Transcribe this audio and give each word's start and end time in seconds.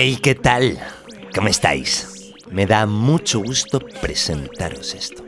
Hey, 0.00 0.16
¿qué 0.22 0.36
tal? 0.36 0.78
¿Cómo 1.34 1.48
estáis? 1.48 2.32
Me 2.52 2.66
da 2.66 2.86
mucho 2.86 3.40
gusto 3.40 3.80
presentaros 4.00 4.94
esto. 4.94 5.24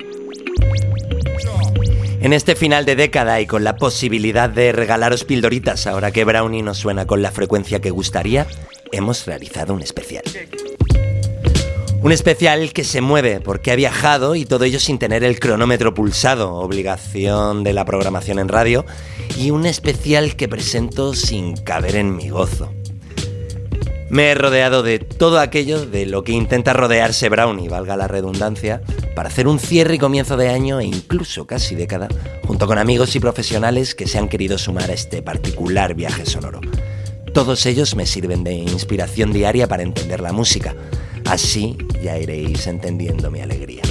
En 2.20 2.32
este 2.32 2.54
final 2.54 2.84
de 2.84 2.94
década 2.94 3.40
y 3.40 3.48
con 3.48 3.64
la 3.64 3.74
posibilidad 3.74 4.48
de 4.48 4.70
regalaros 4.70 5.24
pildoritas 5.24 5.88
ahora 5.88 6.12
que 6.12 6.22
Brownie 6.22 6.62
nos 6.62 6.78
suena 6.78 7.04
con 7.04 7.20
la 7.20 7.32
frecuencia 7.32 7.80
que 7.80 7.90
gustaría, 7.90 8.46
hemos 8.92 9.26
realizado 9.26 9.74
un 9.74 9.82
especial. 9.82 10.22
Un 12.00 12.12
especial 12.12 12.72
que 12.72 12.84
se 12.84 13.00
mueve 13.00 13.40
porque 13.40 13.72
ha 13.72 13.74
viajado 13.74 14.36
y 14.36 14.44
todo 14.44 14.66
ello 14.66 14.78
sin 14.78 15.00
tener 15.00 15.24
el 15.24 15.40
cronómetro 15.40 15.94
pulsado, 15.94 16.54
obligación 16.54 17.64
de 17.64 17.72
la 17.72 17.84
programación 17.84 18.38
en 18.38 18.46
radio, 18.46 18.86
y 19.36 19.50
un 19.50 19.66
especial 19.66 20.36
que 20.36 20.46
presento 20.46 21.14
sin 21.14 21.56
caber 21.56 21.96
en 21.96 22.14
mi 22.14 22.28
gozo. 22.28 22.72
Me 24.10 24.32
he 24.32 24.34
rodeado 24.34 24.82
de 24.82 24.98
todo 24.98 25.38
aquello 25.38 25.86
de 25.86 26.04
lo 26.04 26.24
que 26.24 26.32
intenta 26.32 26.72
rodearse 26.72 27.28
Brownie, 27.28 27.68
valga 27.68 27.96
la 27.96 28.08
redundancia, 28.08 28.82
para 29.14 29.28
hacer 29.28 29.46
un 29.46 29.60
cierre 29.60 29.94
y 29.94 29.98
comienzo 29.98 30.36
de 30.36 30.48
año 30.48 30.80
e 30.80 30.84
incluso 30.84 31.46
casi 31.46 31.76
década, 31.76 32.08
junto 32.44 32.66
con 32.66 32.78
amigos 32.78 33.14
y 33.14 33.20
profesionales 33.20 33.94
que 33.94 34.08
se 34.08 34.18
han 34.18 34.28
querido 34.28 34.58
sumar 34.58 34.90
a 34.90 34.94
este 34.94 35.22
particular 35.22 35.94
viaje 35.94 36.26
sonoro. 36.26 36.60
Todos 37.32 37.64
ellos 37.66 37.94
me 37.94 38.04
sirven 38.04 38.42
de 38.42 38.54
inspiración 38.54 39.32
diaria 39.32 39.68
para 39.68 39.84
entender 39.84 40.20
la 40.20 40.32
música. 40.32 40.74
Así 41.26 41.78
ya 42.02 42.18
iréis 42.18 42.66
entendiendo 42.66 43.30
mi 43.30 43.40
alegría. 43.40 43.82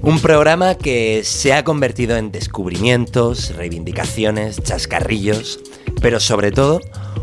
Un 0.00 0.20
programa 0.20 0.76
que 0.76 1.20
se 1.22 1.52
ha 1.52 1.64
convertido 1.64 2.16
en 2.16 2.32
descubrimientos, 2.32 3.54
reivindicaciones, 3.54 4.62
chascarrillos, 4.62 5.60
pero 6.00 6.20
sobre 6.20 6.50
todo 6.50 6.80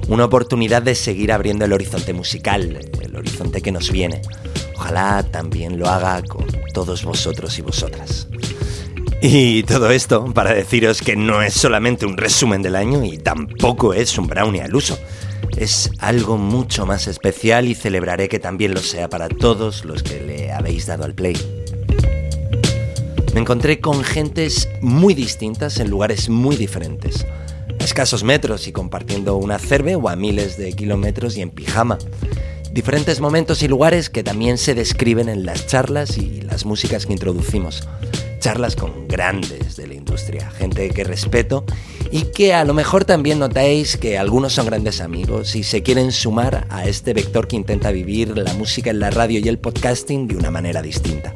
una 0.08 0.26
oportunidad 0.26 0.82
de 0.82 0.96
seguir 0.96 1.32
abriendo 1.32 1.66
el 1.66 1.74
horizonte 1.74 2.14
musical, 2.14 2.80
el 3.02 3.16
horizonte 3.16 3.62
que 3.62 3.72
nos 3.72 3.92
viene. 3.92 4.22
Ojalá 4.76 5.24
también 5.24 5.78
lo 5.78 5.88
haga 5.88 6.22
con 6.24 6.48
todos 6.74 7.04
vosotros 7.04 7.58
y 7.60 7.62
vosotras. 7.62 8.28
Y 9.22 9.64
todo 9.64 9.92
esto 9.92 10.26
para 10.34 10.54
deciros 10.54 11.02
que 11.02 11.16
no 11.16 11.42
es 11.44 11.54
solamente 11.54 12.08
un 12.08 12.18
resumen 12.18 12.64
del 12.64 12.76
año 12.76 13.04
y 13.04 13.18
tampoco 13.20 13.94
es 13.94 14.18
un 14.18 14.28
brownie 14.28 14.62
al 14.62 14.76
uso. 14.76 14.98
Es 15.56 15.92
algo 16.00 16.38
mucho 16.38 16.88
más 16.88 17.08
especial 17.08 17.68
y 17.68 17.76
celebraré 17.76 18.28
que 18.28 18.40
también 18.40 18.74
lo 18.74 18.80
sea 18.80 19.10
para 19.10 19.30
todos 19.30 19.86
los 19.86 20.02
que 20.02 20.22
le 20.22 20.52
habéis 20.52 20.88
dado 20.88 21.04
al 21.04 21.14
play. 21.14 21.38
Me 23.34 23.42
encontré 23.42 23.80
con 23.80 24.04
gentes 24.04 24.68
muy 24.82 25.14
distintas 25.14 25.80
en 25.80 25.90
lugares 25.90 26.28
muy 26.28 26.56
diferentes 26.56 27.26
escasos 27.84 28.24
metros 28.24 28.68
y 28.68 28.72
compartiendo 28.72 29.36
una 29.36 29.60
cerve 29.60 29.96
o 29.96 30.10
a 30.10 30.16
miles 30.16 30.58
de 30.58 30.74
kilómetros 30.74 31.38
y 31.38 31.42
en 31.42 31.50
pijama. 31.50 31.98
Diferentes 32.72 33.20
momentos 33.20 33.64
y 33.64 33.68
lugares 33.68 34.10
que 34.10 34.24
también 34.24 34.58
se 34.58 34.76
describen 34.76 35.28
en 35.28 35.46
las 35.46 35.68
charlas 35.68 36.18
y 36.18 36.42
las 36.42 36.66
músicas 36.66 37.06
que 37.06 37.14
introducimos. 37.14 37.88
Charlas 38.40 38.76
con 38.76 39.08
grandes 39.08 39.76
de 39.76 39.88
la 39.88 39.94
industria, 39.94 40.50
gente 40.52 40.90
que 40.90 41.04
respeto 41.04 41.66
y 42.12 42.24
que 42.24 42.54
a 42.54 42.64
lo 42.64 42.74
mejor 42.74 43.06
también 43.06 43.40
notáis 43.40 43.98
que 43.98 44.18
algunos 44.18 44.54
son 44.54 44.66
grandes 44.66 45.02
amigos 45.02 45.56
y 45.56 45.64
se 45.64 45.84
quieren 45.84 46.12
sumar 46.12 46.68
a 46.70 46.86
este 46.86 47.14
vector 47.14 47.48
que 47.48 47.56
intenta 47.56 47.92
vivir 47.92 48.38
la 48.38 48.54
música 48.54 48.90
en 48.90 49.00
la 49.00 49.10
radio 49.10 49.40
y 49.40 49.48
el 49.48 49.60
podcasting 49.60 50.28
de 50.28 50.38
una 50.38 50.50
manera 50.50 50.82
distinta. 50.82 51.34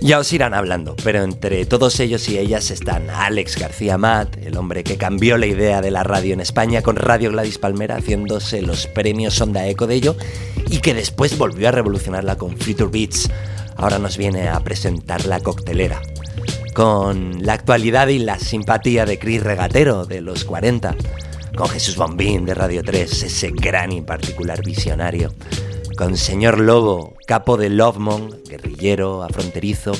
Ya 0.00 0.18
os 0.18 0.32
irán 0.32 0.54
hablando, 0.54 0.94
pero 1.02 1.22
entre 1.22 1.64
todos 1.64 1.98
ellos 2.00 2.28
y 2.28 2.38
ellas 2.38 2.70
están 2.70 3.08
Alex 3.08 3.58
García 3.58 3.96
Matt, 3.96 4.36
el 4.44 4.56
hombre 4.56 4.84
que 4.84 4.98
cambió 4.98 5.38
la 5.38 5.46
idea 5.46 5.80
de 5.80 5.90
la 5.90 6.04
radio 6.04 6.34
en 6.34 6.40
España 6.40 6.82
con 6.82 6.96
Radio 6.96 7.30
Gladys 7.30 7.58
Palmera 7.58 7.96
haciéndose 7.96 8.62
los 8.62 8.86
premios 8.86 9.40
Onda 9.40 9.66
Eco 9.66 9.86
de 9.86 9.94
ello 9.94 10.16
y 10.68 10.78
que 10.78 10.94
después 10.94 11.38
volvió 11.38 11.68
a 11.68 11.72
revolucionarla 11.72 12.36
con 12.36 12.58
Future 12.58 12.90
Beats. 12.90 13.30
Ahora 13.76 13.98
nos 13.98 14.16
viene 14.16 14.48
a 14.48 14.60
presentar 14.60 15.24
la 15.26 15.40
coctelera. 15.40 16.00
Con 16.74 17.44
la 17.44 17.54
actualidad 17.54 18.08
y 18.08 18.18
la 18.18 18.38
simpatía 18.38 19.06
de 19.06 19.18
Chris 19.18 19.42
Regatero 19.42 20.04
de 20.04 20.20
los 20.20 20.44
40. 20.44 20.94
Con 21.56 21.68
Jesús 21.70 21.96
Bombín 21.96 22.44
de 22.44 22.54
Radio 22.54 22.82
3, 22.84 23.22
ese 23.22 23.50
gran 23.50 23.92
y 23.92 24.02
particular 24.02 24.62
visionario 24.62 25.32
con 25.96 26.16
Señor 26.16 26.60
Lobo, 26.60 27.14
capo 27.26 27.56
de 27.56 27.70
Lovemon, 27.70 28.42
guerrillero, 28.48 29.22
afronterizo, 29.22 29.92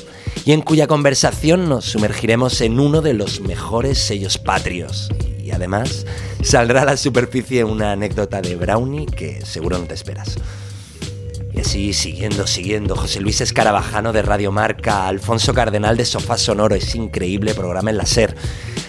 y 0.44 0.52
en 0.52 0.60
cuya 0.60 0.86
conversación 0.86 1.68
nos 1.68 1.86
sumergiremos 1.86 2.60
en 2.60 2.78
uno 2.78 3.00
de 3.00 3.14
los 3.14 3.40
mejores 3.40 3.98
sellos 3.98 4.38
patrios. 4.38 5.10
Y 5.42 5.50
además 5.52 6.06
saldrá 6.42 6.82
a 6.82 6.84
la 6.84 6.96
superficie 6.96 7.64
una 7.64 7.92
anécdota 7.92 8.42
de 8.42 8.56
Brownie 8.56 9.06
que 9.06 9.44
seguro 9.44 9.78
no 9.78 9.84
te 9.84 9.94
esperas. 9.94 10.36
Y 11.52 11.60
así, 11.60 11.94
siguiendo, 11.94 12.46
siguiendo, 12.46 12.94
José 12.94 13.20
Luis 13.20 13.40
Escarabajano 13.40 14.12
de 14.12 14.22
Radio 14.22 14.52
Marca, 14.52 15.08
Alfonso 15.08 15.54
Cardenal 15.54 15.96
de 15.96 16.04
Sofá 16.04 16.36
Sonoro, 16.36 16.74
ese 16.74 16.98
increíble 16.98 17.54
programa 17.54 17.90
en 17.90 17.96
la 17.96 18.06
SER. 18.06 18.36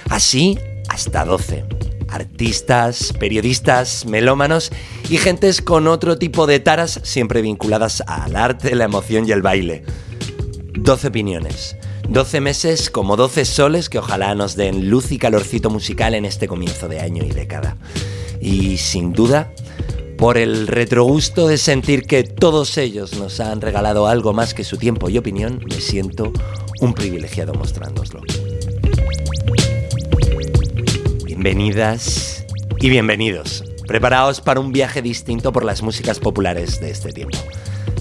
Así 0.09 0.59
hasta 0.90 1.23
12 1.23 1.63
artistas, 2.09 3.13
periodistas, 3.19 4.06
melómanos 4.06 4.72
y 5.09 5.18
gentes 5.18 5.62
con 5.62 5.88
otro 5.88 6.18
tipo 6.18 6.47
de 6.47 6.59
taras 6.59 7.00
siempre 7.03 7.41
vinculadas 7.41 8.03
al 8.07 8.35
arte, 8.35 8.75
la 8.75 8.85
emoción 8.85 9.28
y 9.28 9.31
el 9.31 9.41
baile. 9.41 9.84
12 10.73 11.07
opiniones. 11.07 11.75
12 12.09 12.40
meses 12.40 12.90
como 12.90 13.17
12 13.17 13.44
soles 13.46 13.90
que 13.90 14.00
ojalá 14.00 14.34
nos 14.34 14.56
den 14.56 14.90
luz 14.90 15.12
y 15.12 15.17
calorcito 15.17 15.69
musical 15.69 16.16
en 16.16 16.25
este 16.25 16.47
comienzo 16.47 16.88
de 16.88 17.01
año 17.01 17.23
y 17.25 17.31
década. 17.31 17.78
Y 18.40 18.78
sin 18.78 19.12
duda, 19.12 19.51
por 20.17 20.38
el 20.38 20.67
retrogusto 20.67 21.47
de 21.47 21.57
sentir 21.57 22.03
que 22.03 22.23
todos 22.23 22.78
ellos 22.78 23.17
nos 23.17 23.40
han 23.40 23.62
regalado 23.62 24.07
algo 24.07 24.34
más 24.34 24.53
que 24.53 24.63
su 24.63 24.78
tiempo 24.78 25.09
y 25.09 25.17
opinión, 25.17 25.62
me 25.67 25.81
siento 25.81 26.31
un 26.79 26.94
privilegiado 26.94 27.53
mostrándoslo. 27.53 28.22
Bienvenidas 31.40 32.48
y 32.80 32.90
bienvenidos. 32.90 33.64
Preparaos 33.88 34.42
para 34.42 34.59
un 34.59 34.72
viaje 34.72 35.03
distinto 35.03 35.53
por 35.53 35.64
las 35.64 35.84
músicas 35.84 36.20
populares 36.20 36.80
de 36.80 36.90
este 36.90 37.14
tiempo. 37.14 37.38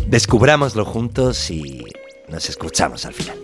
Descubrámoslo 0.07 0.87
juntos 0.87 1.51
y 1.51 1.85
nos 2.29 2.49
escuchamos 2.49 3.05
al 3.05 3.13
final. 3.13 3.39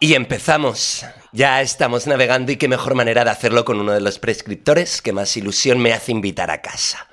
Y 0.00 0.14
empezamos. 0.14 1.06
Ya 1.30 1.62
estamos 1.62 2.08
navegando 2.08 2.50
y 2.50 2.56
qué 2.56 2.66
mejor 2.66 2.96
manera 2.96 3.22
de 3.22 3.30
hacerlo 3.30 3.64
con 3.64 3.78
uno 3.78 3.92
de 3.92 4.00
los 4.00 4.18
prescriptores 4.18 5.00
que 5.00 5.12
más 5.12 5.36
ilusión 5.36 5.78
me 5.78 5.92
hace 5.92 6.10
invitar 6.10 6.50
a 6.50 6.60
casa. 6.60 7.06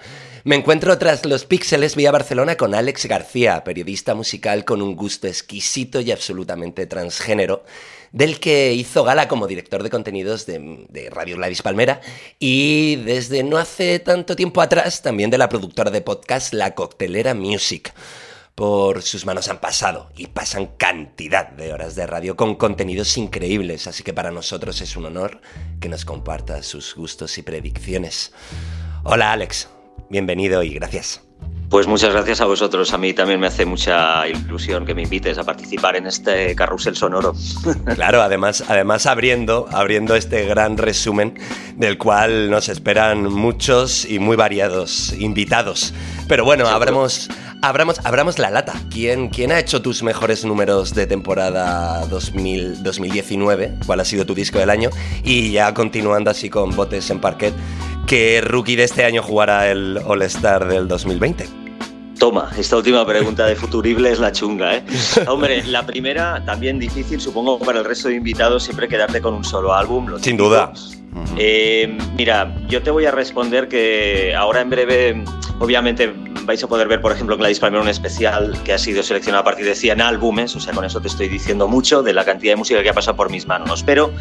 Me 0.48 0.56
encuentro 0.56 0.98
tras 0.98 1.26
los 1.26 1.44
píxeles 1.44 1.98
vía 1.98 2.10
Barcelona 2.10 2.56
con 2.56 2.74
Alex 2.74 3.06
García, 3.08 3.66
periodista 3.66 4.16
musical 4.16 4.64
con 4.64 4.82
un 4.82 4.96
gusto 4.96 5.28
exquisito 5.28 6.00
y 6.00 6.10
absolutamente 6.10 6.86
transgénero, 6.86 7.66
del 8.14 8.40
que 8.40 8.72
hizo 8.72 9.04
gala 9.04 9.28
como 9.28 9.46
director 9.46 9.84
de 9.84 9.90
contenidos 9.90 10.46
de, 10.46 11.10
Radio 11.12 11.36
Gladys 11.36 11.62
Palmera 11.62 12.00
y 12.40 12.96
desde 12.96 13.44
no 13.44 13.58
hace 13.58 14.00
tanto 14.00 14.38
tiempo 14.38 14.62
atrás 14.62 15.02
también 15.02 15.32
de 15.32 15.38
la 15.38 15.50
productora 15.50 15.92
de 15.92 16.00
podcast 16.00 16.54
La 16.54 16.76
Coctelera 16.76 17.34
Music. 17.34 17.94
Por 18.56 19.02
sus 19.02 19.26
manos 19.26 19.50
han 19.50 19.60
pasado 19.60 20.12
y 20.16 20.28
pasan 20.28 20.68
cantidad 20.78 21.50
de 21.50 21.74
horas 21.74 21.96
de 21.96 22.08
radio 22.08 22.38
con 22.38 22.56
contenidos 22.56 23.18
increíbles, 23.18 23.86
así 23.86 24.02
que 24.02 24.14
para 24.14 24.32
nosotros 24.32 24.80
es 24.80 24.96
un 24.96 25.08
honor 25.08 25.42
que 25.82 25.90
nos 25.90 26.06
comparta 26.06 26.64
sus 26.64 26.96
gustos 26.96 27.38
y 27.38 27.42
predicciones. 27.42 28.32
Hola 29.04 29.34
Alex. 29.34 29.68
Bienvenido 30.10 30.64
y 30.64 30.74
gracias. 30.74 31.22
Pues 31.70 31.86
muchas 31.86 32.14
gracias 32.14 32.40
a 32.40 32.46
vosotros. 32.46 32.94
A 32.94 32.98
mí 32.98 33.14
también 33.14 33.42
me 33.42 33.48
hace 33.48 33.66
mucha 33.66 34.26
ilusión 34.26 34.86
que 34.86 34.96
me 34.96 35.02
invites 35.02 35.38
a 35.38 35.44
participar 35.44 35.98
en 35.98 36.08
este 36.08 36.56
carrusel 36.56 36.96
sonoro. 36.96 37.34
Claro, 37.96 38.22
además, 38.22 38.64
además 38.68 39.06
abriendo, 39.06 39.68
abriendo 39.72 40.16
este 40.16 40.46
gran 40.46 40.78
resumen 40.78 41.38
del 41.76 41.98
cual 41.98 42.50
nos 42.50 42.70
esperan 42.70 43.32
muchos 43.32 44.06
y 44.06 44.20
muy 44.20 44.38
variados 44.38 45.14
invitados. 45.14 45.94
Pero 46.28 46.46
bueno, 46.46 46.68
abramos, 46.68 47.30
abramos, 47.62 48.00
abramos 48.06 48.40
la 48.40 48.50
lata. 48.50 48.74
¿Quién, 48.90 49.30
¿Quién 49.30 49.52
ha 49.52 49.60
hecho 49.60 49.82
tus 49.82 50.04
mejores 50.04 50.46
números 50.46 50.94
de 50.94 51.06
temporada 51.08 52.06
2000, 52.06 52.84
2019? 52.84 53.80
¿Cuál 53.86 54.00
ha 54.00 54.06
sido 54.06 54.26
tu 54.26 54.36
disco 54.36 54.60
del 54.60 54.70
año? 54.70 54.90
Y 55.24 55.52
ya 55.52 55.74
continuando 55.74 56.30
así 56.30 56.50
con 56.50 56.76
botes 56.76 57.10
en 57.10 57.20
parquet, 57.20 57.54
¿qué 58.06 58.42
rookie 58.42 58.76
de 58.76 58.84
este 58.84 59.04
año 59.06 59.22
jugará 59.22 59.70
el 59.70 60.00
All-Star 60.06 60.68
del 60.68 60.88
2020? 60.88 61.67
Toma, 62.20 62.50
esta 62.58 62.78
última 62.78 63.06
pregunta 63.06 63.46
de 63.46 63.56
Futurible 63.56 64.12
es 64.12 64.20
la 64.20 64.32
chunga, 64.32 64.78
¿eh? 64.78 64.84
Hombre, 65.28 65.64
la 65.66 65.86
primera 65.86 66.44
también 66.46 66.80
difícil, 66.80 67.22
supongo 67.22 67.60
para 67.60 67.80
el 67.80 67.86
resto 67.86 68.08
de 68.08 68.16
invitados 68.16 68.64
siempre 68.64 68.88
quedarte 68.88 69.22
con 69.22 69.36
un 69.36 69.44
solo 69.44 69.74
álbum. 69.74 70.08
Sin 70.22 70.36
duda. 70.36 70.74
Eh, 71.38 71.98
mira, 72.16 72.56
yo 72.68 72.82
te 72.82 72.92
voy 72.92 73.06
a 73.06 73.12
responder 73.12 73.68
que 73.68 74.34
ahora 74.36 74.62
en 74.62 74.70
breve, 74.70 75.24
obviamente 75.60 76.14
vais 76.48 76.64
a 76.64 76.68
poder 76.68 76.88
ver, 76.88 77.02
por 77.02 77.12
ejemplo, 77.12 77.36
en 77.36 77.40
Gladys 77.40 77.60
Palmer 77.60 77.82
un 77.82 77.90
especial 77.90 78.58
que 78.64 78.74
ha 78.74 78.78
sido 78.78 79.04
seleccionado 79.04 79.42
a 79.42 79.44
partir 79.44 79.66
de 79.66 79.76
100 79.76 80.02
álbumes, 80.02 80.56
o 80.56 80.60
sea, 80.60 80.74
con 80.74 80.86
eso 80.86 81.02
te 81.02 81.10
estoy 81.10 81.28
diciendo 81.28 81.68
mucho 81.68 82.02
de 82.02 82.14
la 82.14 82.24
cantidad 82.24 82.54
de 82.54 82.56
música 82.56 82.82
que 82.82 82.90
ha 82.90 82.94
pasado 82.94 83.18
por 83.18 83.30
mis 83.30 83.46
manos. 83.46 83.84
Pero 83.84 84.14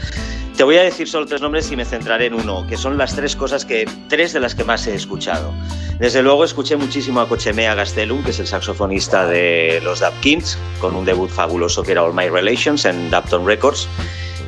te 0.56 0.64
voy 0.64 0.76
a 0.76 0.82
decir 0.82 1.08
solo 1.08 1.26
tres 1.26 1.40
nombres 1.40 1.70
y 1.70 1.76
me 1.76 1.84
centraré 1.84 2.26
en 2.26 2.34
uno, 2.34 2.66
que 2.66 2.76
son 2.76 2.99
las 2.99 3.14
tres 3.14 3.37
cosas 3.37 3.64
que, 3.64 3.88
tres 4.08 4.32
de 4.32 4.40
las 4.40 4.54
que 4.54 4.64
más 4.64 4.87
he 4.87 4.94
escuchado. 4.94 5.52
Desde 5.99 6.22
luego 6.22 6.44
escuché 6.44 6.76
muchísimo 6.76 7.20
a 7.20 7.28
Cochemea 7.28 7.75
Gastelum, 7.75 8.25
que 8.25 8.31
es 8.31 8.40
el 8.40 8.46
saxofonista 8.46 9.26
de 9.26 9.81
los 9.84 10.00
Dub 10.00 10.12
Kings, 10.20 10.58
con 10.81 10.96
un 10.96 11.04
debut 11.04 11.31
fabuloso 11.31 11.82
que 11.82 11.92
era 11.92 12.02
All 12.02 12.12
My 12.12 12.28
Relations 12.28 12.84
en 12.84 13.08
Dapton 13.10 13.46
Records. 13.46 13.88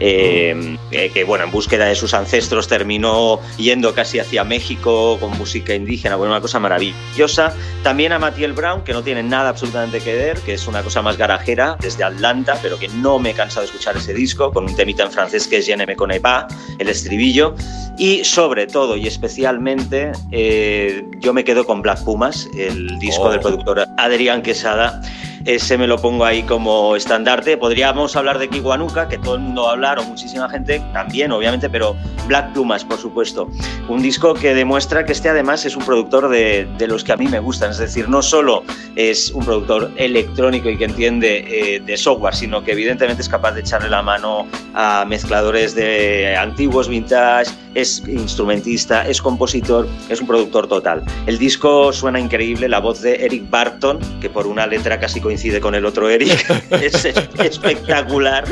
Eh, 0.00 0.76
eh, 0.90 1.10
que 1.12 1.24
bueno, 1.24 1.44
en 1.44 1.50
búsqueda 1.50 1.86
de 1.86 1.94
sus 1.94 2.14
ancestros 2.14 2.68
terminó 2.68 3.40
yendo 3.56 3.94
casi 3.94 4.18
hacia 4.18 4.44
México 4.44 5.18
con 5.20 5.36
música 5.36 5.74
indígena, 5.74 6.16
bueno, 6.16 6.32
una 6.32 6.40
cosa 6.40 6.58
maravillosa. 6.58 7.54
También 7.82 8.12
a 8.12 8.18
Matiel 8.18 8.52
Brown, 8.52 8.82
que 8.82 8.92
no 8.92 9.02
tiene 9.02 9.22
nada 9.22 9.50
absolutamente 9.50 10.00
que 10.00 10.14
ver, 10.14 10.38
que 10.40 10.54
es 10.54 10.66
una 10.66 10.82
cosa 10.82 11.02
más 11.02 11.16
garajera 11.16 11.76
desde 11.80 12.04
Atlanta, 12.04 12.58
pero 12.62 12.78
que 12.78 12.88
no 12.88 13.18
me 13.18 13.30
he 13.30 13.34
cansado 13.34 13.62
de 13.62 13.66
escuchar 13.66 13.96
ese 13.96 14.14
disco, 14.14 14.52
con 14.52 14.64
un 14.64 14.76
temita 14.76 15.02
en 15.04 15.12
francés 15.12 15.46
que 15.46 15.58
es 15.58 15.66
Je 15.66 15.76
ne 15.76 15.86
me 15.86 15.96
connais 15.96 16.20
pas, 16.20 16.46
el 16.78 16.88
estribillo. 16.88 17.54
Y 17.98 18.24
sobre 18.24 18.66
todo 18.66 18.96
y 18.96 19.06
especialmente, 19.06 20.12
eh, 20.30 21.04
yo 21.18 21.34
me 21.34 21.44
quedo 21.44 21.66
con 21.66 21.82
Black 21.82 22.04
Pumas, 22.04 22.48
el 22.56 22.98
disco 22.98 23.24
Oh. 23.24 23.30
del 23.30 23.40
productor 23.40 23.84
Adrián 23.96 24.42
Quesada 24.42 25.00
ese 25.48 25.78
me 25.78 25.86
lo 25.86 25.96
pongo 25.96 26.26
ahí 26.26 26.42
como 26.42 26.94
estandarte. 26.94 27.56
Podríamos 27.56 28.14
hablar 28.16 28.38
de 28.38 28.50
Kiwanuka, 28.50 29.08
que 29.08 29.16
todo 29.16 29.36
el 29.36 29.40
mundo 29.40 29.62
va 29.62 29.70
a 29.70 29.72
hablar, 29.72 29.98
o 29.98 30.04
muchísima 30.04 30.46
gente 30.50 30.78
también, 30.92 31.32
obviamente, 31.32 31.70
pero 31.70 31.96
Black 32.26 32.52
Plumas, 32.52 32.84
por 32.84 32.98
supuesto. 32.98 33.48
Un 33.88 34.02
disco 34.02 34.34
que 34.34 34.54
demuestra 34.54 35.06
que 35.06 35.12
este 35.12 35.30
además 35.30 35.64
es 35.64 35.74
un 35.74 35.86
productor 35.86 36.28
de, 36.28 36.68
de 36.76 36.86
los 36.86 37.02
que 37.02 37.12
a 37.12 37.16
mí 37.16 37.26
me 37.28 37.40
gustan, 37.40 37.70
es 37.70 37.78
decir, 37.78 38.10
no 38.10 38.20
solo 38.20 38.62
es 38.94 39.30
un 39.30 39.42
productor 39.42 39.90
electrónico 39.96 40.68
y 40.68 40.76
que 40.76 40.84
entiende 40.84 41.44
eh, 41.48 41.80
de 41.80 41.96
software, 41.96 42.34
sino 42.34 42.62
que 42.62 42.72
evidentemente 42.72 43.22
es 43.22 43.28
capaz 43.30 43.52
de 43.52 43.60
echarle 43.60 43.88
la 43.88 44.02
mano 44.02 44.46
a 44.74 45.06
mezcladores 45.08 45.74
de 45.74 46.36
antiguos, 46.36 46.88
vintage, 46.88 47.50
es 47.80 48.02
instrumentista, 48.06 49.06
es 49.08 49.22
compositor, 49.22 49.88
es 50.08 50.20
un 50.20 50.26
productor 50.26 50.66
total. 50.66 51.04
El 51.26 51.38
disco 51.38 51.92
suena 51.92 52.18
increíble, 52.18 52.68
la 52.68 52.80
voz 52.80 53.00
de 53.02 53.24
Eric 53.24 53.48
Barton, 53.48 53.98
que 54.20 54.28
por 54.28 54.46
una 54.46 54.66
letra 54.66 54.98
casi 54.98 55.20
coincide 55.20 55.60
con 55.60 55.74
el 55.74 55.86
otro 55.86 56.08
Eric, 56.08 56.44
es 56.70 57.04
espectacular 57.04 58.44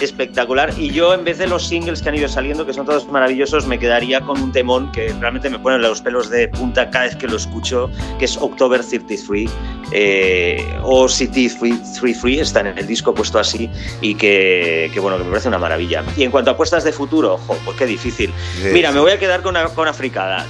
espectacular. 0.00 0.72
Y 0.76 0.90
yo 0.90 1.14
en 1.14 1.24
vez 1.24 1.38
de 1.38 1.46
los 1.46 1.66
singles 1.66 2.02
que 2.02 2.08
han 2.08 2.14
ido 2.14 2.28
saliendo 2.28 2.66
que 2.66 2.72
son 2.72 2.86
todos 2.86 3.08
maravillosos 3.08 3.66
me 3.66 3.78
quedaría 3.78 4.20
con 4.20 4.40
un 4.40 4.52
temón 4.52 4.92
que 4.92 5.14
realmente 5.20 5.48
me 5.50 5.58
pone 5.58 5.78
los 5.78 6.00
pelos 6.00 6.30
de 6.30 6.48
punta 6.48 6.90
cada 6.90 7.06
vez 7.06 7.16
que 7.16 7.26
lo 7.26 7.36
escucho 7.36 7.90
que 8.18 8.26
es 8.26 8.36
October 8.36 8.84
33 8.84 9.50
eh, 9.92 10.78
o 10.82 11.08
City 11.08 11.48
33 11.48 12.40
está 12.40 12.60
en 12.60 12.78
el 12.78 12.86
disco 12.86 13.14
puesto 13.14 13.38
así 13.38 13.70
y 14.00 14.14
que, 14.14 14.90
que, 14.92 15.00
bueno 15.00 15.18
que 15.18 15.24
me 15.24 15.30
parece 15.30 15.48
una 15.48 15.58
maravilla. 15.58 16.04
Y 16.16 16.24
en 16.24 16.30
cuanto 16.30 16.50
a 16.50 16.54
apuestas 16.54 16.84
de 16.84 16.92
futuro 16.92 17.34
ojo 17.34 17.56
pues 17.64 17.76
qué 17.76 17.86
difícil. 17.86 18.32
Sí, 18.60 18.68
mira 18.72 18.90
sí. 18.90 18.94
me 18.94 19.00
voy 19.00 19.12
a 19.12 19.18
quedar 19.18 19.42
con 19.42 19.56
una, 19.56 19.66
con 19.68 19.86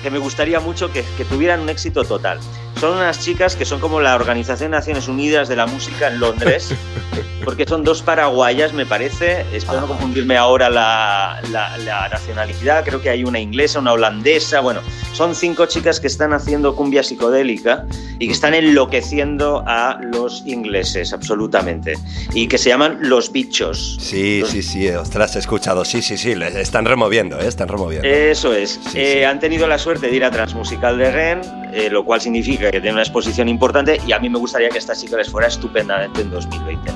que 0.02 0.10
me 0.10 0.18
gustaría 0.18 0.60
mucho 0.60 0.92
que, 0.92 1.04
que 1.16 1.24
tuvieran 1.24 1.60
un 1.60 1.68
éxito 1.68 2.04
total 2.04 2.38
son 2.80 2.96
unas 2.96 3.20
chicas 3.24 3.56
que 3.56 3.64
son 3.64 3.80
como 3.80 4.00
la 4.00 4.14
Organización 4.14 4.70
de 4.70 4.76
Naciones 4.78 5.08
Unidas 5.08 5.48
de 5.48 5.56
la 5.56 5.66
Música 5.66 6.08
en 6.08 6.20
Londres 6.20 6.74
porque 7.44 7.64
son 7.64 7.84
dos 7.84 8.02
paraguayas, 8.02 8.72
me 8.72 8.84
parece. 8.86 9.46
Espero 9.52 9.80
no 9.82 9.86
confundirme 9.86 10.36
ahora 10.36 10.68
la, 10.68 11.40
la- 11.52 11.78
la 11.78 12.08
nacionalidad. 12.08 12.84
Creo 12.84 13.00
que 13.00 13.08
hay 13.08 13.22
una 13.22 13.38
inglesa, 13.38 13.78
una 13.78 13.92
holandesa. 13.92 14.58
Bueno, 14.58 14.80
son 15.12 15.36
cinco 15.36 15.66
chicas 15.66 16.00
que 16.00 16.08
están 16.08 16.32
haciendo 16.32 16.74
cumbia 16.74 17.04
psicodélica 17.04 17.86
y 18.18 18.26
que 18.26 18.32
están 18.32 18.52
enloqueciendo 18.54 19.62
a 19.64 20.00
los 20.12 20.42
ingleses, 20.44 21.12
absolutamente. 21.12 21.94
Y 22.34 22.48
que 22.48 22.58
se 22.58 22.68
llaman 22.70 22.98
Los 23.02 23.30
Bichos. 23.30 23.96
Sí, 24.00 24.42
sí, 24.44 24.60
sí, 24.60 24.88
ostras, 24.88 25.36
he 25.36 25.38
escuchado. 25.38 25.84
Sí, 25.84 26.02
sí, 26.02 26.16
sí, 26.18 26.34
le 26.34 26.60
están 26.60 26.84
removiendo, 26.84 27.38
¿eh? 27.38 27.46
están 27.46 27.68
removiendo. 27.68 28.08
Eso 28.08 28.52
es. 28.54 28.80
Sí, 28.90 28.98
Eh, 28.98 29.18
sí. 29.20 29.24
Han 29.24 29.38
tenido 29.38 29.68
la 29.68 29.78
suerte 29.78 30.08
de 30.08 30.16
ir 30.16 30.24
a 30.24 30.32
Transmusical 30.32 30.98
de 30.98 31.12
Rennes, 31.12 31.48
eh, 31.72 31.90
lo 31.90 32.04
cual 32.04 32.20
significa 32.20 32.65
que 32.70 32.80
tienen 32.80 32.94
una 32.94 33.02
exposición 33.02 33.48
importante 33.48 34.00
y 34.06 34.12
a 34.12 34.18
mí 34.18 34.28
me 34.28 34.38
gustaría 34.38 34.68
que 34.68 34.78
esta 34.78 34.94
chica 34.94 35.16
les 35.16 35.30
fuera 35.30 35.48
estupendamente 35.48 36.20
en 36.22 36.30
2020. 36.30 36.92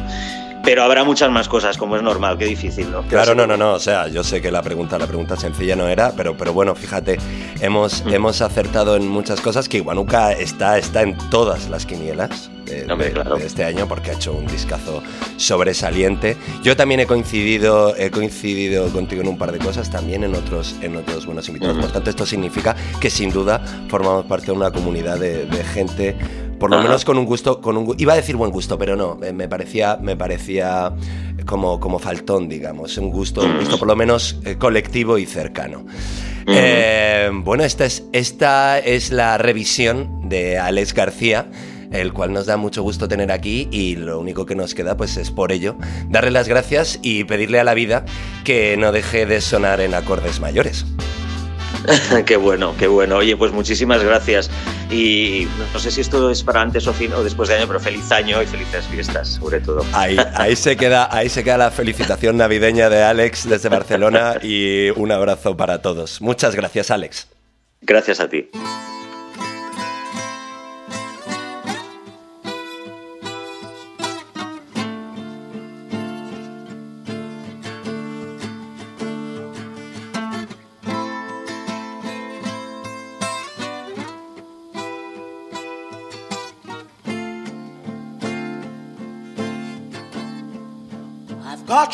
Pero 0.62 0.82
habrá 0.82 1.04
muchas 1.04 1.30
más 1.30 1.48
cosas, 1.48 1.78
como 1.78 1.96
es 1.96 2.02
normal, 2.02 2.36
qué 2.36 2.44
difícil, 2.44 2.90
¿no? 2.92 3.00
Claro, 3.04 3.34
no, 3.34 3.46
no, 3.46 3.56
no. 3.56 3.72
O 3.72 3.78
sea, 3.78 4.08
yo 4.08 4.22
sé 4.22 4.42
que 4.42 4.50
la 4.50 4.60
pregunta, 4.62 4.98
la 4.98 5.06
pregunta 5.06 5.34
sencilla 5.36 5.74
no 5.74 5.88
era, 5.88 6.12
pero, 6.14 6.36
pero 6.36 6.52
bueno, 6.52 6.74
fíjate, 6.74 7.16
hemos, 7.60 8.04
Mm. 8.04 8.12
hemos 8.14 8.42
acertado 8.42 8.94
en 8.96 9.08
muchas 9.08 9.40
cosas 9.40 9.68
que 9.70 9.78
Iwanuka 9.78 10.32
está, 10.32 10.76
está 10.76 11.00
en 11.02 11.16
todas 11.30 11.70
las 11.70 11.86
quinielas 11.86 12.50
de, 12.70 12.92
Hombre, 12.92 13.08
de- 13.08 13.12
claro. 13.12 13.36
de 13.36 13.46
este 13.46 13.64
año 13.64 13.86
porque 13.88 14.10
ha 14.10 14.14
hecho 14.14 14.32
un 14.32 14.46
discazo 14.46 15.02
sobresaliente. 15.36 16.36
Yo 16.62 16.76
también 16.76 17.00
he 17.00 17.06
coincidido, 17.06 17.96
he 17.96 18.10
coincidido 18.10 18.88
contigo 18.88 19.22
en 19.22 19.28
un 19.28 19.38
par 19.38 19.52
de 19.52 19.58
cosas, 19.58 19.90
también 19.90 20.24
en 20.24 20.34
otros, 20.34 20.76
en 20.80 20.96
otros 20.96 21.26
buenos 21.26 21.48
invitados. 21.48 21.78
Por 21.78 21.92
tanto, 21.92 22.10
esto 22.10 22.24
significa 22.26 22.76
que 23.00 23.10
sin 23.10 23.30
duda 23.30 23.60
formamos 23.88 24.24
parte 24.26 24.46
de 24.46 24.52
una 24.52 24.70
comunidad 24.70 25.18
de, 25.18 25.46
de 25.46 25.64
gente. 25.64 26.16
Por 26.58 26.68
lo 26.68 26.76
Ajá. 26.76 26.84
menos 26.84 27.04
con 27.06 27.16
un 27.16 27.24
gusto, 27.24 27.60
con 27.62 27.76
un 27.78 27.94
iba 27.98 28.12
a 28.12 28.16
decir 28.16 28.36
buen 28.36 28.50
gusto, 28.50 28.76
pero 28.78 28.94
no, 28.94 29.16
me, 29.16 29.48
parecía, 29.48 29.96
me 30.00 30.14
parecía 30.14 30.92
como, 31.46 31.80
como 31.80 31.98
faltón, 31.98 32.50
digamos, 32.50 32.98
un 32.98 33.10
gusto, 33.10 33.40
un 33.40 33.58
gusto 33.60 33.78
por 33.78 33.88
lo 33.88 33.96
menos 33.96 34.36
eh, 34.44 34.56
colectivo 34.56 35.16
y 35.16 35.24
cercano. 35.24 35.86
Eh, 36.46 37.30
bueno, 37.32 37.64
esta 37.64 37.86
es, 37.86 38.04
esta 38.12 38.78
es 38.78 39.10
la 39.10 39.38
revisión 39.38 40.28
de 40.28 40.58
Alex 40.58 40.92
García, 40.92 41.46
el 41.90 42.12
cual 42.12 42.32
nos 42.32 42.46
da 42.46 42.56
mucho 42.56 42.82
gusto 42.82 43.08
tener 43.08 43.32
aquí 43.32 43.68
y 43.70 43.96
lo 43.96 44.18
único 44.18 44.46
que 44.46 44.54
nos 44.54 44.74
queda 44.74 44.96
pues 44.96 45.16
es 45.16 45.30
por 45.30 45.52
ello 45.52 45.76
darle 46.08 46.30
las 46.30 46.48
gracias 46.48 46.98
y 47.02 47.24
pedirle 47.24 47.60
a 47.60 47.64
la 47.64 47.74
vida 47.74 48.04
que 48.44 48.76
no 48.76 48.92
deje 48.92 49.26
de 49.26 49.40
sonar 49.40 49.80
en 49.80 49.94
acordes 49.94 50.40
mayores. 50.40 50.84
qué 52.26 52.36
bueno, 52.36 52.74
qué 52.78 52.86
bueno. 52.86 53.16
Oye, 53.16 53.36
pues 53.36 53.52
muchísimas 53.52 54.02
gracias. 54.02 54.50
Y 54.90 55.46
no 55.72 55.78
sé 55.78 55.90
si 55.90 56.00
esto 56.00 56.30
es 56.30 56.42
para 56.42 56.60
antes 56.60 56.86
o, 56.86 56.92
fin, 56.92 57.12
o 57.12 57.22
después 57.22 57.48
de 57.48 57.56
año, 57.56 57.66
pero 57.66 57.80
feliz 57.80 58.10
año 58.10 58.42
y 58.42 58.46
felices 58.46 58.86
fiestas, 58.86 59.28
sobre 59.28 59.60
todo. 59.60 59.84
Ahí, 59.92 60.16
ahí, 60.34 60.56
se 60.56 60.76
queda, 60.76 61.08
ahí 61.14 61.28
se 61.28 61.44
queda 61.44 61.58
la 61.58 61.70
felicitación 61.70 62.36
navideña 62.36 62.88
de 62.88 63.02
Alex 63.02 63.48
desde 63.48 63.68
Barcelona 63.68 64.36
y 64.42 64.90
un 64.90 65.12
abrazo 65.12 65.56
para 65.56 65.80
todos. 65.80 66.20
Muchas 66.20 66.54
gracias, 66.54 66.90
Alex. 66.90 67.28
Gracias 67.82 68.20
a 68.20 68.28
ti. 68.28 68.48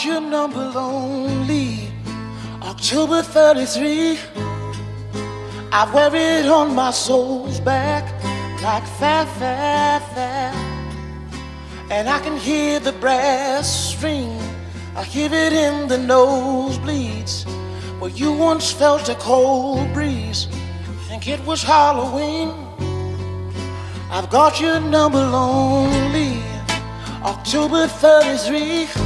Your 0.05 0.21
number 0.21 0.63
lonely. 0.73 1.89
October 2.61 3.23
33. 3.23 4.19
I 5.73 5.91
wear 5.93 6.15
it 6.15 6.47
on 6.47 6.75
my 6.75 6.91
soul's 6.91 7.61
back 7.61 8.05
like 8.63 8.87
fair, 8.99 9.25
fair, 9.25 10.01
fair. 10.15 10.53
And 11.91 12.11
I 12.11 12.19
can 12.21 12.37
hear 12.37 12.79
the 12.79 12.93
brass 12.93 13.95
string. 13.95 14.39
I 14.95 15.03
hear 15.03 15.33
it 15.33 15.55
in 15.55 15.89
the 15.89 15.97
nosebleeds. 15.97 17.47
Where 17.99 18.11
you 18.11 18.33
once 18.33 18.71
felt 18.71 19.09
a 19.09 19.15
cold 19.15 19.93
breeze. 19.95 20.47
Think 21.09 21.27
it 21.27 21.41
was 21.47 21.63
Halloween. 21.63 22.51
I've 24.11 24.29
got 24.29 24.61
your 24.61 24.79
number 24.79 25.25
lonely. 25.25 26.43
October 27.25 27.87
33. 27.87 29.06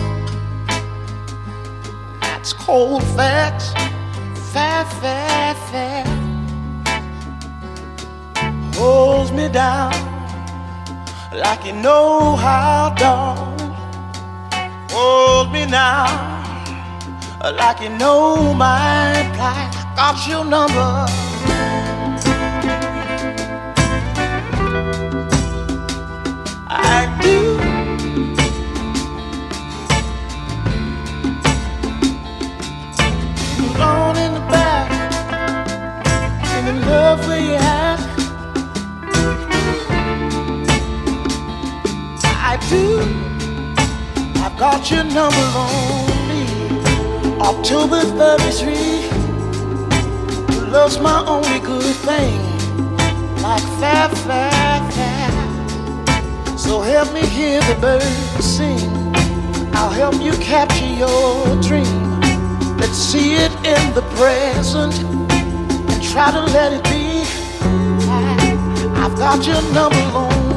Cold 2.71 3.03
facts. 3.17 3.73
Fair, 4.53 4.85
fair, 5.03 5.55
fair. 5.71 6.05
Holds 8.77 9.33
me 9.33 9.49
down 9.49 9.91
like 11.35 11.65
you 11.67 11.73
know 11.73 12.37
how, 12.37 12.95
darling. 12.97 13.75
Hold 14.93 15.51
me 15.51 15.67
now 15.67 16.07
like 17.43 17.81
you 17.81 17.89
know 17.89 18.55
my 18.55 19.29
plight. 19.35 19.73
Got 19.97 20.29
your 20.29 20.45
number. 20.45 21.30
Got 44.61 44.91
your 44.91 45.05
number 45.05 45.47
lonely. 45.55 46.45
October 47.41 48.01
33. 48.03 49.09
Love's 50.71 50.99
my 50.99 51.25
only 51.27 51.61
good 51.61 51.97
thing. 52.05 52.39
Like 53.43 53.63
fair, 53.81 54.09
fair, 54.27 54.91
fair. 54.93 55.31
So 56.59 56.83
help 56.83 57.11
me 57.15 57.23
hear 57.23 57.61
the 57.63 57.75
birds 57.81 58.45
sing. 58.45 58.91
I'll 59.75 59.89
help 59.89 60.21
you 60.21 60.33
capture 60.33 60.93
your 61.05 61.57
dream. 61.63 62.21
Let's 62.77 62.99
see 62.99 63.37
it 63.37 63.53
in 63.65 63.95
the 63.95 64.03
present 64.17 64.95
and 65.91 66.03
try 66.03 66.31
to 66.33 66.41
let 66.53 66.75
it 66.75 66.85
be. 66.85 67.25
I've 69.03 69.17
got 69.17 69.47
your 69.47 69.63
number 69.73 70.05
lonely. 70.13 70.50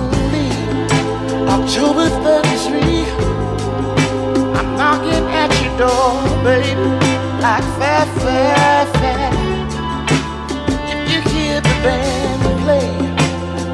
October 1.50 2.10
33. 2.10 3.06
I'm 4.58 4.76
knocking 4.76 5.26
at 5.42 5.52
your 5.62 5.78
door, 5.78 6.44
baby. 6.44 6.90
Like. 7.42 7.64
If 10.92 11.12
you 11.12 11.22
hear 11.32 11.62
the 11.62 11.76
band 11.84 12.62
play 12.64 12.90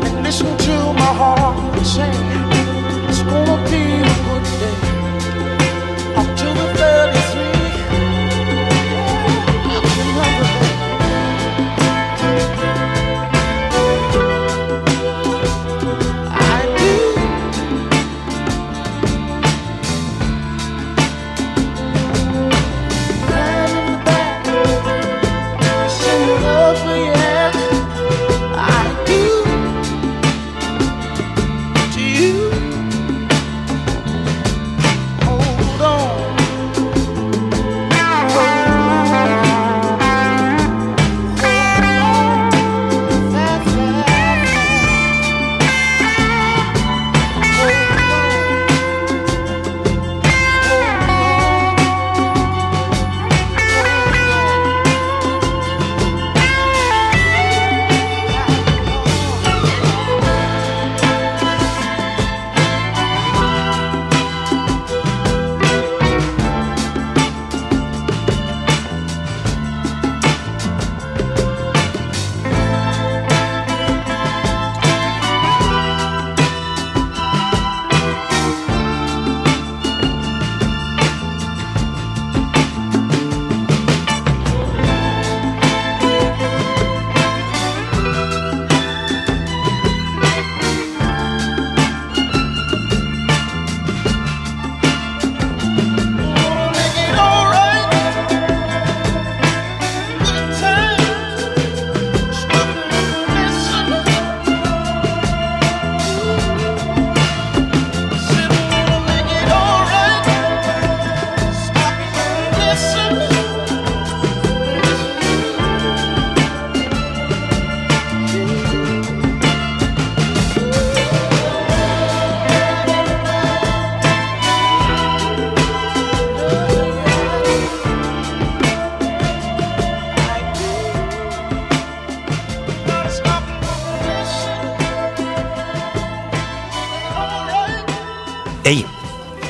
and 0.08 0.24
listen 0.24 0.58
to 0.58 0.94
my 0.94 1.14
heart 1.22 1.86
sing, 1.86 2.14
it's 3.10 3.22
gonna 3.24 3.58
be 3.70 3.89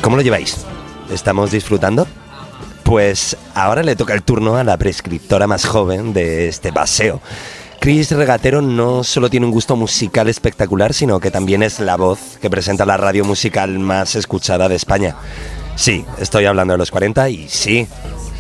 ¿Cómo 0.10 0.18
lo 0.18 0.24
lleváis? 0.24 0.66
¿Estamos 1.12 1.52
disfrutando? 1.52 2.08
Pues 2.82 3.38
ahora 3.54 3.84
le 3.84 3.96
toca 3.96 4.16
el 4.16 4.24
turno 4.24 4.56
a 4.56 4.64
la 4.64 4.76
prescriptora 4.76 5.46
más 5.46 5.68
joven 5.68 6.14
de 6.14 6.48
este 6.48 6.74
paseo. 6.74 7.22
Chris 7.80 8.10
Regatero 8.10 8.60
no 8.60 9.04
solo 9.04 9.30
tiene 9.30 9.46
un 9.46 9.52
gusto 9.52 9.76
musical 9.76 10.28
espectacular, 10.28 10.96
sino 10.96 11.20
que 11.20 11.30
también 11.30 11.62
es 11.62 11.80
la 11.80 11.96
voz 11.96 12.40
que 12.42 12.50
presenta 12.50 12.88
la 12.88 12.98
radio 12.98 13.24
musical 13.24 13.78
más 13.78 14.16
escuchada 14.16 14.68
de 14.68 14.78
España. 14.78 15.16
Sí, 15.76 16.04
estoy 16.18 16.46
hablando 16.46 16.74
de 16.74 16.80
los 16.80 16.90
40 16.90 17.30
y 17.30 17.48
sí, 17.48 17.88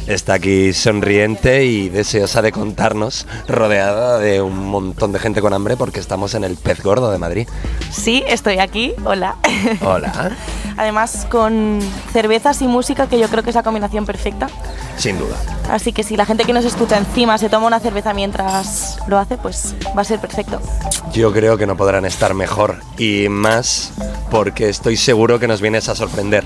está 0.09 0.33
aquí 0.33 0.73
sonriente 0.73 1.65
y 1.65 1.87
deseosa 1.87 2.41
de 2.41 2.51
contarnos, 2.51 3.27
rodeada 3.47 4.17
de 4.17 4.41
un 4.41 4.67
montón 4.67 5.11
de 5.11 5.19
gente 5.19 5.39
con 5.39 5.53
hambre 5.53 5.77
porque 5.77 5.99
estamos 5.99 6.33
en 6.33 6.43
el 6.43 6.57
pez 6.57 6.81
gordo 6.81 7.11
de 7.11 7.19
Madrid. 7.19 7.47
Sí, 7.91 8.23
estoy 8.27 8.57
aquí, 8.57 8.93
hola. 9.05 9.35
Hola, 9.81 10.31
Además 10.77 11.27
con 11.29 11.79
cervezas 12.11 12.61
y 12.61 12.67
música, 12.67 13.07
que 13.07 13.19
yo 13.19 13.27
creo 13.27 13.43
que 13.43 13.49
es 13.49 13.55
la 13.55 13.63
combinación 13.63 14.05
perfecta. 14.05 14.47
sin 14.97 15.19
duda. 15.19 15.35
Así 15.69 15.93
que 15.93 16.03
si 16.03 16.17
la 16.17 16.25
gente 16.25 16.45
que 16.45 16.53
nos 16.53 16.65
escucha 16.65 16.97
encima 16.97 17.37
se 17.37 17.49
toma 17.49 17.67
una 17.67 17.79
cerveza 17.79 18.13
mientras 18.13 18.97
lo 19.07 19.19
hace, 19.19 19.37
pues 19.37 19.75
va 19.95 20.01
a 20.01 20.05
ser 20.05 20.19
perfecto. 20.19 20.59
Yo 21.13 21.31
creo 21.31 21.57
que 21.57 21.67
no 21.67 21.77
podrán 21.77 22.05
estar 22.05 22.33
mejor 22.33 22.77
y 22.97 23.27
más 23.29 23.91
porque 24.31 24.69
estoy 24.69 24.95
seguro 24.97 25.39
que 25.39 25.47
nos 25.47 25.61
vienes 25.61 25.89
a 25.89 25.95
sorprender. 25.95 26.45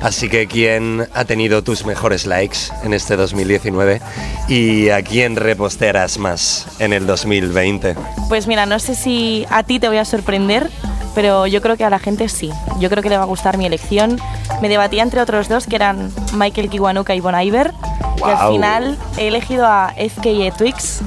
Así 0.00 0.28
que 0.28 0.46
¿quién 0.46 1.08
ha 1.14 1.24
tenido 1.24 1.62
tus 1.62 1.84
mejores 1.84 2.26
likes 2.26 2.58
en 2.82 2.92
este 2.92 3.01
2019 3.08 4.00
y 4.48 4.88
a 4.90 5.02
quién 5.02 5.36
repostearás 5.36 6.18
más 6.18 6.66
en 6.78 6.92
el 6.92 7.06
2020? 7.06 7.94
Pues 8.28 8.46
mira, 8.46 8.66
no 8.66 8.78
sé 8.78 8.94
si 8.94 9.46
a 9.50 9.62
ti 9.62 9.78
te 9.80 9.88
voy 9.88 9.98
a 9.98 10.04
sorprender, 10.04 10.70
pero 11.14 11.46
yo 11.46 11.60
creo 11.60 11.76
que 11.76 11.84
a 11.84 11.90
la 11.90 11.98
gente 11.98 12.28
sí. 12.28 12.50
Yo 12.80 12.88
creo 12.88 13.02
que 13.02 13.08
le 13.10 13.16
va 13.16 13.24
a 13.24 13.26
gustar 13.26 13.58
mi 13.58 13.66
elección. 13.66 14.18
Me 14.60 14.68
debatía 14.68 15.02
entre 15.02 15.20
otros 15.20 15.48
dos, 15.48 15.66
que 15.66 15.76
eran 15.76 16.10
Michael 16.34 16.70
Kiwanuka 16.70 17.14
y 17.14 17.20
Bon 17.20 17.38
Iver. 17.38 17.72
Y 18.18 18.22
al 18.30 18.52
final 18.52 18.98
he 19.16 19.28
elegido 19.28 19.66
a 19.66 19.92
FKE 19.96 20.52
Twix, 20.56 21.00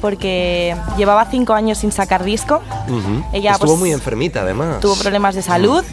porque 0.00 0.76
llevaba 0.96 1.26
cinco 1.30 1.52
años 1.54 1.78
sin 1.78 1.92
sacar 1.92 2.24
disco. 2.24 2.62
Ujú. 2.88 3.24
Ella, 3.32 3.52
Estuvo 3.52 3.68
pues, 3.72 3.80
muy 3.80 3.92
enfermita 3.92 4.42
además. 4.42 4.80
tuvo 4.80 4.94
problemas 4.96 5.34
de 5.34 5.42
salud 5.42 5.84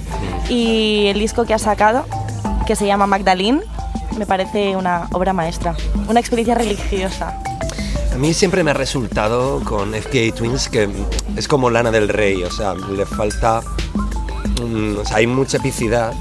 y 0.50 1.08
el 1.08 1.20
disco 1.20 1.46
que 1.46 1.54
ha 1.54 1.60
sacado, 1.60 2.06
que 2.66 2.76
se 2.76 2.86
llama 2.86 3.08
Magdalene, 3.08 3.62
me 4.18 4.26
parece 4.26 4.76
una 4.76 5.08
obra 5.12 5.34
maestra, 5.34 5.76
una 6.08 6.20
experiencia 6.20 6.56
religiosa. 6.56 7.38
A 8.14 8.18
mí 8.18 8.34
siempre 8.34 8.64
me 8.64 8.72
ha 8.72 8.76
resultado 8.76 9.60
con 9.64 9.94
FKA 9.94 10.34
Twins 10.36 10.70
que 10.70 10.88
es 11.36 11.48
como 11.48 11.70
Lana 11.70 11.90
del 11.92 12.10
Rey, 12.10 12.44
o 12.44 12.52
sea, 12.52 12.76
le 12.76 13.06
falta... 13.06 13.62
o 15.00 15.06
sea, 15.06 15.18
hay 15.18 15.26
mucha 15.28 15.58
epicidad, 15.58 16.14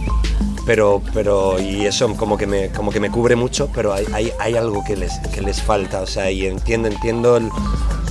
pero, 0.65 1.03
pero 1.13 1.61
y 1.61 1.85
eso 1.85 2.15
como 2.17 2.39
que 2.39 2.47
me, 2.47 2.71
como 2.71 2.91
que 2.91 2.99
me 3.01 3.11
cubre 3.11 3.37
mucho, 3.37 3.69
pero 3.75 3.93
hay, 3.93 4.33
hay, 4.41 4.57
algo 4.57 4.83
que 4.85 4.97
les, 4.97 5.19
que 5.35 5.43
les 5.43 5.61
falta, 5.63 6.01
o 6.01 6.07
sea, 6.07 6.31
y 6.31 6.47
entiendo, 6.47 6.89
entiendo 6.89 7.37
el- 7.37 7.51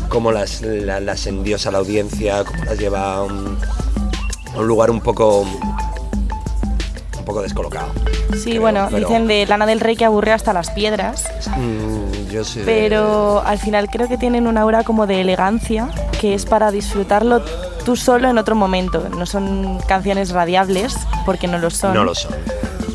cómo 0.10 0.32
las, 0.32 0.62
la- 0.62 1.00
las 1.00 1.26
endiosa 1.26 1.72
la 1.72 1.80
audiencia, 1.80 2.44
cómo 2.44 2.64
las 2.66 2.78
lleva 2.78 3.16
a 3.16 3.24
un, 3.24 3.58
a 4.56 4.60
un 4.60 4.68
lugar 4.68 4.92
un 4.92 5.02
poco... 5.02 5.46
un 7.22 7.26
poco 7.26 7.42
descolocado. 7.42 7.88
Sí, 8.36 8.52
creo, 8.52 8.62
bueno, 8.62 8.88
pero- 8.92 9.08
dicen 9.08 9.28
de 9.28 9.46
Lana 9.48 9.66
del 9.66 9.80
Rey 9.80 9.96
que 9.96 10.06
aburre 10.06 10.32
hasta 10.34 10.54
las 10.54 10.70
piedras, 10.72 11.26
Mm, 11.58 12.30
yo 12.32 12.44
sé... 12.44 12.62
pero 12.66 13.42
al 13.46 13.58
final 13.60 13.90
creo 13.90 14.08
que 14.08 14.18
tienen 14.18 14.48
una 14.48 14.62
aura 14.62 14.84
como 14.84 15.08
de 15.08 15.22
elegancia 15.22 15.90
que 16.20 16.34
es 16.34 16.46
para 16.46 16.72
disfrutarlo 16.72 17.42
tú 17.86 17.96
solo 17.96 18.30
en 18.30 18.38
otro 18.38 18.56
momento. 18.56 19.08
No 19.18 19.26
son 19.26 19.80
canciones 19.88 20.32
radiables, 20.32 20.96
porque 21.26 21.48
no 21.48 21.58
lo 21.58 21.70
son. 21.72 21.94
No 21.96 22.04
lo 22.04 22.14
son. 22.14 22.34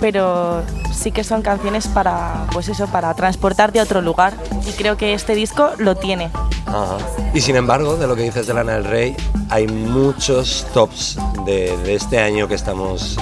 Pero 0.01 0.63
sí 0.95 1.11
que 1.11 1.25
son 1.25 1.43
canciones 1.43 1.89
para, 1.89 2.47
pues 2.53 2.69
eso, 2.69 2.87
para 2.87 3.13
transportarte 3.15 3.81
a 3.81 3.83
otro 3.83 4.01
lugar. 4.03 4.35
Y 4.67 4.73
creo 4.73 4.97
que 4.97 5.15
este 5.15 5.35
disco 5.35 5.71
lo 5.79 5.97
tiene. 5.97 6.31
Ajá. 6.67 6.99
Y 7.35 7.41
sin 7.41 7.57
embargo, 7.57 7.97
de 7.97 8.07
lo 8.07 8.15
que 8.15 8.23
dices 8.23 8.47
de 8.47 8.55
Lana 8.55 8.73
del 8.75 8.85
Rey, 8.85 9.17
hay 9.51 9.67
muchos 9.67 10.67
tops 10.73 11.19
de, 11.47 11.77
de 11.79 11.95
este 11.95 12.19
año 12.21 12.47
que 12.47 12.55
estamos 12.55 13.17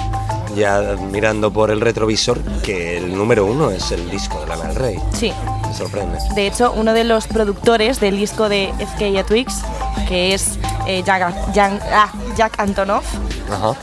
ya 0.55 0.95
mirando 1.11 1.51
por 1.51 1.69
el 1.71 1.81
retrovisor 1.81 2.39
que 2.63 2.97
el 2.97 3.15
número 3.15 3.45
uno 3.45 3.69
es 3.71 3.91
el 3.91 4.09
disco 4.09 4.39
de 4.41 4.47
Lana 4.47 4.65
del 4.65 4.75
Rey. 4.75 4.99
Sí. 5.13 5.31
Me 5.67 5.73
sorprende. 5.73 6.17
De 6.35 6.47
hecho, 6.47 6.71
uno 6.75 6.93
de 6.93 7.03
los 7.03 7.27
productores 7.27 7.99
del 7.99 8.17
disco 8.17 8.47
de 8.49 8.73
FK 8.79 9.25
Twix, 9.27 9.55
que 10.07 10.33
es 10.33 10.57
eh, 10.87 11.03
Jack, 11.05 11.33
ah, 11.91 12.11
Jack 12.37 12.59
Antonoff, 12.59 13.05
Ajá. 13.51 13.73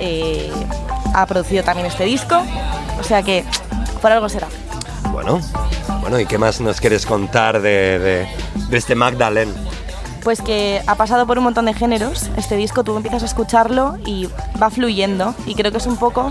eh, 0.00 0.50
ha 1.14 1.26
producido 1.26 1.64
también 1.64 1.86
este 1.86 2.04
disco. 2.04 2.40
O 3.00 3.02
sea 3.04 3.22
que 3.22 3.44
por 4.00 4.12
algo 4.12 4.28
será. 4.28 4.46
Bueno, 5.12 5.40
bueno, 6.02 6.20
¿y 6.20 6.26
qué 6.26 6.38
más 6.38 6.60
nos 6.60 6.80
quieres 6.80 7.04
contar 7.06 7.60
de, 7.60 7.98
de- 7.98 8.28
de 8.68 8.76
este 8.78 8.94
Magdalene? 8.94 9.52
Pues 10.22 10.42
que 10.42 10.82
ha 10.86 10.94
pasado 10.96 11.26
por 11.26 11.38
un 11.38 11.44
montón 11.44 11.64
de 11.64 11.74
géneros. 11.74 12.30
Este 12.36 12.56
disco 12.56 12.84
tú 12.84 12.96
empiezas 12.96 13.22
a 13.22 13.26
escucharlo 13.26 13.96
y 14.04 14.28
va 14.62 14.70
fluyendo. 14.70 15.34
Y 15.46 15.54
creo 15.54 15.72
que 15.72 15.78
es 15.78 15.86
un 15.86 15.96
poco 15.96 16.30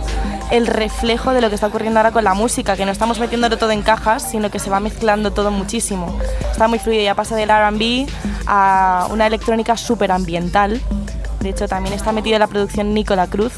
el 0.51 0.67
reflejo 0.67 1.31
de 1.31 1.41
lo 1.41 1.50
que 1.50 1.55
está 1.55 1.67
ocurriendo 1.67 2.00
ahora 2.00 2.12
con 2.12 2.24
la 2.24 2.34
música, 2.34 2.75
que 2.75 2.86
no 2.86 2.91
estamos 2.91 3.19
metiéndolo 3.19 3.58
todo 3.58 3.72
en 3.72 3.81
cajas, 3.81 4.29
sino 4.29 4.50
que 4.51 4.60
se 4.60 4.69
va 4.69 4.79
mezclando 4.79 5.31
todo 5.31 5.50
muchísimo. 5.51 6.15
Está 6.51 6.67
muy 6.67 6.79
fluido, 6.79 7.03
ya 7.03 7.15
pasa 7.15 7.36
del 7.36 7.50
RB 7.50 8.08
a 8.46 9.08
una 9.12 9.27
electrónica 9.27 9.75
súper 9.77 10.12
ambiental. 10.12 10.81
De 11.39 11.50
hecho, 11.50 11.67
también 11.67 11.93
está 11.96 12.12
metido 12.12 12.36
en 12.36 12.41
la 12.41 12.48
producción 12.48 12.93
Nicola 12.93 13.27
Cruz 13.27 13.53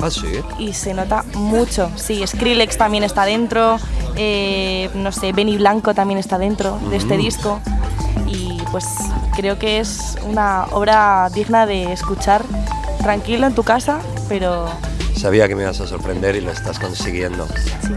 Ah, 0.00 0.10
sí. 0.10 0.26
y 0.58 0.72
se 0.74 0.94
nota 0.94 1.24
mucho. 1.34 1.90
Sí, 1.96 2.24
Skrillex 2.26 2.76
también 2.76 3.04
está 3.04 3.24
dentro, 3.24 3.78
eh, 4.16 4.90
no 4.94 5.10
sé, 5.12 5.32
Benny 5.32 5.56
Blanco 5.56 5.94
también 5.94 6.18
está 6.18 6.38
dentro 6.38 6.78
de 6.90 6.96
este 6.96 7.16
disco 7.16 7.60
y 8.07 8.07
pues 8.70 8.84
creo 9.36 9.58
que 9.58 9.78
es 9.80 10.16
una 10.24 10.64
obra 10.72 11.28
digna 11.34 11.66
de 11.66 11.92
escuchar 11.92 12.42
tranquilo 13.02 13.46
en 13.46 13.54
tu 13.54 13.62
casa, 13.62 13.98
pero 14.28 14.66
Sabía 15.16 15.48
que 15.48 15.56
me 15.56 15.62
ibas 15.62 15.80
a 15.80 15.86
sorprender 15.88 16.36
y 16.36 16.40
lo 16.40 16.52
estás 16.52 16.78
consiguiendo. 16.78 17.48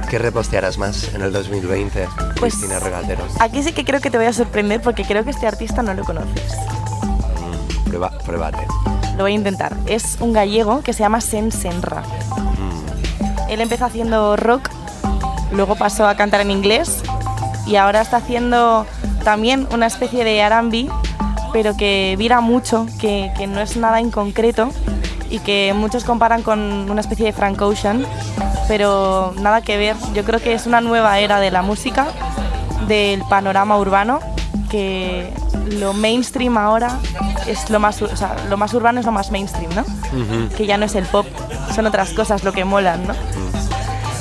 ¿Qué 0.10 0.18
repostearás 0.18 0.80
más 0.80 1.14
en 1.14 1.22
el 1.22 1.32
2020, 1.32 2.08
Pues- 2.40 2.56
Cristina 2.56 2.80
Regatero? 2.80 3.24
aquí 3.40 3.62
sí 3.62 3.74
que 3.74 3.86
creo 3.86 4.00
que 4.02 4.10
te 4.10 4.18
voy 4.18 4.26
a 4.26 4.34
sorprender 4.34 4.82
porque 4.82 5.04
creo 5.06 5.24
que 5.24 5.30
este 5.30 5.46
artista 5.46 5.84
no 5.84 5.94
lo 5.94 6.04
conoces. 6.04 6.52
Mm, 7.38 7.84
prueba, 7.90 8.10
pruébate. 8.26 8.66
Lo 9.18 9.24
voy 9.24 9.34
a 9.34 9.36
intentar. 9.36 9.76
Es 9.86 10.18
un 10.20 10.34
gallego 10.34 10.82
que 10.82 10.94
se 10.94 11.00
llama 11.02 11.22
Sen 11.22 11.52
Senra. 11.52 12.02
Él 13.50 13.62
empezó 13.62 13.86
haciendo 13.86 14.36
rock, 14.36 14.70
luego 15.52 15.76
pasó 15.76 16.08
a 16.08 16.16
cantar 16.16 16.42
en 16.42 16.50
inglés 16.50 17.04
y 17.68 17.76
ahora 17.76 18.02
está 18.02 18.18
haciendo 18.18 18.88
también 19.24 19.68
una 19.72 19.88
especie 19.88 20.24
de 20.24 20.40
R&B, 20.40 20.90
pero 21.54 21.76
que 21.76 22.16
vira 22.18 22.42
mucho, 22.42 22.86
que, 23.00 23.32
que 23.38 23.48
no 23.48 23.60
es 23.62 23.78
nada 23.78 24.00
en 24.00 24.12
concreto 24.12 24.70
y 25.30 25.40
que 25.40 25.74
muchos 25.76 26.04
comparan 26.04 26.44
con 26.44 26.60
una 26.90 27.02
especie 27.02 27.26
de 27.26 27.34
Frank 27.34 27.62
Ocean, 27.62 28.06
pero 28.68 29.34
nada 29.40 29.62
que 29.62 29.78
ver. 29.78 29.96
Yo 30.14 30.24
creo 30.24 30.40
que 30.40 30.54
es 30.54 30.66
una 30.66 30.82
nueva 30.82 31.20
era 31.20 31.40
de 31.40 31.52
la 31.52 31.62
música, 31.62 32.08
del 32.88 33.24
panorama 33.30 33.78
urbano, 33.78 34.20
que 34.70 35.32
lo 35.80 35.94
mainstream 35.94 36.58
ahora 36.58 37.00
es 37.48 37.70
lo 37.70 37.80
más, 37.80 38.02
o 38.02 38.16
sea, 38.16 38.36
lo 38.50 38.58
más 38.58 38.74
urbano 38.74 39.00
es 39.00 39.06
lo 39.06 39.12
más 39.12 39.32
mainstream, 39.32 39.72
¿no? 39.76 39.86
Que 40.56 40.66
ya 40.66 40.78
no 40.78 40.86
es 40.86 40.96
el 40.96 41.06
pop, 41.06 41.26
son 41.74 41.86
otras 41.86 42.12
cosas 42.12 42.44
lo 42.44 42.52
que 42.52 42.66
molan, 42.66 43.08
¿no? 43.08 43.14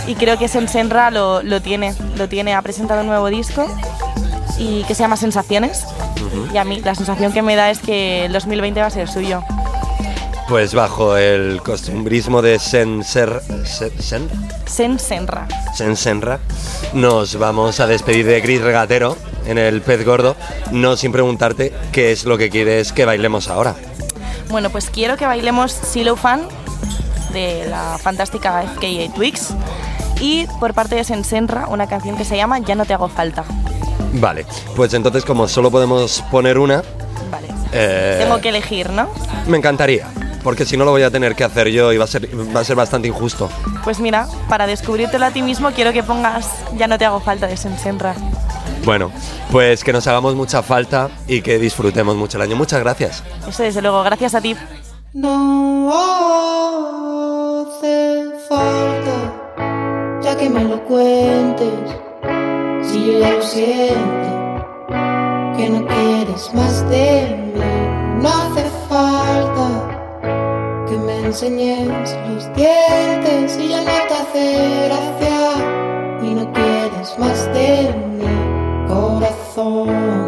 Y 0.07 0.15
creo 0.15 0.39
que 0.39 0.49
Sensenra 0.49 1.11
lo, 1.11 1.43
lo 1.43 1.61
tiene, 1.61 1.95
lo 2.17 2.29
tiene, 2.29 2.55
ha 2.55 2.63
presentado 2.63 3.01
un 3.03 3.09
nuevo 3.09 3.29
disco 3.29 3.67
y 4.61 4.85
que 4.85 4.95
se 4.95 5.03
llama 5.03 5.17
Sensaciones. 5.17 5.85
Y 6.53 6.57
a 6.59 6.65
mí 6.65 6.81
la 6.81 6.95
sensación 6.95 7.33
que 7.33 7.43
me 7.43 7.57
da 7.57 7.71
es 7.71 7.79
que 7.79 8.27
el 8.27 8.33
2020 8.33 8.81
va 8.81 8.87
a 8.87 8.91
ser 8.91 9.09
suyo. 9.09 9.43
Pues 10.49 10.75
bajo 10.75 11.17
el 11.17 11.63
costumbrismo 11.63 12.43
de 12.43 12.59
Sen, 12.59 13.03
Sen, 13.03 13.41
Sensenra. 14.67 15.49
Sensenra, 15.75 16.41
nos 16.93 17.39
vamos 17.39 17.81
a 17.81 17.87
despedir 17.87 18.27
de 18.27 18.41
Gris 18.41 18.61
Regatero 18.61 19.17
en 19.47 19.59
el 19.59 19.81
pez 19.81 20.05
gordo, 20.05 20.37
no 20.73 20.97
sin 20.97 21.13
preguntarte 21.13 21.73
qué 21.93 22.13
es 22.13 22.25
lo 22.25 22.37
que 22.37 22.51
quieres 22.51 22.93
que 22.93 23.05
bailemos 23.05 23.49
ahora. 23.49 23.77
Bueno, 24.51 24.71
pues 24.71 24.91
quiero 24.91 25.17
que 25.17 25.25
bailemos 25.25 25.73
Silo 25.73 26.17
Fan 26.17 26.43
de 27.33 27.67
la 27.69 27.97
fantástica 27.99 28.63
FKA 28.75 29.15
Twix 29.15 29.55
y 30.21 30.47
por 30.59 30.75
parte 30.75 30.97
de 30.97 31.05
Sensenra 31.05 31.69
una 31.69 31.87
canción 31.87 32.17
que 32.17 32.25
se 32.25 32.37
llama 32.37 32.59
Ya 32.59 32.75
no 32.75 32.85
te 32.85 32.93
hago 32.93 33.09
falta. 33.09 33.45
Vale, 34.15 34.45
pues 34.77 34.93
entonces 34.95 35.25
como 35.25 35.47
solo 35.49 35.71
podemos 35.71 36.23
poner 36.31 36.59
una, 36.59 36.83
Vale. 37.31 37.49
eh, 37.73 38.19
Tengo 38.23 38.41
que 38.41 38.49
elegir, 38.49 38.91
¿no? 38.91 39.09
me 39.47 39.57
encantaría, 39.57 40.09
porque 40.43 40.65
si 40.65 40.77
no 40.77 40.85
lo 40.85 40.91
voy 40.91 41.03
a 41.03 41.11
tener 41.11 41.35
que 41.37 41.45
hacer 41.45 41.69
yo 41.69 41.93
y 41.93 41.97
va 41.99 42.05
a 42.05 42.09
ser, 42.09 42.29
va 42.57 42.61
a 42.61 42.65
ser 42.65 42.77
bastante 42.77 43.07
injusto. 43.09 43.49
Pues 43.85 44.01
mira, 44.01 44.27
para 44.49 44.67
descubrírtelo 44.67 45.25
a 45.27 45.31
ti 45.31 45.43
mismo 45.43 45.71
quiero 45.71 45.93
que 45.93 46.03
pongas 46.03 46.49
Ya 46.77 46.87
no 46.89 46.99
te 46.99 47.05
hago 47.05 47.21
falta 47.21 47.47
de 47.47 47.57
Sensenra. 47.57 48.15
Bueno, 48.85 49.11
pues 49.53 49.85
que 49.85 49.93
nos 49.93 50.07
hagamos 50.07 50.35
mucha 50.35 50.63
falta 50.63 51.11
y 51.29 51.43
que 51.43 51.59
disfrutemos 51.59 52.17
mucho 52.17 52.39
el 52.39 52.43
año. 52.43 52.57
Muchas 52.57 52.81
gracias. 52.81 53.23
Eso 53.47 53.63
desde 53.63 53.83
luego, 53.83 54.03
gracias 54.03 54.35
a 54.35 54.41
ti. 54.41 54.57
No 55.13 55.91
hace 57.61 58.31
falta 58.49 60.21
ya 60.23 60.37
que 60.37 60.49
me 60.49 60.65
lo 60.65 60.83
cuentes. 60.85 61.69
Si 63.01 63.07
yo 63.07 63.19
ya 63.19 63.31
lo 63.31 63.43
siento, 63.43 64.31
que 65.57 65.71
no 65.71 65.87
quieres 65.87 66.53
más 66.53 66.87
de 66.91 67.51
mí. 67.55 67.63
No 68.21 68.29
hace 68.29 68.65
falta 68.91 69.69
que 70.87 70.99
me 70.99 71.25
enseñes 71.25 71.89
los 72.29 72.55
dientes 72.55 73.59
y 73.59 73.69
ya 73.69 73.79
no 73.79 73.91
te 74.07 74.15
hace 74.21 74.45
gracia. 74.85 75.41
Y 76.23 76.35
no 76.35 76.53
quieres 76.53 77.19
más 77.19 77.47
de 77.55 77.89
mi 78.19 78.87
corazón. 78.87 80.20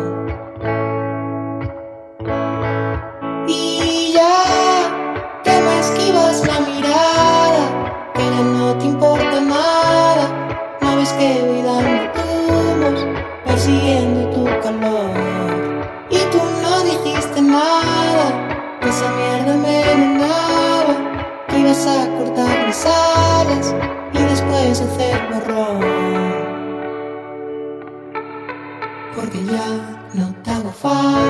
Porque 29.15 29.45
ya 29.45 29.99
no 30.15 30.35
te 30.43 30.51
hago 30.51 30.73
falta. 30.73 31.22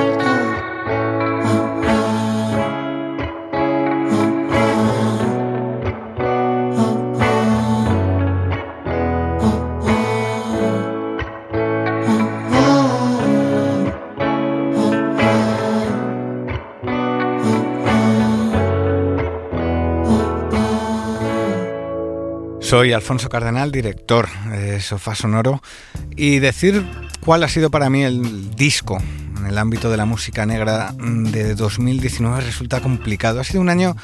Soy 22.73 22.91
Alfonso 22.91 23.29
Cardenal, 23.29 23.71
director 23.71 24.27
de 24.49 24.81
Sofá 24.81 25.13
Sonoro, 25.13 25.61
y 26.15 26.39
decir 26.39 26.83
cuál 27.19 27.43
ha 27.43 27.47
sido 27.47 27.69
para 27.69 27.87
mí 27.91 28.01
el 28.01 28.55
disco 28.55 28.97
en 29.37 29.45
el 29.45 29.59
ámbito 29.59 29.91
de 29.91 29.97
la 29.97 30.05
música 30.05 30.47
negra 30.47 30.91
de 30.97 31.53
2019 31.53 32.41
resulta 32.41 32.81
complicado. 32.81 33.39
Ha 33.39 33.43
sido 33.43 33.61
un 33.61 33.69
año 33.69 33.95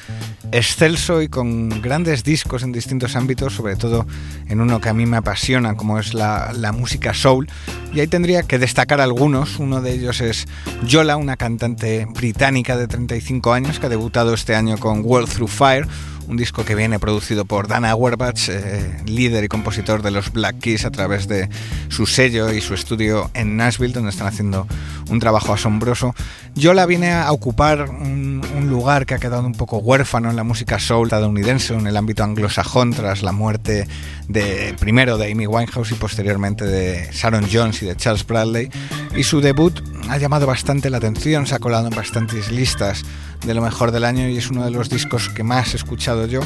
excelso 0.52 1.24
y 1.24 1.30
con 1.30 1.82
grandes 1.82 2.24
discos 2.24 2.62
en 2.62 2.72
distintos 2.72 3.16
ámbitos, 3.16 3.56
sobre 3.56 3.76
todo 3.76 4.06
en 4.48 4.62
uno 4.62 4.80
que 4.80 4.90
a 4.90 4.94
mí 4.94 5.08
me 5.08 5.18
apasiona, 5.18 5.76
como 5.76 5.98
es 5.98 6.14
la, 6.14 6.54
la 6.54 6.72
música 6.72 7.16
soul. 7.16 7.50
Y 7.92 8.02
ahí 8.02 8.08
tendría 8.08 8.44
que 8.44 8.60
destacar 8.60 9.02
algunos. 9.02 9.58
Uno 9.58 9.82
de 9.82 9.94
ellos 9.94 10.22
es 10.22 10.48
Yola, 10.86 11.18
una 11.18 11.38
cantante 11.38 12.06
británica 12.06 12.78
de 12.78 12.88
35 12.88 13.52
años 13.52 13.80
que 13.80 13.88
ha 13.88 13.90
debutado 13.90 14.36
este 14.36 14.56
año 14.56 14.78
con 14.78 15.04
World 15.04 15.28
Through 15.34 15.50
Fire, 15.50 15.88
un 16.30 16.38
disco 16.38 16.64
que 16.64 16.76
viene 16.76 17.00
producido 17.00 17.44
por 17.44 17.68
Dan 17.68 17.86
Auerbach, 17.86 18.50
eh, 18.50 19.02
líder 19.06 19.44
y 19.44 19.48
compositor 19.48 20.04
de 20.04 20.12
los 20.12 20.32
Black 20.32 20.60
Keys 20.60 20.86
a 20.86 20.92
través 20.92 21.28
de 21.28 21.50
su 21.90 22.06
sello 22.06 22.54
y 22.54 22.62
su 22.62 22.76
estudio 22.76 23.32
en 23.34 23.58
Nashville, 23.58 23.94
donde 23.94 24.12
están 24.12 24.28
haciendo 24.28 24.68
un 25.10 25.20
trabajo 25.20 25.54
asombroso. 25.54 26.14
Yo 26.54 26.74
la 26.76 26.86
vine 26.86 27.14
a 27.14 27.32
ocupar 27.32 27.90
un, 27.90 28.30
lugar 28.70 29.08
que 29.08 29.16
ha 29.16 29.20
quedado 29.20 29.46
un 29.48 29.54
poco 29.54 29.80
huérfano 29.80 30.30
en 30.30 30.36
la 30.36 30.44
música 30.44 30.78
soul 30.78 31.08
estadounidense, 31.08 31.74
en 31.74 31.88
el 31.88 31.98
ámbito 31.98 32.24
anglosajón, 32.24 32.92
tras 32.92 33.24
la 33.24 33.32
muerte 33.32 33.88
de 34.28 34.76
primero 34.80 35.18
de 35.18 35.32
Amy 35.32 35.48
Winehouse 35.48 35.92
y 35.92 35.96
posteriormente 35.96 36.66
de 36.66 37.10
Sharon 37.12 37.48
Jones 37.52 37.82
y 37.82 37.88
de 37.88 37.96
Charles 37.96 38.28
Bradley. 38.28 38.70
Y 39.16 39.24
su 39.24 39.42
debut 39.42 39.82
ha 40.10 40.18
llamado 40.18 40.46
bastante 40.46 40.92
la 40.92 40.98
atención, 40.98 41.48
se 41.48 41.56
ha 41.56 41.60
colado 41.60 41.88
en 41.88 41.96
bastantes 41.96 42.52
listas 42.52 43.04
de 43.46 43.54
lo 43.54 43.62
mejor 43.62 43.92
del 43.92 44.04
año 44.04 44.28
y 44.28 44.38
es 44.38 44.50
uno 44.50 44.66
de 44.66 44.72
los 44.72 44.90
discos 44.90 45.30
que 45.30 45.44
más 45.44 45.74
he 45.74 45.78
escuchado 45.78 46.19
yo. 46.26 46.42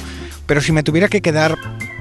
Pero 0.45 0.61
si 0.61 0.71
me 0.71 0.83
tuviera 0.83 1.07
que 1.07 1.21
quedar 1.21 1.57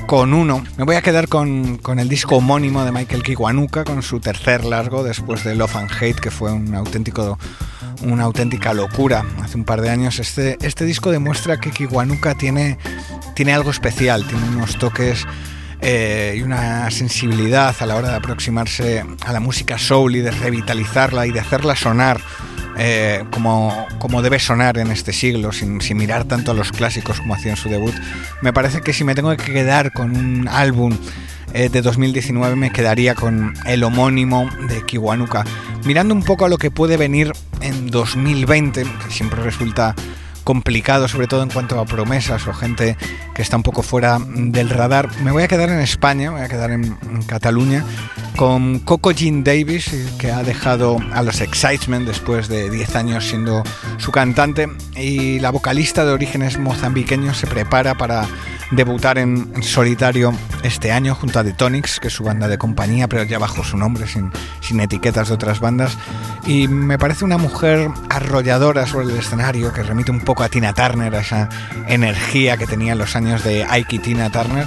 con 0.07 0.35
uno, 0.35 0.65
me 0.77 0.85
voy 0.85 0.97
a 0.97 1.03
quedar 1.03 1.29
con, 1.29 1.81
el 1.99 2.09
disco 2.09 2.37
homónimo 2.37 2.85
de 2.85 2.93
Michael 2.93 3.23
Kiwanuka, 3.23 3.85
con 3.85 4.03
su 4.03 4.21
tercer 4.21 4.65
largo 4.65 5.05
después 5.05 5.45
de 5.45 5.55
Love 5.55 5.77
and 5.77 5.91
Hate, 5.93 6.21
que 6.21 6.31
fue 6.31 6.53
un 6.53 6.75
auténtico 6.75 7.39
una 8.03 8.25
auténtica 8.25 8.75
locura 8.75 9.25
hace 9.43 9.57
un 9.57 9.65
par 9.65 9.81
de 9.81 9.91
años. 9.91 10.19
Este, 10.19 10.59
este 10.61 10.85
disco 10.85 11.11
demuestra 11.11 11.59
que 11.59 11.71
Kiwanuka 11.71 12.35
tiene, 12.35 12.79
tiene 13.35 13.53
algo 13.53 13.71
especial, 13.71 14.27
tiene 14.27 14.49
unos 14.49 14.77
toques 14.79 15.25
eh, 15.81 16.35
y 16.37 16.43
una 16.43 16.91
sensibilidad 16.91 17.75
a 17.79 17.87
la 17.87 17.97
hora 17.97 18.11
de 18.11 18.17
aproximarse 18.17 19.05
a 19.25 19.33
la 19.33 19.41
música 19.41 19.79
soul 19.79 20.17
y 20.17 20.21
de 20.21 20.31
revitalizarla 20.31 21.27
y 21.27 21.33
de 21.33 21.41
hacerla 21.41 21.77
sonar 21.77 22.21
eh, 22.79 23.25
como, 23.31 23.87
como, 23.99 24.23
debe 24.23 24.39
sonar 24.39 24.79
en 24.79 24.91
este 24.91 25.13
siglo, 25.13 25.53
sin, 25.53 25.79
mirar 25.97 26.25
tanto 26.25 26.53
a 26.53 26.55
los 26.55 26.73
clásicos 26.73 27.21
como 27.21 27.35
hacía 27.35 27.53
en 27.53 27.57
su 27.57 27.69
debut. 27.69 27.95
Me 28.41 28.53
parece 28.53 28.81
que 28.81 28.93
si 28.93 29.05
me 29.05 29.15
tengo 29.15 29.37
que 29.37 29.53
quedar 29.53 29.93
con 29.93 30.17
un 30.17 30.49
álbum 30.49 30.97
eh, 31.55 31.69
de 31.69 31.83
2019 31.83 32.57
me 32.57 32.71
quedaría 32.71 33.15
con 33.15 33.53
el 33.67 33.85
homónimo 33.85 34.49
de 34.69 34.85
Kiwanuka. 34.87 35.45
Mirando 35.85 36.15
un 36.15 36.23
poco 36.23 36.47
a 36.47 36.49
lo 36.49 36.57
que 36.57 36.71
puede 36.71 36.97
venir 36.97 37.33
en 37.61 37.91
2020, 37.91 38.83
que 38.83 39.11
siempre 39.11 39.43
resulta 39.43 39.95
complicado, 40.43 41.09
sobre 41.09 41.27
todo 41.27 41.43
en 41.43 41.51
cuanto 41.51 41.79
a 41.81 41.85
promesas 41.85 42.47
o 42.47 42.53
gente 42.53 42.97
que 43.35 43.43
está 43.43 43.57
un 43.57 43.63
poco 43.63 43.83
fuera 43.83 44.19
del 44.21 44.69
radar. 44.69 45.09
Me 45.23 45.31
voy 45.31 45.43
a 45.43 45.49
quedar 45.49 45.71
en 45.71 45.81
España, 45.81 46.31
voy 46.31 46.43
a 46.43 46.49
quedar 46.49 46.71
en, 46.71 46.97
Cataluña 47.27 47.85
con 48.37 48.81
Coco 48.81 49.13
Jean 49.13 49.45
Davis, 49.45 49.91
que 50.19 50.33
ha 50.33 50.43
dejado 50.43 50.99
a 51.13 51.23
los 51.23 51.41
Excitement 51.41 52.07
después 52.07 52.49
de 52.49 52.69
10 52.69 52.97
años 52.97 53.27
siendo 53.27 53.63
su 53.99 54.11
cantante, 54.11 54.69
y 54.97 55.39
la 55.39 55.51
vocalista 55.51 56.05
de 56.05 56.13
orígenes 56.13 56.59
mozambiqueños 56.59 57.37
se 57.37 57.47
prepara 57.47 57.95
para 57.95 58.27
debutar 58.73 59.19
en 59.19 59.63
solitario 59.63 60.35
este 60.63 60.93
año 60.93 61.15
junto 61.15 61.39
a 61.39 61.45
The 61.45 61.53
Tonics, 61.53 62.01
que 62.01 62.09
es 62.09 62.15
su 62.15 62.25
banda 62.25 62.49
de 62.49 62.59
compañía, 62.59 63.07
pero 63.07 63.23
ya 63.23 63.39
bajo 63.39 63.63
su 63.63 63.77
nombre, 63.77 64.07
sin, 64.07 64.33
sin 64.61 64.81
etiquetas 64.81 65.29
de 65.29 65.35
otras 65.35 65.61
bandas. 65.61 65.97
Y 66.47 66.69
me 66.69 66.99
parece 66.99 67.25
una 67.25 67.39
mujer 67.39 67.91
arrolladora 68.09 68.87
sobre 68.87 69.07
el 69.07 69.19
escenario, 69.19 69.73
que 69.73 69.83
remite 69.83 70.11
un 70.11 70.21
poco 70.21 70.43
a 70.43 70.49
Tina 70.49 70.73
Turner, 70.73 71.15
a 71.15 71.21
esa 71.21 71.49
energía 71.87 72.57
que 72.57 72.67
tenía 72.67 72.93
en 72.93 72.99
los 72.99 73.15
años 73.15 73.45
de 73.45 73.65
Ike 73.65 73.97
y 73.97 73.99
Tina 73.99 74.31
Turner. 74.31 74.67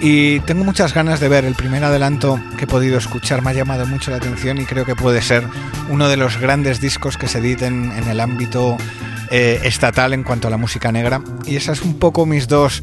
Y 0.00 0.40
tengo 0.40 0.64
muchas 0.64 0.94
ganas 0.94 1.20
de 1.20 1.28
ver 1.28 1.44
el 1.44 1.54
primer 1.54 1.84
adelanto 1.84 2.40
que 2.58 2.64
he 2.64 2.66
podido 2.66 2.98
escuchar, 2.98 3.40
me 3.40 3.50
ha 3.50 3.54
llamado 3.54 3.86
mucho 3.86 4.10
la 4.10 4.16
atención 4.16 4.58
y 4.58 4.64
creo 4.64 4.84
que 4.84 4.96
puede 4.96 5.22
ser 5.22 5.46
uno 5.90 6.08
de 6.08 6.16
los 6.16 6.38
grandes 6.38 6.80
discos 6.80 7.16
que 7.16 7.28
se 7.28 7.38
editen 7.38 7.92
en 7.92 8.08
el 8.08 8.18
ámbito 8.18 8.76
eh, 9.30 9.60
estatal 9.62 10.12
en 10.12 10.24
cuanto 10.24 10.48
a 10.48 10.50
la 10.50 10.56
música 10.56 10.90
negra. 10.90 11.22
Y 11.46 11.54
esas 11.54 11.78
es 11.78 11.84
un 11.84 12.00
poco 12.00 12.26
mis 12.26 12.48
dos 12.48 12.82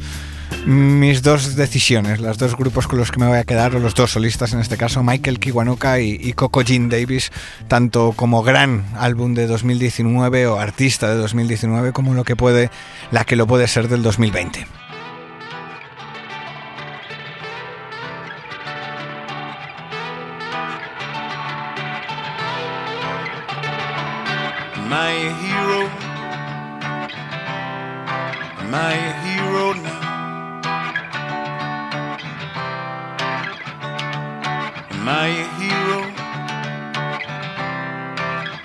mis 0.66 1.22
dos 1.22 1.56
decisiones, 1.56 2.20
los 2.20 2.38
dos 2.38 2.56
grupos 2.56 2.86
con 2.86 2.98
los 2.98 3.10
que 3.10 3.18
me 3.18 3.26
voy 3.26 3.38
a 3.38 3.44
quedar, 3.44 3.74
o 3.74 3.78
los 3.78 3.94
dos 3.94 4.12
solistas 4.12 4.52
en 4.52 4.60
este 4.60 4.76
caso, 4.76 5.02
Michael 5.02 5.38
Kiwanuka 5.38 6.00
y, 6.00 6.32
Coco 6.34 6.62
Jean 6.62 6.88
Davis, 6.88 7.32
tanto 7.68 8.12
como 8.14 8.42
gran 8.42 8.84
álbum 8.96 9.34
de 9.34 9.46
2019 9.46 10.46
o 10.46 10.58
artista 10.58 11.08
de 11.08 11.16
2019, 11.16 11.92
como 11.92 12.14
lo 12.14 12.24
que 12.24 12.36
puede, 12.36 12.70
la 13.10 13.24
que 13.24 13.36
lo 13.36 13.46
puede 13.46 13.68
ser 13.68 13.88
del 13.88 14.02
2020. 14.02 14.66
My 24.88 25.14
hero, 25.16 25.88
my 28.68 28.94
hero 29.24 29.29
Am 35.00 35.08
I 35.08 35.28
a 35.28 35.46
hero? 35.58 36.00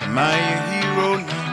Am 0.02 0.18
I 0.18 0.36
a 0.36 0.58
hero 0.70 1.10
now? 1.32 1.46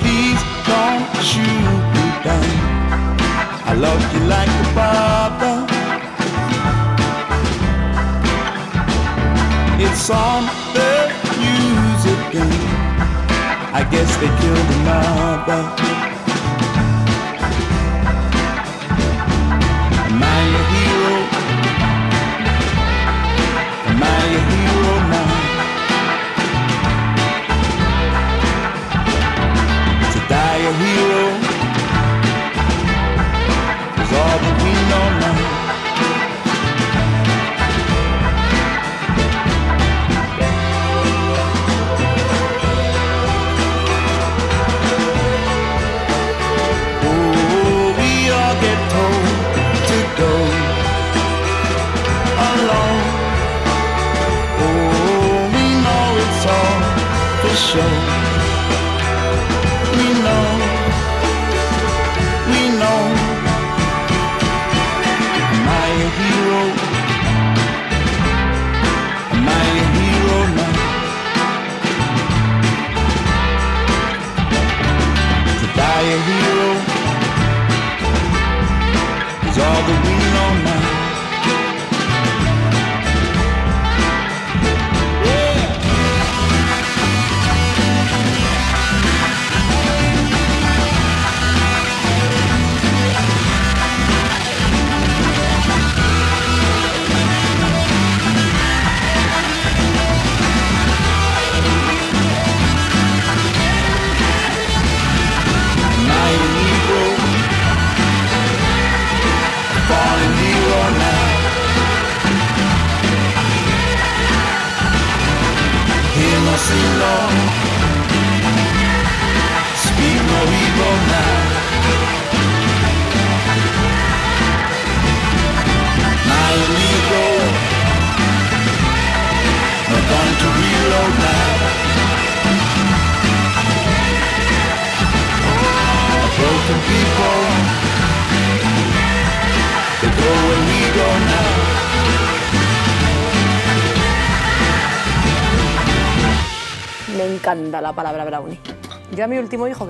Please 0.00 0.42
don't 0.66 1.06
shoot 1.22 1.80
me 1.94 2.06
down. 2.24 2.50
I 3.64 3.72
love 3.78 4.02
you 4.12 4.20
like 4.26 4.48
a 4.48 4.74
papa. 4.74 5.05
On 10.08 10.44
the 10.72 11.10
again. 12.04 12.52
I 13.74 13.82
guess 13.90 14.16
they 14.18 14.28
killed 14.38 14.70
another. 14.80 16.15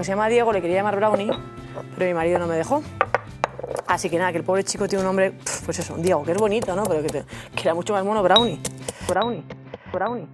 Se 0.07 0.13
llama 0.13 0.29
Diego, 0.29 0.53
le 0.53 0.63
quería 0.63 0.77
llamar 0.77 0.97
brownie, 0.97 1.31
pero 1.97 2.07
mi 2.09 2.15
marido 2.15 2.39
no 2.39 2.47
me 2.47 2.55
dejó. 2.57 2.83
Así 3.87 4.09
que 4.09 4.19
nada, 4.19 4.31
que 4.33 4.39
el 4.39 4.45
pobre 4.45 4.65
chico 4.65 4.87
tiene 4.89 5.01
un 5.03 5.07
nombre, 5.07 5.33
pues 5.65 5.79
eso, 5.79 5.97
Diego, 5.99 6.23
que 6.25 6.33
es 6.33 6.39
bonito, 6.39 6.75
¿no? 6.77 6.85
Pero 6.85 7.03
que, 7.03 7.09
te- 7.09 7.25
que 7.55 7.63
era 7.63 7.75
mucho 7.75 7.93
más 7.93 8.05
mono 8.05 8.23
brownie. 8.23 8.61
Brownie, 9.09 9.43
brownie, 9.93 10.27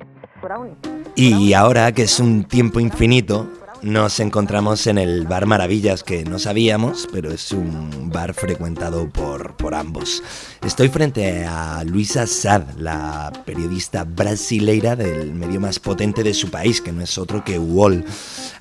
brownie. 0.43 0.75
Y 1.15 1.53
ahora 1.53 1.93
que 1.93 2.03
es 2.03 2.21
un 2.21 2.45
tiempo 2.45 2.81
infinito, 2.81 3.49
nos 3.83 4.21
encontramos 4.21 4.87
en 4.87 4.99
el 4.99 5.27
Bar 5.27 5.47
Maravillas, 5.47 6.05
que 6.05 6.25
no 6.25 6.39
sabíamos, 6.39 7.09
pero 7.13 7.33
es 7.33 7.51
un 7.53 8.11
bar 8.11 8.33
frecuentado 8.33 9.09
por, 9.11 9.57
por 9.57 9.75
ambos. 9.75 10.23
Estoy 10.65 10.89
frente 10.89 11.45
a 11.45 11.83
Luisa 11.85 12.27
Sad, 12.27 12.63
la 12.79 13.33
periodista 13.45 14.05
brasileira 14.05 14.95
del 14.95 15.35
medio 15.35 15.61
más 15.61 15.81
potente 15.81 16.23
de 16.23 16.35
su 16.35 16.51
país, 16.51 16.81
que 16.81 16.93
no 16.93 17.03
es 17.03 17.19
otro 17.19 17.45
que 17.45 17.59
UOL. 17.59 18.05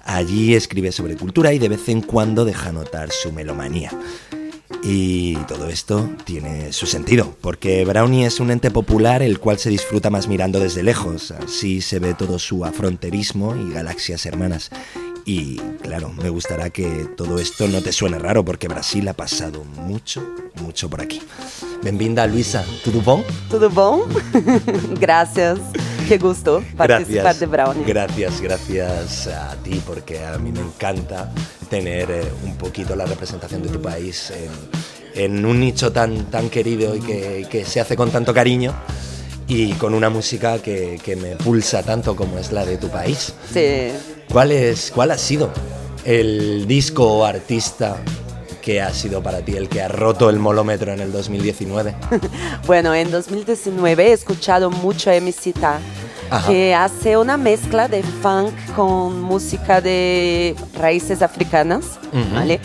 Allí 0.06 0.56
escribe 0.56 0.92
sobre 0.92 1.16
cultura 1.16 1.54
y 1.54 1.60
de 1.60 1.70
vez 1.70 1.88
en 1.90 2.02
cuando 2.02 2.44
deja 2.44 2.72
notar 2.72 3.12
su 3.12 3.32
melomanía. 3.32 3.92
Y 4.84 5.36
todo 5.48 5.68
esto 5.68 6.10
tiene 6.24 6.74
su 6.74 6.88
sentido, 6.88 7.36
porque 7.42 7.86
Brownie 7.86 8.26
es 8.26 8.40
un 8.40 8.50
ente 8.50 8.72
popular 8.72 9.22
el 9.22 9.40
cual 9.40 9.60
se 9.60 9.70
disfruta 9.70 10.10
más 10.10 10.28
mirando 10.28 10.60
desde 10.60 10.82
lejos, 10.82 11.30
así 11.30 11.82
se 11.82 12.00
ve 12.00 12.16
todo 12.16 12.40
su 12.40 12.66
afronterismo 12.66 13.56
y 13.56 13.72
galaxias 13.72 14.26
hermanas. 14.26 14.72
Y 15.26 15.58
claro, 15.82 16.10
me 16.10 16.30
gustará 16.30 16.70
que 16.70 17.08
todo 17.16 17.40
esto 17.40 17.68
no 17.68 17.82
te 17.82 17.92
suene 17.92 18.18
raro, 18.18 18.44
porque 18.44 18.68
Brasil 18.68 19.08
ha 19.08 19.14
pasado 19.14 19.64
mucho, 19.64 20.24
mucho 20.62 20.90
por 20.90 21.02
aquí. 21.02 21.22
Benvinda, 21.84 22.26
Luisa, 22.28 22.66
¿tudo 22.84 23.02
bom? 23.02 23.24
Tudo 23.50 23.70
bom? 23.70 24.02
Gracias. 25.00 25.60
Qué 26.08 26.18
gusto 26.18 26.64
participar 26.76 27.36
de 27.36 27.46
Brownie. 27.46 27.86
Gracias, 27.86 28.42
gracias 28.42 29.28
a 29.28 29.56
ti, 29.64 29.82
porque 29.86 30.26
a 30.26 30.38
mí 30.38 30.52
me 30.52 30.60
encanta 30.60 31.32
tener 31.70 32.12
eh, 32.12 32.24
un 32.44 32.58
poquito 32.58 32.96
la 32.96 33.06
representación 33.06 33.64
de 33.64 33.70
tu 33.70 33.82
país 33.82 34.32
en, 34.32 35.24
en 35.24 35.46
un 35.46 35.60
nicho 35.60 35.92
tan, 35.92 36.26
tan 36.26 36.50
querido 36.50 36.96
y 36.96 37.00
que, 37.00 37.48
que 37.50 37.64
se 37.64 37.80
hace 37.80 37.96
con 37.96 38.12
tanto 38.12 38.34
cariño 38.34 38.74
y 39.48 39.74
con 39.74 39.94
una 39.94 40.10
música 40.10 40.60
que, 40.62 41.00
que 41.04 41.16
me 41.16 41.36
pulsa 41.36 41.84
tanto 41.84 42.16
como 42.16 42.38
es 42.40 42.52
la 42.52 42.66
de 42.66 42.78
tu 42.78 42.90
país. 42.90 43.34
Sí. 43.54 43.92
¿Cuál, 44.32 44.54
es, 44.54 44.92
¿Cuál 44.96 45.12
ha 45.12 45.18
sido 45.18 45.52
el 46.06 46.66
disco 46.66 47.06
o 47.06 47.26
artista 47.26 47.98
que 48.62 48.82
ha 48.82 48.94
sido 48.94 49.22
para 49.22 49.44
ti 49.44 49.58
el 49.58 49.68
que 49.68 49.82
ha 49.82 49.90
roto 49.90 50.30
el 50.30 50.40
molómetro 50.40 50.94
en 50.94 51.02
el 51.02 51.12
2019? 51.12 51.96
Bueno, 52.66 52.96
en 52.96 53.12
2019 53.12 54.08
he 54.08 54.14
escuchado 54.14 54.72
mucho 54.72 55.12
a 55.12 55.20
MC 55.20 55.52
Ta, 55.60 55.82
Ajá. 56.32 56.48
que 56.48 56.74
hace 56.74 57.18
una 57.18 57.36
mezcla 57.36 57.90
de 57.90 58.04
funk 58.04 58.54
con 58.76 59.22
música 59.22 59.82
de 59.82 60.56
raíces 60.80 61.22
africanas. 61.22 62.00
Ujú. 62.14 62.36
¿vale? 62.36 62.60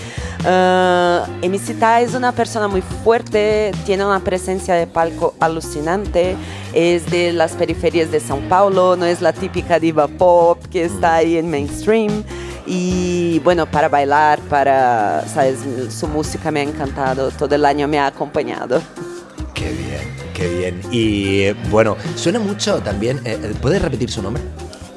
Ah, 0.45 1.27
MC 1.43 1.75
Ta 1.79 2.01
es 2.01 2.15
una 2.15 2.31
persona 2.31 2.69
muy 2.69 2.83
fuerte, 3.03 3.73
tiene 3.85 4.07
una 4.07 4.21
presencia 4.21 4.75
de 4.75 4.87
palco 4.87 5.35
alucinante, 5.41 6.37
es 6.73 7.11
de 7.11 7.33
las 7.33 7.53
periferias 7.53 8.13
de 8.13 8.21
São 8.21 8.49
Paulo, 8.49 8.97
no 8.97 9.05
es 9.05 9.21
la 9.21 9.33
típica 9.33 9.81
diva 9.81 10.07
pop 10.07 10.65
que 10.71 10.85
está 10.85 11.17
ahí 11.17 11.37
en 11.37 11.51
mainstream. 11.51 12.23
Y 12.69 13.41
bueno, 13.45 13.67
para 13.67 13.89
bailar, 13.89 14.41
para, 14.51 15.25
¿sabes? 15.33 15.59
Su 15.89 16.09
música 16.09 16.51
me 16.51 16.61
ha 16.61 16.63
encantado, 16.65 17.31
todo 17.31 17.55
el 17.55 17.65
año 17.65 17.87
me 17.87 17.99
ha 17.99 18.07
acompañado. 18.09 18.81
Qué 20.37 20.49
bien. 20.49 20.81
Y 20.91 21.51
bueno, 21.71 21.97
suena 22.15 22.39
mucho 22.39 22.81
también. 22.81 23.19
eh, 23.25 23.39
eh, 23.43 23.55
¿Puedes 23.61 23.81
repetir 23.81 24.11
su 24.11 24.21
nombre? 24.23 24.43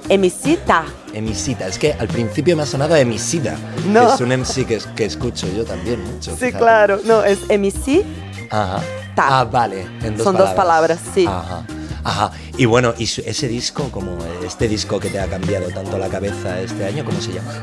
Emisita. 0.09 0.83
Emisita. 1.13 1.67
Es 1.67 1.77
que 1.79 1.93
al 1.93 2.07
principio 2.09 2.57
me 2.57 2.63
ha 2.63 2.65
sonado 2.65 2.95
Emisida. 2.95 3.57
No. 3.87 4.13
es 4.13 4.19
un 4.19 4.29
MC 4.37 4.65
que, 4.65 4.79
que 4.95 5.05
escucho 5.05 5.47
yo 5.55 5.63
también 5.63 6.03
mucho. 6.03 6.31
Sí, 6.31 6.37
fíjate. 6.37 6.57
claro. 6.57 6.99
No, 7.05 7.23
es 7.23 7.39
MC. 7.47 8.03
Ajá. 8.49 8.81
Ta. 9.15 9.39
Ah, 9.39 9.43
vale. 9.45 9.85
en 10.03 10.17
dos 10.17 10.23
Son 10.25 10.35
dos 10.35 10.49
palabras, 10.51 10.99
sí. 11.13 11.25
Ajá. 11.25 11.63
Ajá. 12.03 12.31
Y 12.57 12.65
bueno, 12.65 12.93
y 12.97 13.03
ese 13.03 13.47
disco, 13.47 13.89
como 13.91 14.17
este 14.45 14.67
disco 14.67 14.99
que 14.99 15.09
te 15.09 15.19
ha 15.19 15.27
cambiado 15.27 15.69
tanto 15.69 15.97
la 15.97 16.09
cabeza 16.09 16.59
este 16.59 16.85
año, 16.85 17.05
¿cómo 17.05 17.21
se 17.21 17.31
llama? 17.33 17.53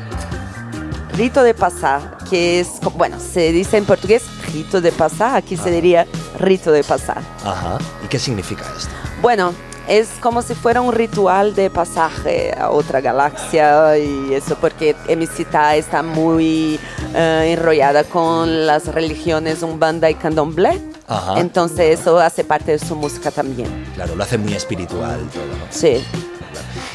Rito 1.15 1.43
de 1.43 1.53
pasar, 1.53 2.17
que 2.29 2.59
es, 2.59 2.69
bueno, 2.95 3.17
se 3.19 3.51
dice 3.51 3.77
en 3.77 3.85
portugués 3.85 4.23
rito 4.57 4.81
de 4.81 4.91
pasar, 4.91 5.35
aquí 5.35 5.55
se 5.55 5.69
diría 5.71 6.07
rito 6.39 6.71
de 6.71 6.83
pasar. 6.83 7.21
Ajá. 7.45 7.77
¿Y 8.03 8.07
qué 8.07 8.17
significa 8.19 8.63
esto? 8.77 8.89
Bueno, 9.21 9.53
es 9.87 10.09
como 10.19 10.41
si 10.41 10.55
fuera 10.55 10.81
un 10.81 10.93
ritual 10.93 11.53
de 11.55 11.69
pasaje 11.69 12.53
a 12.59 12.71
otra 12.71 12.99
galaxia 13.01 13.97
y 13.97 14.33
eso 14.33 14.55
porque 14.59 14.95
Emisita 15.07 15.75
está 15.75 16.01
muy 16.03 16.79
eh, 17.15 17.53
enrollada 17.57 18.03
con 18.03 18.65
las 18.65 18.87
religiones 18.87 19.61
Umbanda 19.63 20.09
y 20.09 20.15
Candomblé. 20.15 20.81
Ajá. 21.07 21.39
Entonces 21.39 21.99
eso 21.99 22.19
hace 22.19 22.43
parte 22.43 22.71
de 22.71 22.79
su 22.79 22.95
música 22.95 23.31
también. 23.31 23.85
Claro, 23.95 24.15
lo 24.15 24.23
hace 24.23 24.37
muy 24.37 24.53
espiritual 24.53 25.19
todo, 25.33 25.45
¿no? 25.45 25.65
Sí. 25.69 26.03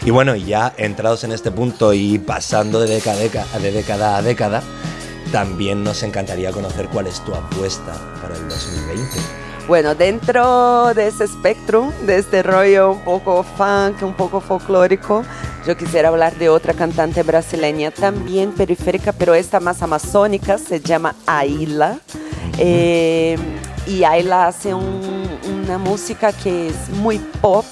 Y 0.04 0.10
bueno, 0.10 0.34
ya 0.34 0.74
entrados 0.76 1.22
en 1.24 1.30
este 1.32 1.50
punto 1.52 1.92
y 1.94 2.18
pasando 2.18 2.80
de 2.80 2.88
década, 2.88 3.16
a 3.16 3.20
década- 3.22 3.58
de 3.60 3.70
década 3.72 4.16
a 4.16 4.22
década, 4.22 4.62
también 5.32 5.82
nos 5.82 6.02
encantaría 6.04 6.52
conocer 6.52 6.88
cuál 6.88 7.06
es 7.08 7.20
tu 7.24 7.34
apuesta 7.34 7.94
para 8.20 8.36
el 8.36 8.48
2020. 8.48 9.08
Bueno, 9.66 9.94
dentro 9.94 10.92
de 10.94 11.06
ese 11.08 11.24
espectro, 11.24 11.92
de 12.06 12.18
este 12.18 12.42
rollo 12.42 12.92
un 12.92 13.00
poco 13.00 13.42
funk, 13.42 14.02
un 14.02 14.12
poco 14.14 14.40
folclórico, 14.40 15.24
yo 15.66 15.76
quisiera 15.76 16.08
hablar 16.08 16.34
de 16.36 16.48
otra 16.48 16.74
cantante 16.74 17.22
brasileña, 17.22 17.90
también 17.92 18.52
periférica, 18.52 19.12
pero 19.12 19.34
esta 19.34 19.60
más 19.60 19.80
amazónica, 19.82 20.58
se 20.58 20.80
llama 20.80 21.14
Aila. 21.26 21.98
Eh, 22.58 23.38
y 23.86 24.04
Aila 24.04 24.48
hace 24.48 24.74
un- 24.74 25.30
una 25.62 25.78
música 25.78 26.32
que 26.32 26.68
es 26.68 26.88
muy 26.90 27.18
pop, 27.40 27.64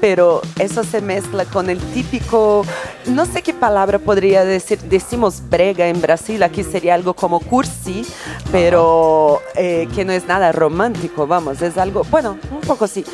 pero 0.00 0.40
eso 0.58 0.84
se 0.84 1.00
mezcla 1.00 1.44
con 1.44 1.70
el 1.70 1.78
típico, 1.78 2.64
no 3.06 3.26
sé 3.26 3.42
qué 3.42 3.54
palabra 3.54 3.98
podría 3.98 4.44
decir, 4.44 4.78
decimos 4.80 5.42
brega 5.48 5.88
en 5.88 6.00
Brasil, 6.00 6.42
aquí 6.42 6.62
sería 6.62 6.94
algo 6.94 7.14
como 7.14 7.40
cursi, 7.40 8.06
pero 8.52 9.40
eh, 9.56 9.88
que 9.94 10.04
no 10.04 10.12
es 10.12 10.26
nada 10.26 10.52
romántico, 10.52 11.26
vamos, 11.26 11.62
es 11.62 11.76
algo, 11.78 12.04
bueno, 12.10 12.38
un 12.50 12.60
poco 12.60 12.86
sí. 12.86 13.04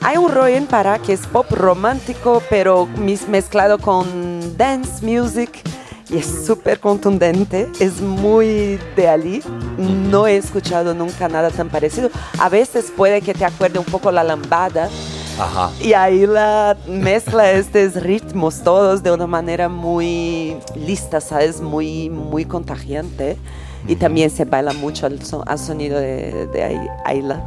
Hay 0.00 0.16
un 0.16 0.32
rollo 0.32 0.56
en 0.56 0.66
Pará 0.66 0.98
que 0.98 1.12
es 1.12 1.26
pop 1.26 1.50
romántico, 1.50 2.42
pero 2.50 2.88
mezclado 3.28 3.78
con 3.78 4.56
dance 4.56 5.04
music. 5.04 5.62
Y 6.08 6.18
es 6.18 6.46
súper 6.46 6.78
contundente, 6.78 7.68
es 7.80 8.00
muy 8.00 8.78
de 8.94 9.08
Ali. 9.08 9.42
No 9.76 10.28
he 10.28 10.36
escuchado 10.36 10.94
nunca 10.94 11.28
nada 11.28 11.50
tan 11.50 11.68
parecido. 11.68 12.10
A 12.38 12.48
veces 12.48 12.92
puede 12.96 13.20
que 13.22 13.34
te 13.34 13.44
acuerde 13.44 13.80
un 13.80 13.84
poco 13.84 14.12
la 14.12 14.22
lambada, 14.22 14.88
Ajá. 15.38 15.70
y 15.82 15.92
ahí 15.92 16.26
la 16.26 16.76
mezcla 16.88 17.50
estos 17.52 18.02
ritmos 18.02 18.62
todos 18.62 19.02
de 19.02 19.12
una 19.12 19.26
manera 19.26 19.68
muy 19.68 20.56
lista, 20.74 21.20
¿sabes? 21.20 21.60
Muy, 21.60 22.08
muy 22.10 22.44
contagiante. 22.44 23.36
Y 23.88 23.94
también 23.96 24.30
se 24.30 24.44
baila 24.44 24.72
mucho 24.72 25.06
al, 25.06 25.22
son- 25.22 25.44
al 25.46 25.58
sonido 25.60 25.98
de, 26.00 26.48
Ayla. 27.04 27.40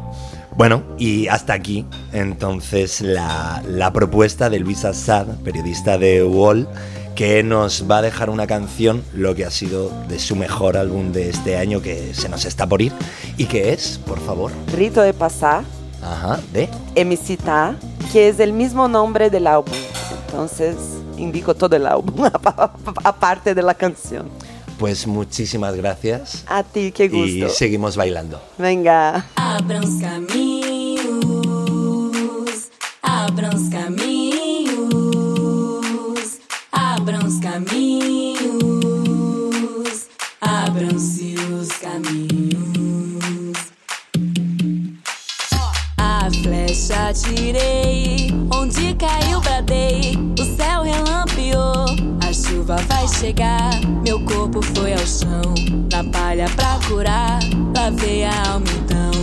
Bueno, 0.56 0.82
y 0.98 1.28
hasta 1.28 1.52
aquí 1.52 1.84
entonces 2.12 3.00
la, 3.02 3.62
la 3.68 3.92
propuesta 3.92 4.48
de 4.48 4.58
Luisa 4.58 4.94
Sad, 4.94 5.26
periodista 5.44 5.98
de 5.98 6.22
UOL, 6.24 6.66
que 7.14 7.42
nos 7.42 7.90
va 7.90 7.98
a 7.98 8.02
dejar 8.02 8.30
una 8.30 8.46
canción, 8.46 9.02
lo 9.12 9.34
que 9.34 9.44
ha 9.44 9.50
sido 9.50 9.90
de 10.08 10.18
su 10.18 10.34
mejor 10.36 10.76
álbum 10.78 11.12
de 11.12 11.28
este 11.28 11.58
año 11.58 11.82
que 11.82 12.14
se 12.14 12.28
nos 12.30 12.44
está 12.46 12.66
por 12.66 12.80
ir, 12.80 12.92
y 13.36 13.44
que 13.44 13.72
es, 13.74 13.98
por 14.06 14.18
favor, 14.20 14.50
Rito 14.74 15.02
de 15.02 15.12
Pasar, 15.12 15.64
ajá, 16.02 16.40
de... 16.52 16.68
Emicita, 16.94 17.76
que 18.12 18.28
es 18.28 18.38
el 18.40 18.52
mismo 18.52 18.88
nombre 18.88 19.30
del 19.30 19.46
álbum. 19.46 19.72
Entonces, 20.26 20.76
indico 21.16 21.54
todo 21.54 21.74
el 21.76 21.86
álbum, 21.86 22.24
aparte 23.04 23.54
de 23.54 23.62
la 23.62 23.74
canción. 23.74 24.28
Pues 24.78 25.06
muchísimas 25.06 25.74
gracias 25.76 26.42
A 26.46 26.62
ti, 26.62 26.90
qué 26.90 27.04
y 27.04 27.42
gusto. 27.42 27.54
seguimos 27.54 27.96
bailando. 27.96 28.40
Venga. 28.56 29.26
Abram 29.36 29.84
os 29.84 30.00
caminhos, 30.00 31.00
abram 33.02 33.54
os 33.54 33.68
caminhos, 33.68 34.70
abram 36.72 37.26
os 37.26 37.38
caminhos, 37.40 38.88
flecha 46.90 47.08
atirei, 47.08 48.34
onde 48.52 48.94
caiu 48.94 49.40
bradei, 49.40 50.18
o 50.38 50.44
céu 50.56 50.82
relampeou, 50.82 51.86
a 52.26 52.32
chuva 52.32 52.76
vai 52.88 53.06
chegar, 53.08 53.70
meu 54.04 54.20
corpo 54.24 54.60
foi 54.74 54.92
ao 54.92 55.06
chão, 55.06 55.54
na 55.90 56.02
palha 56.10 56.46
pra 56.56 56.78
curar, 56.88 57.38
lavei 57.74 58.24
a 58.24 58.52
alma 58.52 58.66
então. 58.82 59.19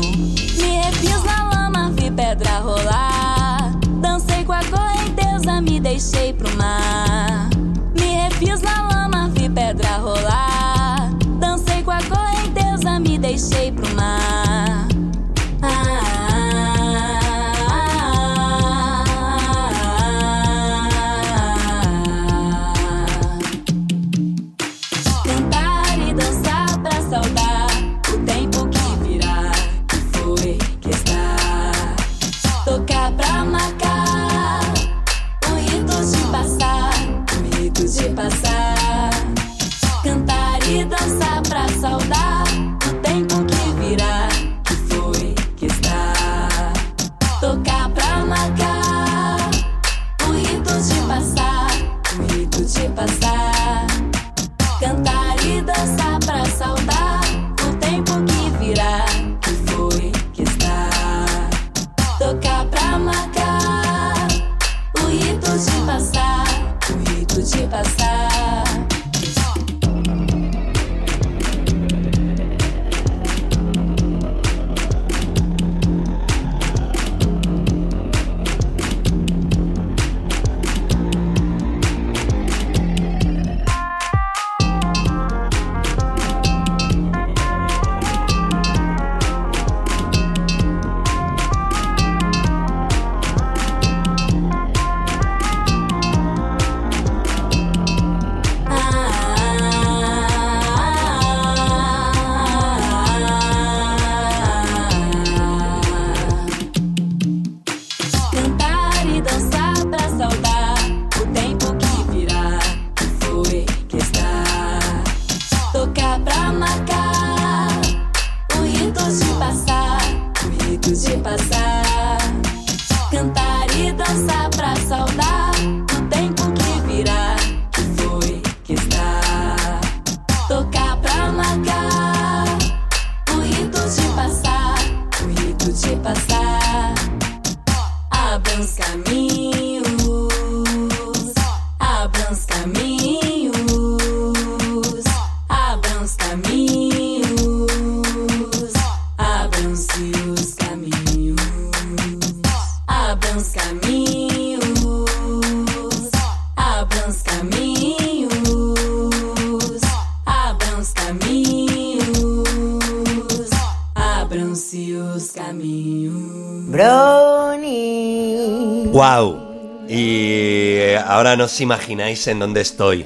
Imagináis 171.62 172.28
en 172.28 172.40
dónde 172.40 172.62
estoy. 172.62 173.06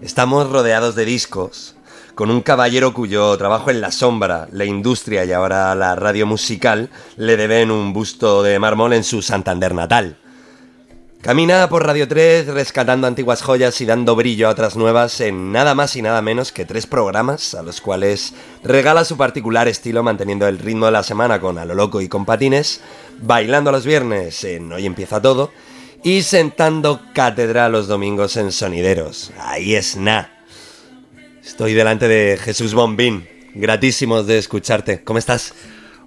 Estamos 0.00 0.50
rodeados 0.50 0.94
de 0.94 1.04
discos, 1.04 1.76
con 2.14 2.30
un 2.30 2.40
caballero 2.40 2.94
cuyo 2.94 3.36
trabajo 3.36 3.70
en 3.70 3.80
la 3.80 3.90
sombra, 3.90 4.48
la 4.50 4.64
industria 4.64 5.24
y 5.24 5.32
ahora 5.32 5.74
la 5.74 5.94
radio 5.94 6.26
musical 6.26 6.88
le 7.16 7.36
deben 7.36 7.70
un 7.70 7.92
busto 7.92 8.42
de 8.42 8.58
mármol 8.58 8.94
en 8.94 9.04
su 9.04 9.20
Santander 9.20 9.74
natal. 9.74 10.16
Camina 11.20 11.68
por 11.68 11.84
Radio 11.84 12.08
3 12.08 12.46
rescatando 12.46 13.06
antiguas 13.06 13.42
joyas 13.42 13.80
y 13.80 13.84
dando 13.84 14.16
brillo 14.16 14.48
a 14.48 14.52
otras 14.52 14.76
nuevas 14.76 15.20
en 15.20 15.52
nada 15.52 15.74
más 15.74 15.96
y 15.96 16.02
nada 16.02 16.22
menos 16.22 16.52
que 16.52 16.64
tres 16.64 16.86
programas 16.86 17.54
a 17.54 17.62
los 17.62 17.80
cuales 17.80 18.32
regala 18.62 19.04
su 19.04 19.16
particular 19.16 19.68
estilo 19.68 20.02
manteniendo 20.02 20.46
el 20.46 20.58
ritmo 20.58 20.86
de 20.86 20.92
la 20.92 21.02
semana 21.02 21.40
con 21.40 21.58
A 21.58 21.64
lo 21.64 21.74
loco 21.74 22.00
y 22.00 22.08
con 22.08 22.24
patines, 22.24 22.80
bailando 23.20 23.72
los 23.72 23.84
viernes 23.84 24.44
en 24.44 24.72
Hoy 24.72 24.86
empieza 24.86 25.20
todo 25.20 25.50
y 26.02 26.22
sentando 26.22 27.00
cátedra 27.12 27.68
los 27.68 27.88
domingos 27.88 28.36
en 28.36 28.52
Sonideros. 28.52 29.32
Ahí 29.38 29.74
es 29.74 29.96
na. 29.96 30.32
Estoy 31.44 31.74
delante 31.74 32.08
de 32.08 32.36
Jesús 32.36 32.74
Bombín. 32.74 33.28
Gratísimos 33.54 34.26
de 34.26 34.38
escucharte. 34.38 35.02
¿Cómo 35.02 35.18
estás? 35.18 35.54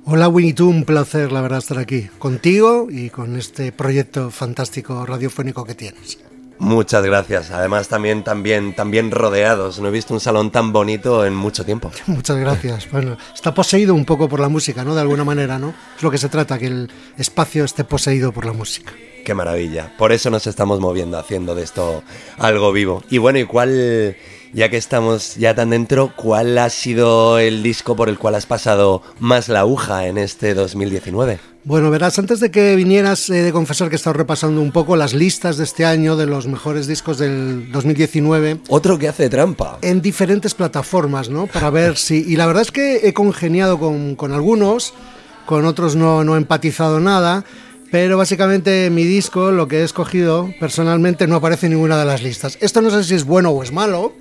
Hola 0.06 0.28
Winnie, 0.28 0.54
tú 0.54 0.70
un 0.70 0.86
placer 0.86 1.32
la 1.32 1.42
verdad 1.42 1.60
estar 1.60 1.78
aquí 1.78 2.10
contigo 2.18 2.88
y 2.90 3.10
con 3.10 3.36
este 3.36 3.72
proyecto 3.72 4.32
fantástico 4.32 5.06
radiofónico 5.06 5.66
que 5.66 5.76
tienes. 5.76 6.20
Muchas 6.60 7.06
gracias. 7.06 7.52
Además 7.52 7.88
también, 7.88 8.24
también, 8.24 8.76
también 8.76 9.12
rodeados. 9.12 9.80
No 9.80 9.88
he 9.88 9.92
visto 9.92 10.14
un 10.14 10.20
salón 10.20 10.52
tan 10.52 10.74
bonito 10.74 11.26
en 11.26 11.34
mucho 11.34 11.64
tiempo. 11.64 11.90
Muchas 12.08 12.38
gracias. 12.38 12.92
Bueno, 12.92 13.18
está 13.34 13.54
poseído 13.54 13.94
un 13.96 14.04
poco 14.04 14.28
por 14.28 14.42
la 14.42 14.50
música, 14.50 14.84
¿no? 14.84 14.94
De 14.94 15.02
alguna 15.02 15.24
manera, 15.24 15.58
¿no? 15.58 15.74
Es 15.96 16.04
lo 16.04 16.12
que 16.12 16.18
se 16.18 16.28
trata, 16.28 16.60
que 16.60 16.68
el 16.68 16.92
espacio 17.18 17.64
esté 17.64 17.86
poseído 17.86 18.34
por 18.34 18.46
la 18.46 18.52
música. 18.54 18.92
Qué 19.30 19.36
maravilla. 19.36 19.94
Por 19.96 20.12
eso 20.12 20.32
nos 20.32 20.48
estamos 20.48 20.80
moviendo, 20.80 21.16
haciendo 21.20 21.54
de 21.54 21.62
esto 21.62 22.02
algo 22.40 22.72
vivo. 22.72 23.04
Y 23.12 23.20
bueno, 23.20 23.38
¿y 23.38 23.44
cuál, 23.44 24.16
ya 24.54 24.70
que 24.72 24.78
estamos 24.78 25.36
ya 25.36 25.54
tan 25.54 25.70
dentro, 25.70 26.14
cuál 26.16 26.58
ha 26.58 26.68
sido 26.72 27.38
el 27.38 27.62
disco 27.62 27.96
por 27.96 28.10
el 28.10 28.18
cual 28.18 28.34
has 28.34 28.48
pasado 28.48 29.04
más 29.20 29.48
la 29.48 29.60
aguja 29.60 30.08
en 30.08 30.18
este 30.18 30.56
2019? 30.56 31.38
Bueno, 31.64 31.92
verás, 31.92 32.18
antes 32.18 32.40
de 32.40 32.50
que 32.50 32.76
vinieras, 32.76 33.30
he 33.30 33.44
de 33.44 33.52
confesar 33.52 33.90
que 33.90 33.98
he 33.98 33.98
estado 33.98 34.16
repasando 34.16 34.64
un 34.64 34.72
poco 34.72 34.96
las 34.96 35.14
listas 35.14 35.58
de 35.58 35.66
este 35.66 35.86
año 35.86 36.16
de 36.16 36.26
los 36.26 36.48
mejores 36.48 36.88
discos 36.88 37.20
del 37.20 37.72
2019 37.72 38.62
Otro 38.68 38.98
que 38.98 39.10
hace 39.10 39.30
trampa. 39.30 39.78
en 39.84 40.02
diferentes 40.02 40.56
plataformas, 40.56 41.30
¿no? 41.30 41.46
Para 41.46 41.70
ver 41.70 41.98
si... 41.98 42.16
Y 42.28 42.36
la 42.36 42.48
verdad 42.48 42.64
es 42.64 42.72
que 42.72 43.08
he 43.08 43.14
congeniado 43.14 43.78
con, 43.78 44.16
con 44.16 44.32
algunos, 44.32 44.96
con 45.46 45.66
otros 45.66 45.96
no, 45.96 46.24
no 46.24 46.34
he 46.34 46.38
empatizado 46.38 47.00
nada, 47.00 47.46
pero 47.92 48.18
básicamente 48.18 48.90
mi 48.90 49.04
disco, 49.04 49.52
lo 49.52 49.68
que 49.68 49.80
he 49.80 49.84
escogido, 49.84 50.54
personalmente 50.60 51.28
no 51.28 51.38
aparece 51.38 51.66
en 51.66 51.74
ninguna 51.74 51.98
de 51.98 52.06
las 52.06 52.22
listas. 52.22 52.58
Esto 52.62 52.82
no 52.82 52.92
sé 52.92 53.04
si 53.04 53.16
es 53.16 53.24
bueno 53.24 53.50
o 53.50 53.64
es 53.64 53.72
malo. 53.72 54.14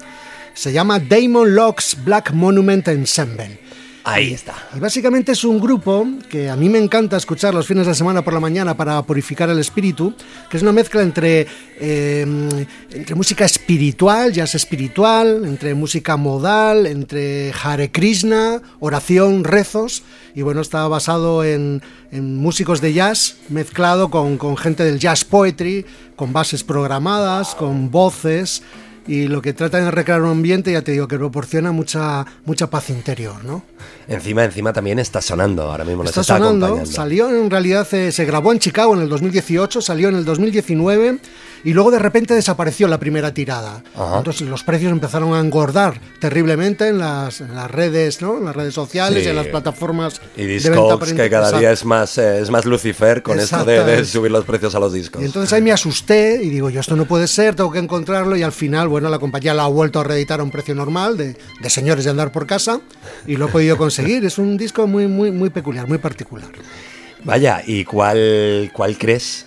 Se 0.54 0.72
llama 0.72 0.98
Damon 0.98 1.54
Locks 1.54 1.98
Black 2.04 2.32
Monument 2.32 2.88
Ensemble. 2.88 3.67
Ahí 4.10 4.32
está. 4.32 4.54
Y 4.74 4.80
básicamente 4.80 5.32
es 5.32 5.44
un 5.44 5.60
grupo 5.60 6.06
que 6.30 6.48
a 6.48 6.56
mí 6.56 6.70
me 6.70 6.78
encanta 6.78 7.18
escuchar 7.18 7.52
los 7.52 7.66
fines 7.66 7.86
de 7.86 7.94
semana 7.94 8.22
por 8.22 8.32
la 8.32 8.40
mañana 8.40 8.74
para 8.74 9.02
purificar 9.02 9.50
el 9.50 9.58
espíritu, 9.58 10.14
que 10.48 10.56
es 10.56 10.62
una 10.62 10.72
mezcla 10.72 11.02
entre, 11.02 11.46
eh, 11.78 12.26
entre 12.90 13.14
música 13.14 13.44
espiritual, 13.44 14.32
jazz 14.32 14.54
espiritual, 14.54 15.44
entre 15.44 15.74
música 15.74 16.16
modal, 16.16 16.86
entre 16.86 17.52
Hare 17.62 17.90
Krishna, 17.90 18.62
oración, 18.80 19.44
rezos, 19.44 20.02
y 20.34 20.40
bueno, 20.40 20.62
está 20.62 20.88
basado 20.88 21.44
en, 21.44 21.82
en 22.10 22.36
músicos 22.36 22.80
de 22.80 22.94
jazz 22.94 23.36
mezclado 23.50 24.08
con, 24.08 24.38
con 24.38 24.56
gente 24.56 24.84
del 24.84 24.98
jazz 24.98 25.22
poetry, 25.22 25.84
con 26.16 26.32
bases 26.32 26.64
programadas, 26.64 27.54
con 27.54 27.90
voces 27.90 28.62
y 29.08 29.26
lo 29.26 29.42
que 29.42 29.52
tratan 29.54 29.86
es 29.88 29.92
recrear 29.94 30.22
un 30.22 30.30
ambiente, 30.30 30.70
ya 30.70 30.82
te 30.82 30.92
digo, 30.92 31.08
que 31.08 31.16
proporciona 31.16 31.72
mucha, 31.72 32.24
mucha 32.44 32.68
paz 32.68 32.90
interior, 32.90 33.44
¿no? 33.44 33.62
Encima, 34.06 34.44
encima 34.44 34.72
también 34.72 34.98
está 34.98 35.20
sonando. 35.20 35.70
Ahora 35.70 35.84
mismo 35.84 36.04
Está 36.04 36.20
está, 36.20 36.36
sonando, 36.38 36.84
salió 36.86 37.28
en 37.30 37.50
realidad, 37.50 37.86
eh, 37.92 38.12
se 38.12 38.24
grabó 38.24 38.52
en 38.52 38.58
Chicago 38.58 38.94
en 38.94 39.02
el 39.02 39.08
2018, 39.08 39.80
salió 39.80 40.08
en 40.08 40.16
el 40.16 40.24
2019 40.24 41.18
y 41.64 41.72
luego 41.72 41.90
de 41.90 41.98
repente 41.98 42.34
desapareció 42.34 42.86
la 42.88 42.98
primera 42.98 43.34
tirada. 43.34 43.82
Ajá. 43.96 44.18
Entonces 44.18 44.48
los 44.48 44.62
precios 44.64 44.92
empezaron 44.92 45.34
a 45.34 45.40
engordar 45.40 46.00
terriblemente 46.20 46.88
en 46.88 46.98
las, 46.98 47.40
en 47.40 47.54
las 47.54 47.70
redes, 47.70 48.20
¿no? 48.22 48.38
En 48.38 48.44
las 48.44 48.56
redes 48.56 48.74
sociales, 48.74 49.22
Sí. 49.22 49.26
y 49.26 49.30
en 49.30 49.36
las 49.36 49.46
plataformas 49.48 50.20
Y 50.36 50.44
de 50.44 50.70
venta 50.70 50.98
que 51.06 51.30
cada 51.30 51.44
Exacto. 51.46 51.58
día 51.58 51.72
es 51.72 51.84
más, 51.84 52.16
eh, 52.18 52.40
es 52.40 52.50
más 52.50 52.64
Lucifer 52.64 53.22
con 53.22 53.38
esto 53.38 53.64
de, 53.64 53.84
de 53.84 54.04
subir 54.04 54.30
los 54.30 54.44
precios 54.44 54.74
a 54.74 54.80
los 54.80 54.92
discos. 54.92 55.20
Y 55.22 55.26
entonces 55.26 55.52
ahí 55.52 55.62
me 55.62 55.72
asusté 55.72 56.40
y 56.42 56.48
digo, 56.48 56.70
yo 56.70 56.80
esto 56.80 56.96
no 56.96 57.04
puede 57.06 57.26
ser, 57.26 57.54
tengo 57.54 57.70
que 57.70 57.78
encontrarlo 57.78 58.36
y 58.36 58.42
al 58.42 58.52
final, 58.52 58.88
bueno, 58.88 58.97
la 59.00 59.18
compañía 59.18 59.54
la 59.54 59.64
ha 59.64 59.68
vuelto 59.68 60.00
a 60.00 60.04
reeditar 60.04 60.40
a 60.40 60.42
un 60.42 60.50
precio 60.50 60.74
normal 60.74 61.16
de, 61.16 61.36
de 61.60 61.70
señores 61.70 62.04
de 62.04 62.10
andar 62.10 62.32
por 62.32 62.46
casa 62.46 62.80
y 63.26 63.36
lo 63.36 63.46
he 63.46 63.48
podido 63.50 63.76
conseguir. 63.76 64.24
Es 64.24 64.38
un 64.38 64.56
disco 64.56 64.86
muy, 64.86 65.06
muy, 65.06 65.30
muy 65.30 65.50
peculiar, 65.50 65.86
muy 65.86 65.98
particular. 65.98 66.48
Vaya, 67.24 67.62
¿y 67.66 67.84
cuál, 67.84 68.70
cuál 68.74 68.96
crees 68.98 69.46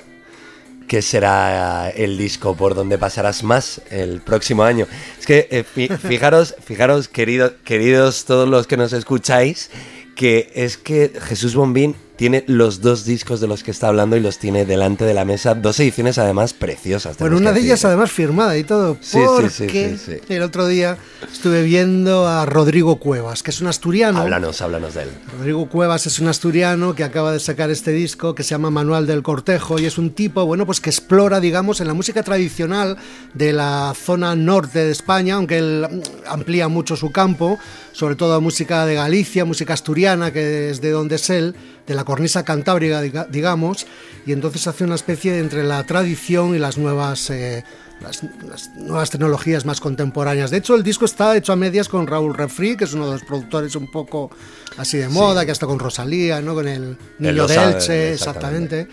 que 0.88 1.02
será 1.02 1.90
el 1.90 2.18
disco 2.18 2.56
por 2.56 2.76
donde 2.76 2.98
pasarás 2.98 3.44
más 3.44 3.82
el 3.90 4.20
próximo 4.22 4.64
año? 4.64 4.88
Es 5.20 5.26
que 5.26 5.48
eh, 5.52 5.64
fi- 5.64 5.88
fijaros, 6.08 6.56
fijaros, 6.64 7.10
querido- 7.12 7.54
queridos 7.64 8.26
todos 8.26 8.48
los 8.50 8.68
que 8.68 8.78
nos 8.78 8.92
escucháis, 8.94 9.70
que 10.16 10.52
es 10.54 10.78
que 10.78 11.14
Jesús 11.22 11.56
Bombín 11.56 11.96
tiene 12.22 12.44
los 12.46 12.82
dos 12.82 13.04
discos 13.04 13.42
de 13.42 13.48
los 13.48 13.64
que 13.64 13.72
está 13.72 13.88
hablando 13.88 14.16
y 14.16 14.20
los 14.20 14.38
tiene 14.38 14.64
delante 14.64 15.06
de 15.06 15.16
la 15.16 15.26
mesa, 15.26 15.56
dos 15.56 15.80
ediciones 15.80 16.20
además 16.20 16.54
preciosas. 16.54 17.18
Bueno, 17.18 17.38
una 17.38 17.52
de 17.52 17.62
ellas 17.62 17.84
además 17.84 18.12
firmada 18.12 18.56
y 18.60 18.64
todo, 18.64 18.96
Sí, 19.02 19.18
sí, 19.18 19.20
porque 19.26 19.50
sí, 19.98 19.98
sí, 19.98 20.20
sí. 20.28 20.34
el 20.36 20.44
otro 20.44 20.68
día 20.68 21.00
estuve 21.34 21.64
viendo 21.64 22.28
a 22.28 22.46
Rodrigo 22.46 22.98
Cuevas, 22.98 23.42
que 23.42 23.50
es 23.50 23.60
un 23.60 23.66
asturiano. 23.66 24.20
Háblanos, 24.20 24.62
háblanos 24.62 24.94
de 24.94 25.02
él. 25.02 25.10
Rodrigo 25.36 25.68
Cuevas 25.68 26.06
es 26.06 26.20
un 26.20 26.28
asturiano 26.28 26.94
que 26.94 27.04
acaba 27.04 27.32
de 27.32 27.40
sacar 27.40 27.72
este 27.72 27.90
disco 27.92 28.36
que 28.36 28.44
se 28.44 28.52
llama 28.52 28.70
Manual 28.70 29.08
del 29.08 29.24
Cortejo 29.24 29.80
y 29.80 29.86
es 29.86 29.98
un 29.98 30.12
tipo, 30.12 30.46
bueno, 30.46 30.68
pues 30.68 30.80
que 30.80 30.92
explora, 30.92 31.40
digamos, 31.40 31.82
en 31.82 31.88
la 31.88 31.96
música 31.96 32.22
tradicional 32.22 32.98
de 33.34 33.52
la 33.52 33.96
zona 33.96 34.36
norte 34.36 34.78
de 34.78 34.92
España, 34.92 35.38
aunque 35.38 35.58
él 35.58 36.04
amplía 36.28 36.68
mucho 36.68 36.96
su 36.96 37.12
campo, 37.12 37.58
sobre 37.94 38.16
todo 38.16 38.40
música 38.42 38.86
de 38.86 38.94
Galicia, 38.94 39.44
música 39.44 39.74
asturiana, 39.74 40.32
que 40.32 40.70
es 40.70 40.82
de 40.82 40.92
donde 40.92 41.16
es 41.16 41.28
él, 41.32 41.56
de 41.88 41.96
la 41.96 42.04
cornisa 42.12 42.44
cantábrica, 42.44 43.02
diga- 43.02 43.28
digamos, 43.30 43.86
y 44.26 44.32
entonces 44.34 44.68
hace 44.68 44.84
una 44.84 44.96
especie 44.96 45.32
de 45.34 45.40
entre 45.40 45.64
la 45.64 45.84
tradición 45.86 46.54
y 46.56 46.60
las 46.60 46.78
nuevas... 46.78 47.30
eh, 47.30 47.64
las, 48.02 48.24
las 48.50 48.70
nuevas 48.78 49.12
tecnologías 49.12 49.64
más 49.64 49.80
contemporáneas. 49.80 50.50
De 50.50 50.58
hecho, 50.58 50.74
el 50.74 50.82
disco 50.82 51.06
está 51.06 51.38
hecho 51.38 51.54
a 51.54 51.56
medias 51.56 51.88
con 51.88 52.08
Raúl 52.08 52.34
Refri, 52.34 52.76
que 52.76 52.86
es 52.86 52.94
uno 52.94 53.06
de 53.06 53.12
los 53.14 53.24
productores 53.24 53.76
un 53.76 53.92
poco 53.92 54.32
así 54.78 54.98
de 54.98 55.08
moda, 55.08 55.46
que 55.46 55.52
hasta 55.52 55.68
con 55.68 55.78
Rosalía, 55.78 56.42
¿no? 56.42 56.56
con 56.56 56.68
el 56.68 56.98
Niño 57.20 57.46
de 57.48 57.54
sabe, 57.54 57.74
Elche, 57.74 58.14
exactamente. 58.14 58.88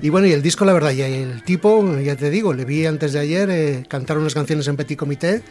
Y 0.00 0.08
bueno, 0.10 0.28
y 0.28 0.32
el 0.32 0.42
disco, 0.42 0.64
la 0.64 0.72
verdad, 0.74 0.92
y 0.92 1.02
el 1.02 1.42
tipo, 1.42 1.98
ya 1.98 2.14
te 2.14 2.30
digo, 2.30 2.54
le 2.54 2.64
vi 2.64 2.86
antes 2.86 3.12
de 3.12 3.18
ayer 3.18 3.50
eh, 3.50 3.84
cantar 3.88 4.16
unas 4.16 4.32
canciones 4.32 4.68
en 4.68 4.76
Petit 4.76 4.96
Comité 4.96 5.42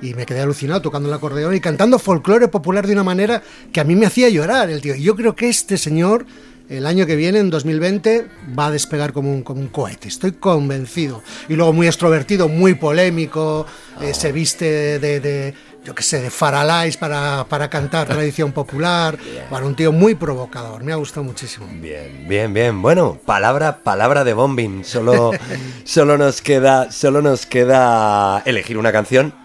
y 0.00 0.14
me 0.14 0.24
quedé 0.24 0.40
alucinado 0.40 0.80
tocando 0.80 1.08
el 1.08 1.14
acordeón 1.14 1.52
y 1.56 1.60
cantando 1.60 1.98
folclore 1.98 2.46
popular 2.46 2.86
de 2.86 2.92
una 2.92 3.02
manera 3.02 3.42
que 3.72 3.80
a 3.80 3.84
mí 3.84 3.96
me 3.96 4.06
hacía 4.06 4.28
llorar 4.28 4.70
el 4.70 4.80
tío. 4.80 4.94
Yo 4.94 5.16
creo 5.16 5.34
que 5.34 5.48
este 5.48 5.76
señor 5.76 6.24
el 6.70 6.86
año 6.86 7.04
que 7.04 7.16
viene, 7.16 7.40
en 7.40 7.50
2020, 7.50 8.26
va 8.56 8.66
a 8.66 8.70
despegar 8.70 9.12
como 9.12 9.32
un, 9.32 9.42
como 9.42 9.60
un 9.60 9.66
cohete, 9.66 10.06
estoy 10.06 10.32
convencido. 10.32 11.20
Y 11.48 11.56
luego 11.56 11.72
muy 11.72 11.88
extrovertido, 11.88 12.48
muy 12.48 12.74
polémico, 12.74 13.66
eh, 14.00 14.14
se 14.14 14.30
viste 14.30 15.00
de, 15.00 15.18
de, 15.18 15.54
yo 15.84 15.96
qué 15.96 16.04
sé, 16.04 16.22
de 16.22 16.30
faralais 16.30 16.96
para, 16.96 17.44
para 17.48 17.68
cantar 17.68 18.06
tradición 18.08 18.52
popular. 18.52 19.18
Bueno, 19.50 19.66
un 19.66 19.74
tío 19.74 19.90
muy 19.90 20.14
provocador, 20.14 20.84
me 20.84 20.92
ha 20.92 20.96
gustado 20.96 21.24
muchísimo. 21.24 21.66
Bien, 21.72 22.28
bien, 22.28 22.54
bien. 22.54 22.80
Bueno, 22.80 23.18
palabra, 23.26 23.78
palabra 23.82 24.22
de 24.22 24.32
bombing. 24.32 24.84
Solo, 24.84 25.32
solo 25.84 26.16
nos 26.18 26.40
queda, 26.40 26.92
solo 26.92 27.20
nos 27.20 27.46
queda 27.46 28.44
elegir 28.46 28.78
una 28.78 28.92
canción 28.92 29.39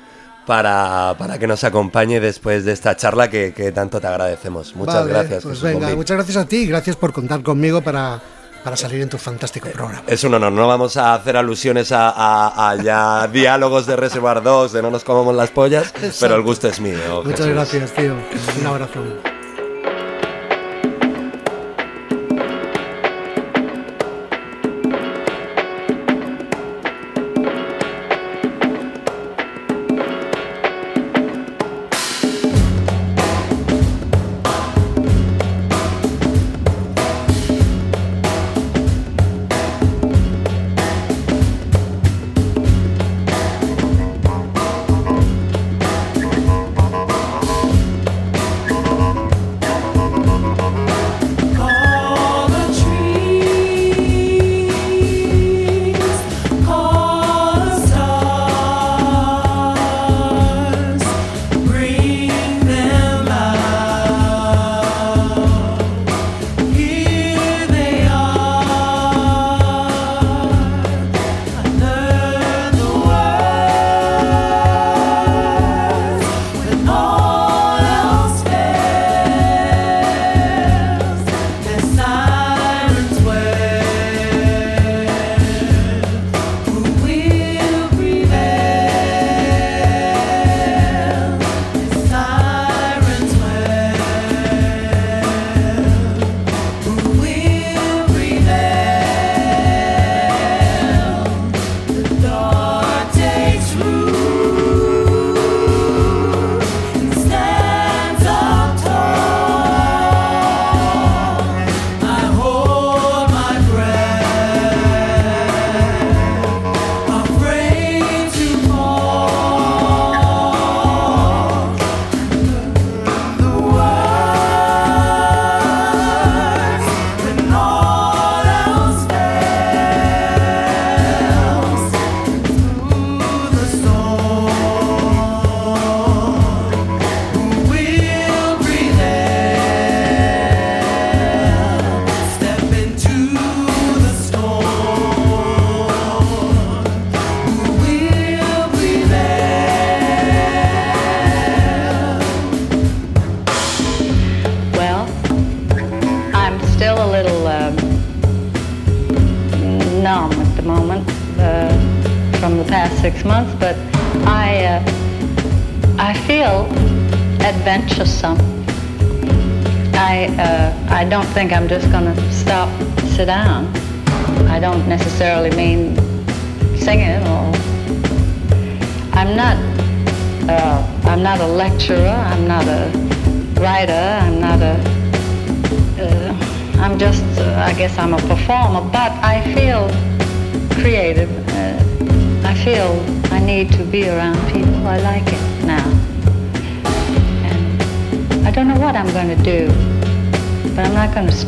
para, 0.46 1.16
para 1.18 1.38
que 1.40 1.48
nos 1.48 1.64
acompañe 1.64 2.20
después 2.20 2.66
de 2.66 2.72
esta 2.74 2.96
charla 2.96 3.30
que, 3.30 3.54
que 3.54 3.72
tanto 3.72 4.00
te 4.00 4.08
agradecemos. 4.08 4.76
Muchas 4.76 4.96
Vale, 4.96 5.10
gracias. 5.10 5.44
Pues 5.44 5.62
venga, 5.62 5.96
muchas 5.96 6.18
gracias 6.18 6.38
a 6.38 6.46
ti 6.46 6.58
y 6.58 6.68
gracias 6.68 6.96
por 6.96 7.12
contar 7.14 7.42
conmigo 7.42 7.82
para, 7.82 8.20
para 8.64 8.76
salir 8.78 9.02
en 9.02 9.10
tu 9.10 9.18
fantástico 9.18 9.70
programa. 9.70 10.04
Es 10.08 10.24
un 10.24 10.34
honor, 10.34 10.52
no 10.52 10.68
vamos 10.68 10.98
a 10.98 11.14
hacer 11.16 11.36
alusiones 11.38 11.92
a, 11.92 12.10
a- 12.10 12.70
a 12.72 12.76
ya 12.76 13.28
diálogos 13.34 13.86
de 13.86 13.96
Reservoir 13.96 14.42
Dogs, 14.44 14.72
de 14.74 14.82
no 14.82 14.92
nos 14.92 15.04
comamos 15.04 15.36
las 15.36 15.50
pollas, 15.52 15.94
pero 16.20 16.36
el 16.36 16.42
gusto 16.44 16.68
es 16.68 16.80
mío. 16.80 17.22
Muchas 17.24 17.40
Jesús. 17.40 17.54
gracias, 17.54 17.92
tío. 17.94 18.16
Un 18.62 18.68
abrazo. 18.68 19.35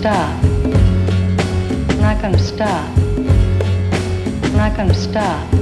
stop. 0.07 0.43
I'm 1.89 1.99
not 1.99 2.21
gonna 2.21 2.39
stop. 2.39 2.97
I'm 2.97 4.53
not 4.53 4.77
gonna 4.77 4.93
stop. 4.93 5.56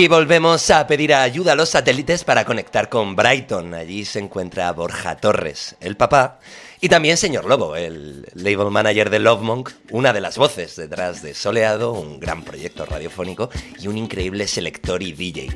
Y 0.00 0.08
volvemos 0.08 0.70
a 0.70 0.86
pedir 0.86 1.12
ayuda 1.12 1.52
a 1.52 1.54
los 1.54 1.68
satélites 1.68 2.24
para 2.24 2.46
conectar 2.46 2.88
con 2.88 3.14
Brighton. 3.14 3.74
Allí 3.74 4.06
se 4.06 4.18
encuentra 4.18 4.72
Borja 4.72 5.18
Torres, 5.18 5.76
el 5.78 5.98
papá, 5.98 6.40
y 6.80 6.88
también 6.88 7.18
señor 7.18 7.44
Lobo, 7.44 7.76
el 7.76 8.24
label 8.32 8.70
manager 8.70 9.10
de 9.10 9.18
Love 9.18 9.42
Monk, 9.42 9.70
una 9.90 10.14
de 10.14 10.22
las 10.22 10.38
voces 10.38 10.74
detrás 10.76 11.20
de 11.20 11.34
Soleado, 11.34 11.92
un 11.92 12.18
gran 12.18 12.44
proyecto 12.44 12.86
radiofónico 12.86 13.50
y 13.78 13.88
un 13.88 13.98
increíble 13.98 14.48
selector 14.48 15.02
y 15.02 15.12
DJ. 15.12 15.50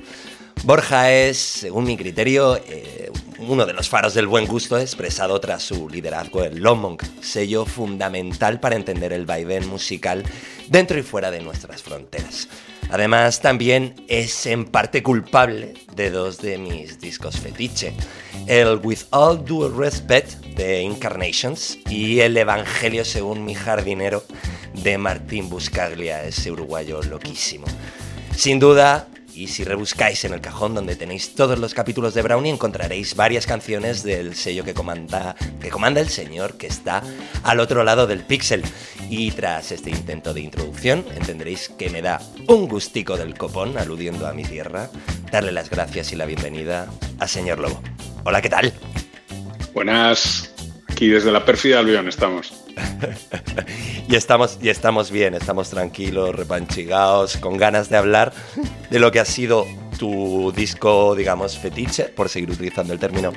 Borja 0.64 1.10
es, 1.10 1.38
según 1.38 1.84
mi 1.84 1.96
criterio, 1.96 2.56
eh, 2.56 3.10
uno 3.38 3.64
de 3.64 3.72
los 3.72 3.88
faros 3.88 4.12
del 4.12 4.26
buen 4.26 4.46
gusto 4.46 4.78
expresado 4.78 5.40
tras 5.40 5.62
su 5.62 5.88
liderazgo 5.88 6.44
en 6.44 6.62
Love 6.62 6.78
Monk, 6.78 7.02
sello 7.22 7.64
fundamental 7.64 8.60
para 8.60 8.76
entender 8.76 9.14
el 9.14 9.24
vaivén 9.24 9.66
musical 9.66 10.22
dentro 10.68 10.98
y 10.98 11.02
fuera 11.02 11.30
de 11.30 11.40
nuestras 11.40 11.82
fronteras. 11.82 12.46
Además, 12.90 13.40
también 13.40 13.94
es 14.08 14.46
en 14.46 14.64
parte 14.64 15.02
culpable 15.02 15.74
de 15.94 16.10
dos 16.10 16.38
de 16.38 16.58
mis 16.58 17.00
discos 17.00 17.38
fetiche, 17.40 17.94
el 18.46 18.80
With 18.82 19.00
All 19.10 19.44
Due 19.44 19.70
Respect 19.76 20.44
de 20.56 20.82
Incarnations 20.82 21.78
y 21.88 22.20
el 22.20 22.36
Evangelio 22.36 23.04
según 23.04 23.44
mi 23.44 23.54
jardinero 23.54 24.24
de 24.74 24.98
Martín 24.98 25.48
Buscaglia, 25.48 26.24
ese 26.24 26.50
uruguayo 26.50 27.02
loquísimo. 27.02 27.66
Sin 28.36 28.58
duda, 28.58 29.08
y 29.34 29.48
si 29.48 29.64
rebuscáis 29.64 30.24
en 30.24 30.32
el 30.32 30.40
cajón 30.40 30.74
donde 30.74 30.96
tenéis 30.96 31.34
todos 31.34 31.58
los 31.58 31.74
capítulos 31.74 32.14
de 32.14 32.22
Brownie, 32.22 32.50
encontraréis 32.50 33.16
varias 33.16 33.46
canciones 33.46 34.02
del 34.02 34.34
sello 34.34 34.64
que 34.64 34.74
comanda, 34.74 35.34
que 35.60 35.70
comanda 35.70 36.00
el 36.00 36.08
señor 36.08 36.56
que 36.56 36.66
está 36.66 37.02
al 37.42 37.60
otro 37.60 37.84
lado 37.84 38.06
del 38.06 38.24
pixel. 38.24 38.62
Y 39.10 39.32
tras 39.32 39.72
este 39.72 39.90
intento 39.90 40.32
de 40.32 40.40
introducción, 40.40 41.04
entenderéis 41.14 41.68
que 41.68 41.90
me 41.90 42.02
da 42.02 42.20
un 42.46 42.68
gustico 42.68 43.16
del 43.16 43.36
copón, 43.36 43.76
aludiendo 43.76 44.26
a 44.26 44.32
mi 44.32 44.44
tierra, 44.44 44.90
darle 45.30 45.52
las 45.52 45.70
gracias 45.70 46.12
y 46.12 46.16
la 46.16 46.26
bienvenida 46.26 46.88
a 47.18 47.28
señor 47.28 47.58
Lobo. 47.58 47.82
Hola, 48.24 48.40
¿qué 48.40 48.48
tal? 48.48 48.72
Buenas, 49.74 50.54
aquí 50.88 51.08
desde 51.08 51.32
la 51.32 51.44
pérfida 51.44 51.80
Albión 51.80 52.08
estamos. 52.08 52.63
y, 54.08 54.16
estamos, 54.16 54.58
y 54.62 54.68
estamos 54.68 55.10
bien, 55.10 55.34
estamos 55.34 55.70
tranquilos, 55.70 56.34
repanchigados, 56.34 57.36
con 57.36 57.56
ganas 57.56 57.88
de 57.88 57.96
hablar 57.96 58.32
de 58.90 58.98
lo 58.98 59.12
que 59.12 59.20
ha 59.20 59.24
sido 59.24 59.66
tu 59.98 60.52
disco, 60.54 61.14
digamos, 61.14 61.58
fetiche, 61.58 62.04
por 62.04 62.28
seguir 62.28 62.50
utilizando 62.50 62.92
el 62.92 62.98
término, 62.98 63.32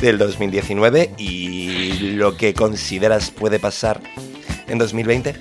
del 0.00 0.18
2019 0.18 1.12
y 1.18 2.14
lo 2.14 2.36
que 2.36 2.54
consideras 2.54 3.30
puede 3.30 3.58
pasar 3.58 4.00
en 4.68 4.78
2020. 4.78 5.34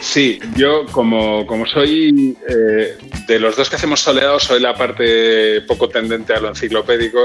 Sí, 0.00 0.38
yo 0.56 0.86
como, 0.92 1.46
como 1.46 1.66
soy 1.66 2.36
eh, 2.48 2.96
de 3.26 3.38
los 3.38 3.56
dos 3.56 3.68
que 3.68 3.76
hacemos 3.76 4.00
soleados, 4.00 4.44
soy 4.44 4.60
la 4.60 4.74
parte 4.74 5.60
poco 5.62 5.88
tendente 5.88 6.32
a 6.32 6.40
lo 6.40 6.48
enciclopédico. 6.48 7.24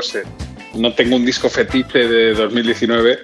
no 0.73 0.93
tengo 0.93 1.15
un 1.15 1.25
disco 1.25 1.49
fetiche 1.49 1.99
de 1.99 2.33
2019, 2.33 3.19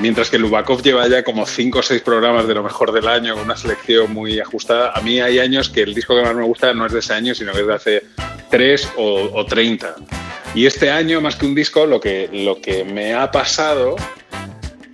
mientras 0.00 0.30
que 0.30 0.38
Lubakov 0.38 0.82
lleva 0.82 1.06
ya 1.08 1.22
como 1.22 1.46
5 1.46 1.78
o 1.78 1.82
6 1.82 2.02
programas 2.02 2.46
de 2.48 2.54
lo 2.54 2.62
mejor 2.62 2.92
del 2.92 3.06
año, 3.08 3.34
con 3.34 3.44
una 3.44 3.56
selección 3.56 4.12
muy 4.12 4.40
ajustada. 4.40 4.92
A 4.94 5.00
mí 5.00 5.20
hay 5.20 5.38
años 5.38 5.68
que 5.68 5.82
el 5.82 5.94
disco 5.94 6.14
que 6.16 6.22
más 6.22 6.34
me 6.34 6.44
gusta 6.44 6.72
no 6.74 6.86
es 6.86 6.92
de 6.92 6.98
ese 7.00 7.12
año, 7.14 7.34
sino 7.34 7.52
que 7.52 7.60
es 7.60 7.66
de 7.66 7.74
hace 7.74 8.02
3 8.50 8.88
o, 8.96 9.30
o 9.34 9.46
30. 9.46 9.94
Y 10.54 10.66
este 10.66 10.90
año, 10.90 11.20
más 11.20 11.36
que 11.36 11.46
un 11.46 11.54
disco, 11.54 11.86
lo 11.86 12.00
que, 12.00 12.28
lo 12.32 12.60
que 12.60 12.84
me 12.84 13.14
ha 13.14 13.30
pasado 13.30 13.96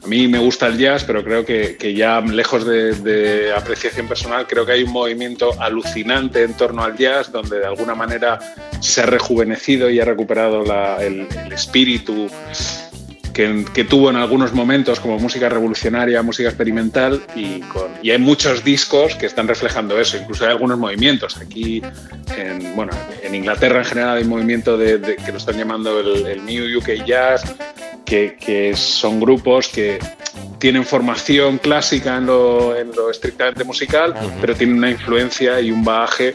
a 0.00 0.06
mí 0.06 0.26
me 0.26 0.38
gusta 0.38 0.68
el 0.68 0.78
jazz, 0.78 1.04
pero 1.04 1.22
creo 1.22 1.44
que, 1.44 1.76
que 1.76 1.92
ya 1.92 2.20
lejos 2.22 2.64
de, 2.64 2.94
de 2.94 3.52
apreciación 3.52 4.08
personal, 4.08 4.46
creo 4.46 4.64
que 4.64 4.72
hay 4.72 4.82
un 4.84 4.92
movimiento 4.92 5.50
alucinante 5.60 6.44
en 6.44 6.54
torno 6.54 6.82
al 6.82 6.96
jazz, 6.96 7.30
donde 7.30 7.58
de 7.58 7.66
alguna 7.66 7.94
manera 7.94 8.38
se 8.80 9.02
ha 9.02 9.06
rejuvenecido 9.06 9.90
y 9.90 10.00
ha 10.00 10.06
recuperado 10.06 10.62
la- 10.64 11.04
el, 11.04 11.26
el 11.44 11.52
espíritu 11.52 12.30
que, 13.38 13.64
que 13.72 13.84
tuvo 13.84 14.10
en 14.10 14.16
algunos 14.16 14.52
momentos 14.52 14.98
como 14.98 15.16
música 15.20 15.48
revolucionaria, 15.48 16.20
música 16.22 16.48
experimental, 16.48 17.22
y, 17.36 17.60
con, 17.60 17.86
y 18.02 18.10
hay 18.10 18.18
muchos 18.18 18.64
discos 18.64 19.14
que 19.14 19.26
están 19.26 19.46
reflejando 19.46 19.96
eso. 20.00 20.16
Incluso 20.16 20.44
hay 20.44 20.50
algunos 20.50 20.76
movimientos. 20.76 21.36
Aquí, 21.36 21.80
en, 22.36 22.74
bueno, 22.74 22.90
en 23.22 23.36
Inglaterra 23.36 23.78
en 23.78 23.84
general 23.84 24.16
hay 24.16 24.24
un 24.24 24.30
movimiento 24.30 24.76
de, 24.76 24.98
de- 24.98 25.14
que 25.14 25.30
lo 25.30 25.38
están 25.38 25.56
llamando 25.56 26.00
el, 26.00 26.26
el 26.26 26.44
New 26.44 26.78
UK 26.78 27.04
Jazz, 27.06 27.44
que, 28.04 28.36
que 28.44 28.74
son 28.74 29.20
grupos 29.20 29.68
que 29.68 30.00
tienen 30.58 30.84
formación 30.84 31.58
clásica 31.58 32.16
en 32.16 32.26
lo, 32.26 32.76
en 32.76 32.90
lo 32.90 33.08
estrictamente 33.08 33.62
musical, 33.62 34.14
pero 34.40 34.56
tienen 34.56 34.78
una 34.78 34.90
influencia 34.90 35.60
y 35.60 35.70
un 35.70 35.84
bagaje 35.84 36.34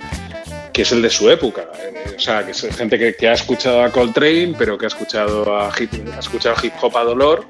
que 0.74 0.82
es 0.82 0.92
el 0.92 1.02
de 1.02 1.10
su 1.10 1.30
época. 1.30 1.66
Eh, 1.80 2.16
O 2.18 2.20
sea, 2.20 2.44
que 2.46 2.52
es 2.52 2.62
gente 2.76 2.98
que, 3.00 3.16
que 3.16 3.28
ha 3.28 3.34
escuchado 3.34 3.84
a 3.84 3.90
Coltrane, 3.92 4.54
pero 4.58 4.78
que 4.78 4.86
ha 4.86 4.88
escuchado 4.88 5.58
a 5.58 5.72
hip, 5.80 5.92
ha 6.16 6.20
escuchado 6.20 6.56
hip 6.64 6.74
hop 6.82 6.98
a 6.98 7.04
dolor 7.04 7.46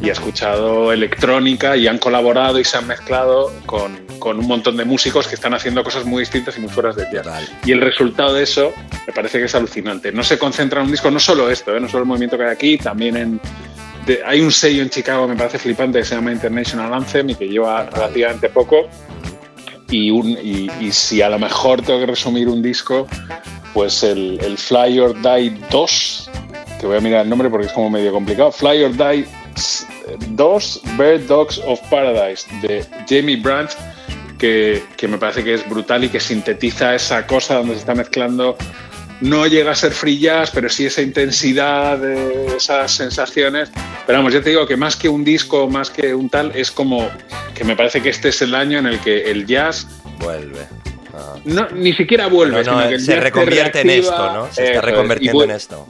y 0.00 0.10
ha 0.10 0.12
escuchado 0.12 0.92
electrónica 0.92 1.74
y 1.76 1.86
han 1.86 1.96
colaborado 1.98 2.58
y 2.58 2.64
se 2.64 2.76
han 2.76 2.86
mezclado 2.86 3.50
con, 3.64 3.96
con 4.18 4.38
un 4.38 4.46
montón 4.46 4.76
de 4.76 4.84
músicos 4.84 5.26
que 5.26 5.34
están 5.34 5.54
haciendo 5.54 5.82
cosas 5.82 6.04
muy 6.04 6.20
distintas 6.20 6.56
y 6.58 6.60
muy 6.60 6.68
fuera 6.70 6.92
del 6.92 7.06
jazz. 7.10 7.24
Y 7.64 7.72
el 7.72 7.80
resultado 7.80 8.34
de 8.34 8.42
eso 8.42 8.72
me 9.06 9.12
parece 9.14 9.38
que 9.38 9.44
es 9.46 9.54
alucinante. 9.54 10.12
No 10.12 10.22
se 10.22 10.38
concentra 10.38 10.80
en 10.80 10.86
un 10.86 10.92
disco, 10.92 11.10
no 11.10 11.18
solo 11.18 11.48
esto, 11.50 11.74
¿eh? 11.74 11.80
no 11.80 11.88
solo 11.88 12.02
el 12.02 12.08
movimiento 12.08 12.36
que 12.36 12.44
hay 12.44 12.50
aquí, 12.50 12.76
también 12.78 13.16
en... 13.16 13.40
de- 14.06 14.20
hay 14.24 14.40
un 14.42 14.52
sello 14.52 14.82
en 14.82 14.90
Chicago, 14.90 15.26
me 15.26 15.34
parece 15.36 15.58
flipante, 15.58 15.98
que 16.00 16.04
se 16.04 16.14
llama 16.14 16.30
International 16.32 16.92
Anthem 16.92 17.30
y 17.30 17.34
que 17.34 17.48
lleva 17.48 17.84
relativamente 17.86 18.50
poco. 18.50 18.88
Y, 19.90 20.10
un, 20.10 20.30
y, 20.30 20.68
si 20.90 21.22
a 21.22 21.28
lo 21.28 21.38
mejor 21.38 21.80
tengo 21.82 22.00
que 22.00 22.06
resumir 22.06 22.48
un 22.48 22.60
disco, 22.60 23.06
pues 23.72 24.02
el, 24.02 24.56
Fly 24.58 24.98
or 24.98 25.14
Die 25.22 25.56
2, 25.70 26.30
que 26.80 26.86
voy 26.86 26.96
a 26.96 27.00
mirar 27.00 27.22
el 27.22 27.30
nombre 27.30 27.48
porque 27.48 27.66
es 27.66 27.72
como 27.72 27.90
medio 27.90 28.12
complicado, 28.12 28.50
Fly 28.50 28.84
or 28.84 28.96
Die 28.96 29.26
2 30.30 30.82
Bird 30.98 31.26
Dogs 31.26 31.58
of 31.66 31.80
Paradise 31.88 32.46
de 32.62 32.84
Jamie 33.08 33.36
Branch, 33.36 33.70
que, 34.38 34.82
que 34.96 35.08
me 35.08 35.18
parece 35.18 35.44
que 35.44 35.54
es 35.54 35.68
brutal 35.68 36.04
y 36.04 36.08
que 36.08 36.20
sintetiza 36.20 36.94
esa 36.94 37.26
cosa 37.26 37.56
donde 37.56 37.74
se 37.74 37.80
está 37.80 37.94
mezclando. 37.94 38.56
No 39.20 39.46
llega 39.46 39.72
a 39.72 39.74
ser 39.74 39.92
free 39.92 40.18
jazz, 40.18 40.50
pero 40.50 40.68
sí 40.68 40.86
esa 40.86 41.02
intensidad, 41.02 41.98
de 41.98 42.56
esas 42.56 42.92
sensaciones. 42.92 43.70
Pero 44.06 44.18
vamos, 44.18 44.32
ya 44.32 44.42
te 44.42 44.50
digo 44.50 44.66
que 44.66 44.76
más 44.76 44.94
que 44.96 45.08
un 45.08 45.24
disco, 45.24 45.68
más 45.68 45.90
que 45.90 46.14
un 46.14 46.28
tal, 46.28 46.52
es 46.54 46.70
como 46.70 47.10
que 47.54 47.64
me 47.64 47.76
parece 47.76 48.02
que 48.02 48.10
este 48.10 48.28
es 48.28 48.42
el 48.42 48.54
año 48.54 48.78
en 48.78 48.86
el 48.86 49.00
que 49.00 49.30
el 49.30 49.46
jazz 49.46 49.86
Vuelve. 50.18 50.66
Ah. 51.14 51.36
no, 51.44 51.68
ni 51.70 51.92
siquiera 51.94 52.26
vuelve, 52.26 52.62
No, 52.64 52.72
no, 52.72 52.78
sino 52.78 52.88
que 52.88 52.94
el 52.94 53.00
se 53.00 53.20
reconvierte 53.20 53.80
en 53.80 53.90
esto, 53.90 54.32
¿no? 54.32 54.52
Se 54.52 54.64
está 54.64 54.78
es, 54.78 54.84
reconvirtiendo 54.84 55.44
en 55.44 55.50
esto. 55.50 55.86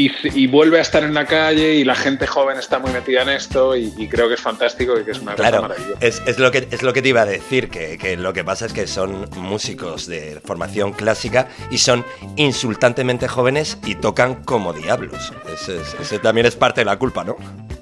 Y, 0.00 0.12
y 0.34 0.46
vuelve 0.46 0.78
a 0.78 0.82
estar 0.82 1.02
en 1.02 1.12
la 1.12 1.26
calle 1.26 1.74
y 1.74 1.82
la 1.84 1.96
gente 1.96 2.26
joven 2.26 2.56
está 2.56 2.78
muy 2.78 2.92
metida 2.92 3.22
en 3.22 3.30
esto 3.30 3.74
y, 3.74 3.92
y 3.98 4.06
creo 4.06 4.28
que 4.28 4.34
es 4.34 4.40
fantástico 4.40 4.98
y 4.98 5.04
que 5.04 5.10
es 5.10 5.18
una 5.18 5.32
cosa 5.34 5.48
Claro, 5.48 5.62
maravillosa. 5.62 5.98
es, 6.00 6.22
es 6.24 6.38
lo 6.38 6.52
que, 6.52 6.68
es 6.70 6.82
lo 6.82 6.92
que 6.92 7.02
te 7.02 7.08
iba 7.08 7.22
a 7.22 7.26
decir, 7.26 7.68
que, 7.68 7.98
que 7.98 8.16
lo 8.16 8.32
que 8.32 8.44
pasa 8.44 8.66
es 8.66 8.72
que 8.72 8.86
son 8.86 9.28
músicos 9.36 10.06
de 10.06 10.40
formación 10.44 10.92
clásica 10.92 11.48
y 11.70 11.78
son 11.78 12.04
insultantemente 12.36 13.26
jóvenes 13.28 13.78
y 13.84 13.96
tocan 13.96 14.36
como 14.44 14.72
diablos. 14.72 15.32
Ese, 15.52 15.76
es- 15.80 15.96
ese 16.00 16.18
también 16.20 16.46
es 16.46 16.54
parte 16.54 16.80
de 16.80 16.84
la 16.84 16.96
culpa, 16.96 17.24
¿no? 17.24 17.36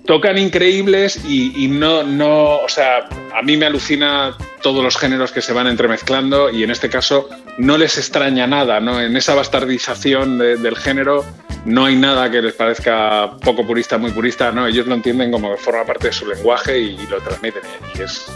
Tocan 0.07 0.39
increíbles 0.39 1.21
y, 1.25 1.65
y 1.65 1.69
no, 1.69 2.03
no, 2.03 2.57
o 2.59 2.69
sea, 2.69 3.09
a 3.35 3.43
mí 3.43 3.57
me 3.57 3.67
alucina 3.67 4.37
todos 4.63 4.83
los 4.83 4.97
géneros 4.97 5.33
que 5.33 5.43
se 5.43 5.53
van 5.53 5.67
entremezclando 5.67 6.49
y 6.51 6.63
en 6.63 6.71
este 6.71 6.89
caso 6.89 7.29
no 7.59 7.77
les 7.77 7.99
extraña 7.99 8.47
nada, 8.47 8.81
¿no? 8.81 9.01
En 9.03 9.17
esa 9.17 9.35
bastardización 9.35 10.39
del 10.39 10.77
género 10.77 11.25
no 11.67 11.85
hay 11.85 11.97
nada 11.97 12.31
que 12.31 12.41
les 12.41 12.55
parezca 12.55 13.33
poco 13.45 13.67
purista, 13.67 13.99
muy 13.99 14.13
purista, 14.13 14.53
no, 14.53 14.67
ellos 14.67 14.87
lo 14.87 14.95
entienden 14.95 15.33
como 15.33 15.51
que 15.51 15.61
forma 15.61 15.85
parte 15.85 16.07
de 16.07 16.13
su 16.13 16.27
lenguaje 16.27 16.79
y, 16.79 16.97
lo 17.09 17.21
transmiten 17.21 17.63
y 17.95 18.03
es 18.03 18.27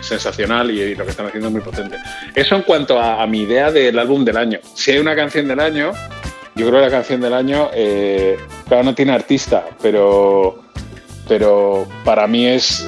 sensacional 0.00 0.70
y, 0.70 0.94
lo 0.94 1.04
que 1.04 1.10
están 1.10 1.26
haciendo 1.26 1.48
es 1.48 1.52
muy 1.52 1.62
potente. 1.62 1.96
Eso 2.34 2.54
en 2.54 2.62
cuanto 2.62 2.98
a, 3.00 3.26
mi 3.26 3.40
idea 3.40 3.72
del 3.72 3.98
álbum 3.98 4.24
del 4.24 4.36
año. 4.36 4.60
Si 4.74 4.92
hay 4.92 4.98
una 4.98 5.16
canción 5.16 5.48
del 5.48 5.58
año, 5.58 5.90
yo 6.54 6.68
creo 6.68 6.78
que 6.78 6.86
la 6.86 6.90
canción 6.90 7.20
del 7.20 7.34
año, 7.34 7.70
eh, 7.74 8.38
claro, 8.68 8.84
no 8.84 8.94
tiene 8.94 9.12
artista, 9.12 9.66
pero 9.82 10.62
pero 11.28 11.88
para 12.04 12.28
mí 12.28 12.46
es 12.46 12.86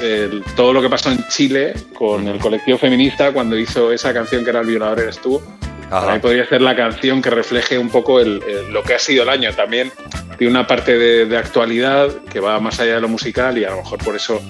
todo 0.54 0.72
lo 0.72 0.80
que 0.80 0.88
pasó 0.88 1.10
en 1.10 1.26
Chile 1.26 1.74
con 1.92 2.28
el 2.28 2.38
colectivo 2.38 2.78
feminista 2.78 3.32
cuando 3.32 3.58
hizo 3.58 3.90
esa 3.90 4.14
canción 4.14 4.44
que 4.44 4.50
era 4.50 4.60
El 4.60 4.68
violador 4.68 5.00
eres 5.00 5.18
tú. 5.18 5.42
Para 5.90 6.14
mí 6.14 6.18
podría 6.20 6.46
ser 6.46 6.60
la 6.60 6.76
canción 6.76 7.22
que 7.22 7.30
refleje 7.30 7.78
un 7.78 7.88
poco 7.88 8.20
lo 8.20 8.82
que 8.82 8.94
ha 8.94 8.98
sido 8.98 9.22
el 9.22 9.28
año. 9.28 9.52
También 9.54 9.90
tiene 10.36 10.50
una 10.50 10.66
parte 10.66 10.98
de, 10.98 11.36
actualidad 11.36 12.10
que 12.30 12.40
va 12.40 12.58
más 12.60 12.78
allá 12.80 12.94
de 12.94 13.00
lo 13.00 13.08
musical 13.08 13.56
y 13.58 13.64
a 13.64 13.70
lo 13.70 13.78
mejor 13.78 13.98
por 14.04 14.16
eso 14.16 14.40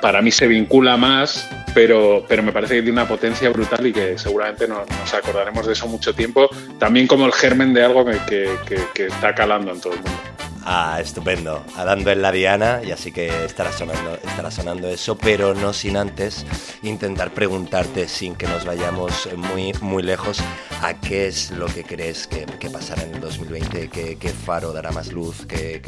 para 0.00 0.20
mí 0.22 0.30
se 0.30 0.46
vincula 0.46 0.96
más, 0.96 1.48
pero, 1.74 2.24
pero 2.28 2.42
me 2.42 2.50
parece 2.52 2.74
que 2.74 2.82
tiene 2.82 3.00
una 3.00 3.08
potencia 3.08 3.48
brutal 3.50 3.86
y 3.86 3.92
que 3.92 4.18
seguramente 4.18 4.66
nos, 4.66 4.88
acordaremos 5.14 5.66
de 5.66 5.74
eso 5.74 5.86
mucho 5.86 6.12
tiempo, 6.14 6.48
también 6.78 7.06
como 7.06 7.26
el 7.26 7.32
germen 7.32 7.72
de 7.72 7.84
algo 7.84 8.04
que, 8.04 8.50
que 8.94 9.06
está 9.06 9.34
calando 9.34 9.70
en 9.70 9.80
todo 9.80 9.92
el 9.92 10.00
mundo. 10.00 10.31
Ah, 10.64 10.98
estupendo. 11.00 11.64
Dando 11.76 12.10
en 12.10 12.22
la 12.22 12.30
diana 12.30 12.80
y 12.84 12.92
así 12.92 13.10
que 13.10 13.44
estará 13.44 13.72
sonando, 13.72 14.14
estará 14.14 14.50
sonando 14.50 14.88
eso, 14.88 15.16
pero 15.16 15.54
no 15.54 15.72
sin 15.72 15.96
antes 15.96 16.46
intentar 16.82 17.32
preguntarte, 17.34 18.08
sin 18.08 18.36
que 18.36 18.46
nos 18.46 18.64
vayamos 18.64 19.28
muy, 19.36 19.72
muy 19.80 20.02
lejos, 20.02 20.38
a 20.82 20.94
qué 21.00 21.26
es 21.26 21.50
lo 21.50 21.66
que 21.66 21.82
crees 21.82 22.26
que, 22.26 22.46
pasará 22.70 23.02
en 23.02 23.14
el 23.14 23.20
2020, 23.20 23.88
qué, 23.88 24.28
faro 24.30 24.72
dará 24.72 24.92
más 24.92 25.12
luz, 25.12 25.46
qué, 25.46 25.80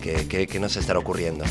qué, 0.00 0.46
qué 0.46 0.60
nos 0.60 0.76
estará 0.76 0.98
ocurriendo. 0.98 1.44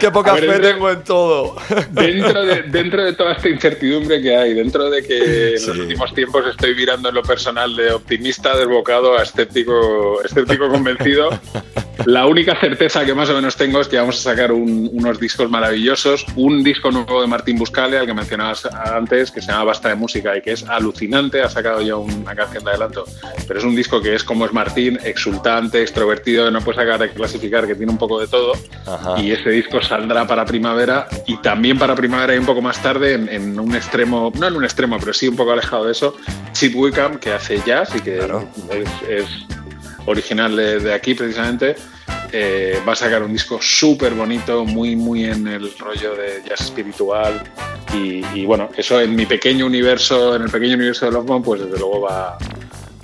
Qué 0.00 0.10
poca 0.10 0.36
fe 0.36 0.58
tengo 0.60 0.90
en 0.90 1.02
todo. 1.02 1.56
Dentro 1.90 2.44
de, 2.44 2.62
dentro 2.62 3.04
de 3.04 3.12
toda 3.12 3.32
esta 3.32 3.48
incertidumbre 3.48 4.22
que 4.22 4.36
hay, 4.36 4.54
dentro 4.54 4.88
de 4.90 5.02
que 5.02 5.48
en 5.56 5.66
los 5.66 5.78
últimos 5.78 6.14
tiempos 6.14 6.46
estoy 6.46 6.74
mirando 6.74 7.08
en 7.08 7.14
lo 7.14 7.22
personal 7.22 7.74
de 7.74 7.92
optimista 7.92 8.56
desbocado 8.56 9.18
a 9.18 9.22
escéptico, 9.22 10.22
escéptico 10.22 10.68
convencido, 10.68 11.30
la 12.06 12.26
única 12.26 12.58
certeza 12.58 13.04
que 13.04 13.14
más 13.14 13.28
o 13.30 13.34
menos 13.34 13.56
tengo 13.56 13.80
es 13.80 13.88
que 13.88 13.96
vamos 13.96 14.18
a 14.18 14.30
sacar 14.30 14.52
unos 14.52 15.18
discos 15.18 15.50
maravillosos. 15.50 16.24
Un 16.36 16.62
disco 16.62 16.90
nuevo 16.90 17.20
de 17.20 17.26
Martín 17.26 17.58
Buscale, 17.58 17.98
al 17.98 18.06
que 18.06 18.14
mencionabas 18.14 18.66
antes, 18.66 19.30
que 19.30 19.40
se 19.40 19.50
llama 19.50 19.64
Basta 19.64 19.88
de 19.88 19.96
Música 19.96 20.36
y 20.36 20.42
que 20.42 20.52
es 20.52 20.64
alucinante. 20.64 21.42
Ha 21.42 21.50
sacado 21.50 21.82
ya 21.82 21.96
una 21.96 22.34
canción 22.34 22.64
de 22.64 22.70
adelanto, 22.70 23.04
pero 23.46 23.58
es 23.58 23.64
un 23.64 23.74
disco 23.74 24.00
que 24.00 24.14
es 24.14 24.22
como 24.22 24.44
es 24.46 24.52
Martín, 24.52 24.98
exultante, 25.04 25.82
extrovertido, 25.82 26.50
no 26.50 26.60
puedes 26.60 26.78
sacar 26.78 27.00
de 27.00 27.10
clasificar, 27.10 27.66
que 27.66 27.74
tiene 27.74 27.90
un 27.90 27.98
poco 27.98 28.20
de 28.20 28.28
todo. 28.28 28.52
Y 29.18 29.32
ese 29.32 29.50
disco 29.50 29.82
saldrá 29.82 30.26
para 30.26 30.44
primavera 30.44 31.08
y 31.26 31.36
también 31.38 31.78
para 31.78 31.94
primavera 31.94 32.34
y 32.34 32.38
un 32.38 32.46
poco 32.46 32.62
más 32.62 32.80
tarde 32.82 33.14
en, 33.14 33.58
un 33.58 33.74
extremo, 33.74 34.32
no 34.38 34.46
en 34.46 34.56
un 34.56 34.64
extremo, 34.64 34.98
pero 34.98 35.12
sí 35.12 35.28
un 35.28 35.36
poco 35.36 35.52
alejado 35.52 35.86
de 35.86 35.92
eso, 35.92 36.16
Chip 36.52 36.74
Wickham, 36.76 37.18
que 37.18 37.32
hace 37.32 37.60
jazz 37.66 37.94
y 37.96 38.00
que 38.00 38.18
es 39.08 39.26
original 40.08 40.56
de, 40.56 40.92
aquí 40.92 41.14
precisamente, 41.14 41.76
eh, 42.32 42.80
va 42.86 42.92
a 42.92 42.96
sacar 42.96 43.22
un 43.22 43.32
disco 43.32 43.60
súper 43.60 44.14
bonito, 44.14 44.64
muy, 44.64 44.96
muy 44.96 45.24
en 45.24 45.46
el 45.46 45.72
rollo 45.78 46.14
de 46.16 46.42
jazz 46.48 46.62
espiritual. 46.62 47.42
Y, 47.94 48.44
bueno, 48.44 48.68
eso 48.76 49.00
en 49.00 49.16
mi 49.16 49.24
pequeño 49.24 49.64
universo, 49.64 50.36
en 50.36 50.42
el 50.42 50.50
pequeño 50.50 50.74
universo 50.74 51.06
de 51.06 51.12
Lovebone, 51.12 51.44
pues 51.44 51.60
desde 51.62 51.78
luego 51.78 52.02
va, 52.02 52.36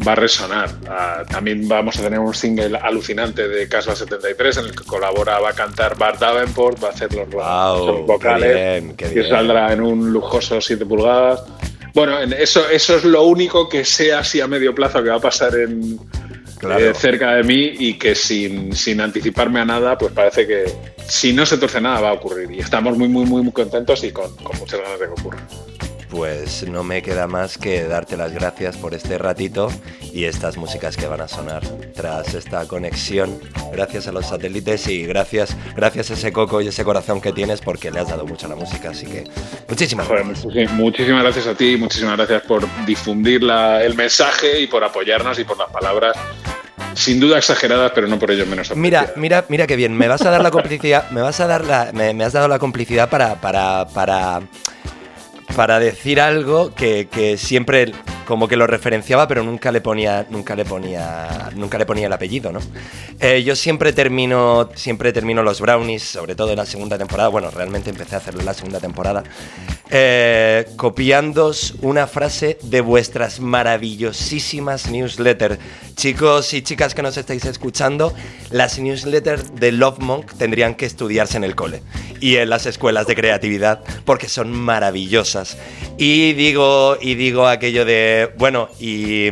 va 0.07 0.13
a 0.13 0.15
resonar. 0.15 0.71
Ah, 0.89 1.23
también 1.29 1.67
vamos 1.67 1.99
a 1.99 2.03
tener 2.03 2.19
un 2.19 2.35
single 2.35 2.77
alucinante 2.77 3.49
de 3.49 3.67
Casla 3.67 3.97
73 3.97 4.59
en 4.59 4.65
el 4.67 4.71
que 4.73 4.85
colabora, 4.85 5.41
va 5.41 5.51
a 5.51 5.53
cantar 5.55 5.97
Bart 5.97 6.21
Davenport, 6.21 6.85
va 6.85 6.89
a 6.89 6.91
hacer 6.91 7.15
los, 7.15 7.29
vocales 8.07 8.85
y 9.01 9.23
saldrá 9.23 9.73
en 9.73 9.81
un 9.81 10.13
lujoso 10.13 10.61
7 10.61 10.85
pulgadas. 10.85 11.43
Bueno, 11.95 12.19
eso, 12.21 12.69
eso 12.69 12.97
es 12.97 13.05
lo 13.05 13.23
único 13.23 13.69
que 13.69 13.85
sea 13.85 14.19
así 14.19 14.41
a 14.41 14.49
medio 14.49 14.75
plazo 14.75 15.03
que 15.03 15.11
va 15.11 15.17
a 15.17 15.21
pasar 15.21 15.55
en, 15.55 15.99
eh, 16.79 16.95
cerca 16.95 17.35
de 17.35 17.43
mí 17.43 17.75
y 17.79 17.95
que 17.95 18.15
sin, 18.15 18.75
sin, 18.75 19.01
anticiparme 19.01 19.61
a 19.61 19.65
nada, 19.65 19.99
pues 19.99 20.13
parece 20.13 20.47
que 20.47 20.65
si 21.07 21.33
no 21.33 21.45
se 21.47 21.59
torce 21.59 21.81
nada 21.81 22.01
va 22.01 22.11
a 22.11 22.15
ocurrir. 22.15 22.51
Y 22.51 22.61
estamos 22.61 22.97
muy, 22.97 23.09
muy, 23.09 23.25
muy, 23.25 23.43
muy 23.43 23.53
contentos 23.53 24.03
y 24.05 24.13
con, 24.13 24.35
con 24.37 24.59
muchas 24.59 24.81
ganas 24.81 24.99
de 25.01 25.07
que 25.07 25.13
ocurra. 25.13 25.47
Pues 26.15 26.67
no 26.69 26.85
me 26.85 27.03
queda 27.03 27.27
más 27.27 27.59
que 27.59 27.83
darte 27.85 28.17
las 28.17 28.33
gracias 28.33 28.77
por 28.77 28.95
este 28.95 29.19
ratito 29.19 29.69
y 30.13 30.27
estas 30.27 30.57
músicas 30.57 30.97
que 30.97 31.09
van 31.09 31.21
a 31.21 31.27
sonar 31.27 31.67
tras 31.93 32.35
esta 32.35 32.69
conexión. 32.69 33.41
Gracias 33.73 34.07
a 34.07 34.13
los 34.13 34.27
satélites 34.27 34.87
y 34.87 35.05
gracias, 35.07 35.57
gracias 35.75 36.13
a 36.13 36.15
ese 36.15 36.33
coco 36.33 36.61
y 36.61 36.69
ese 36.69 36.85
corazón 36.85 37.21
que 37.21 37.33
tienes 37.33 37.61
porque 37.61 37.91
le 37.91 37.99
has 37.99 38.11
dado 38.11 38.27
mucho 38.27 38.47
a 38.47 38.51
la 38.51 38.55
música. 38.55 38.91
Así 38.91 39.07
que 39.07 39.25
muchísimas 39.69 40.09
gracias. 40.09 40.71
muchísimas 40.75 41.25
gracias 41.25 41.49
a 41.49 41.55
ti, 41.57 41.77
muchísimas 41.77 42.17
gracias 42.17 42.43
por 42.43 42.65
difundir 42.87 43.43
el 43.43 43.95
mensaje 43.97 44.61
y 44.61 44.69
por 44.69 44.85
apoyarnos 44.85 45.37
y 45.41 45.45
por 45.45 45.59
las 45.59 45.71
palabras 45.71 46.17
sin 46.95 47.21
duda 47.21 47.39
exageradas, 47.39 47.93
pero 47.95 48.07
no 48.07 48.19
por 48.19 48.31
ello 48.31 48.47
menos 48.47 48.75
Mira, 48.77 49.13
mira, 49.17 49.45
mira 49.49 49.67
qué 49.67 49.77
bien. 49.77 49.97
Me 49.97 50.09
vas 50.09 50.23
a 50.23 50.31
dar 50.31 50.43
la 50.43 50.51
complicidad, 50.51 51.11
me 51.11 51.21
vas 51.21 51.41
a 51.41 51.47
dar 51.47 51.65
la, 51.65 51.91
me, 51.93 52.25
has 52.25 52.33
dado 52.33 52.49
la 52.49 52.59
complicidad 52.59 53.09
para, 53.09 53.41
para, 53.41 53.87
para, 53.87 54.43
para 55.57 55.79
decir 55.79 56.21
algo 56.21 56.75
que, 56.75 57.09
que 57.11 57.37
siempre 57.39 57.93
como 58.25 58.49
que 58.49 58.57
lo 58.57 58.67
referenciaba, 58.67 59.29
pero 59.29 59.43
nunca 59.43 59.71
le 59.73 59.81
ponía, 59.81 60.27
nunca 60.31 60.57
le 60.57 60.65
ponía, 60.65 61.51
nunca 61.55 61.79
le 61.79 61.87
ponía 61.87 62.07
el 62.07 62.13
apellido, 62.13 62.53
¿no? 62.53 62.61
Eh, 63.21 63.43
yo 63.43 63.57
siempre 63.57 63.93
termino, 63.93 64.71
siempre 64.75 65.13
termino 65.13 65.43
los 65.43 65.61
brownies, 65.61 66.03
sobre 66.03 66.35
todo 66.35 66.51
en 66.51 66.57
la 66.57 66.67
segunda 66.67 66.99
temporada. 66.99 67.29
Bueno, 67.29 67.51
realmente 67.51 67.91
empecé 67.91 68.15
a 68.15 68.19
hacerlo 68.19 68.41
en 68.41 68.47
la 68.47 68.55
segunda 68.55 68.81
temporada, 68.81 69.23
eh, 69.91 70.67
una 71.83 72.07
frase 72.07 72.59
de 72.63 72.81
vuestras 72.81 73.41
maravillosísimas 73.41 74.91
newsletters. 74.91 75.59
Chicos 75.97 76.53
y 76.55 76.63
chicas 76.63 76.95
que 76.95 77.03
nos 77.03 77.17
estáis 77.17 77.45
escuchando, 77.45 78.13
las 78.51 78.79
newsletters 78.79 79.55
de 79.55 79.73
Love 79.73 79.99
Monk 80.01 80.33
tendrían 80.37 80.75
que 80.75 80.87
estudiarse 80.87 81.37
en 81.37 81.45
el 81.45 81.55
cole 81.55 81.83
y 82.21 82.37
en 82.37 82.51
las 82.51 82.67
escuelas 82.67 83.07
de 83.07 83.15
creatividad 83.15 83.81
porque 84.05 84.29
son 84.29 84.53
maravillosas. 84.53 85.57
Y 85.99 86.33
digo, 86.33 86.97
y 87.01 87.15
digo 87.15 87.47
aquello 87.47 87.85
de, 87.85 88.14
bueno, 88.37 88.69
y 88.79 89.29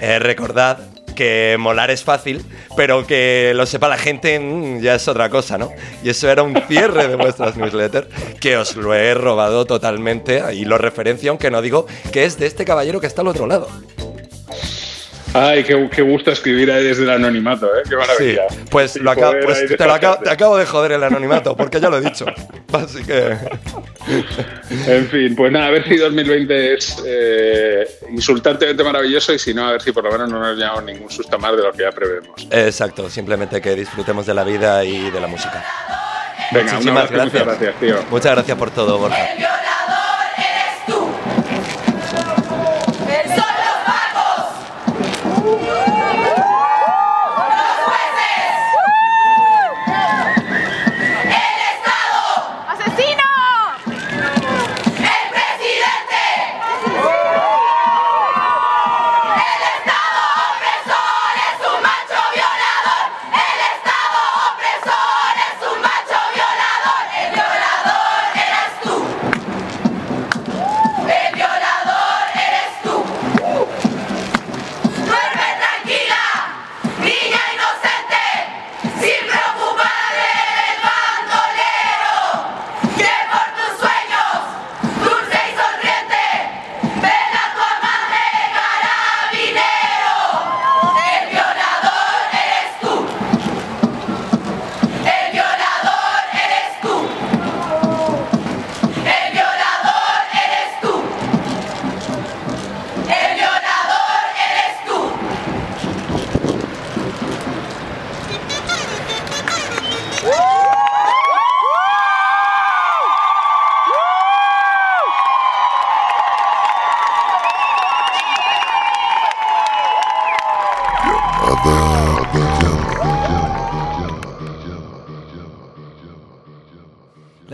eh, 0.00 0.18
recordad 0.18 0.78
que 1.14 1.56
molar 1.58 1.90
es 1.90 2.02
fácil, 2.02 2.44
pero 2.76 3.06
que 3.06 3.52
lo 3.54 3.66
sepa 3.66 3.88
la 3.88 3.96
gente 3.96 4.38
mm, 4.38 4.80
ya 4.80 4.96
es 4.96 5.06
otra 5.08 5.30
cosa, 5.30 5.56
¿no? 5.56 5.70
Y 6.02 6.10
eso 6.10 6.28
era 6.30 6.42
un 6.42 6.54
cierre 6.68 7.08
de 7.08 7.16
vuestras 7.16 7.56
newsletters, 7.56 8.08
que 8.40 8.56
os 8.56 8.76
lo 8.76 8.94
he 8.94 9.14
robado 9.14 9.64
totalmente 9.64 10.42
y 10.54 10.64
lo 10.64 10.76
referencio, 10.76 11.30
aunque 11.30 11.50
no 11.50 11.62
digo 11.62 11.86
que 12.12 12.24
es 12.24 12.38
de 12.38 12.46
este 12.46 12.64
caballero 12.64 13.00
que 13.00 13.06
está 13.06 13.22
al 13.22 13.28
otro 13.28 13.46
lado. 13.46 13.68
Ay, 15.34 15.64
qué, 15.64 16.02
gusto 16.02 16.30
escribir 16.30 16.70
ahí 16.70 16.84
desde 16.84 17.02
el 17.02 17.10
anonimato, 17.10 17.66
¿eh? 17.66 17.82
Qué 17.88 17.96
maravilla. 17.96 18.42
Sí, 18.48 18.56
pues, 18.70 18.98
pues 19.00 19.76
te, 19.76 20.30
acabo, 20.30 20.56
de 20.56 20.64
joder 20.64 20.92
el 20.92 21.02
anonimato, 21.02 21.56
porque 21.56 21.80
ya 21.80 21.90
lo 21.90 21.98
he 21.98 22.00
dicho. 22.00 22.24
Así 22.72 23.02
que. 23.02 23.36
en 24.86 25.08
fin, 25.08 25.34
pues 25.34 25.50
nada, 25.50 25.66
a 25.66 25.70
ver 25.70 25.88
si 25.88 25.96
2020 25.96 26.74
es 26.74 27.02
eh, 27.04 27.84
insultantemente 28.12 28.84
maravilloso 28.84 29.32
y 29.32 29.38
si 29.40 29.52
no, 29.52 29.66
a 29.66 29.72
ver 29.72 29.82
si 29.82 29.90
por 29.90 30.04
lo 30.04 30.12
menos 30.12 30.30
no 30.30 30.38
nos 30.38 30.56
llevamos 30.56 30.84
ningún 30.84 31.10
susto 31.10 31.36
más 31.36 31.56
de 31.56 31.62
lo 31.64 31.72
que 31.72 31.82
ya 31.82 31.90
prevemos. 31.90 32.46
Exacto, 32.52 33.10
simplemente 33.10 33.60
que 33.60 33.74
disfrutemos 33.74 34.26
de 34.26 34.34
la 34.34 34.44
vida 34.44 34.84
y 34.84 35.10
de 35.10 35.20
la 35.20 35.26
música. 35.26 35.64
Venga, 36.52 36.74
Muchísimas 36.74 37.10
gracias. 37.10 37.32
Muchas 37.32 37.58
gracias, 37.58 37.80
tío. 37.80 37.96
Muchas 38.08 38.32
gracias 38.32 38.56
por 38.56 38.70
todo, 38.70 38.98
Borja. 38.98 39.28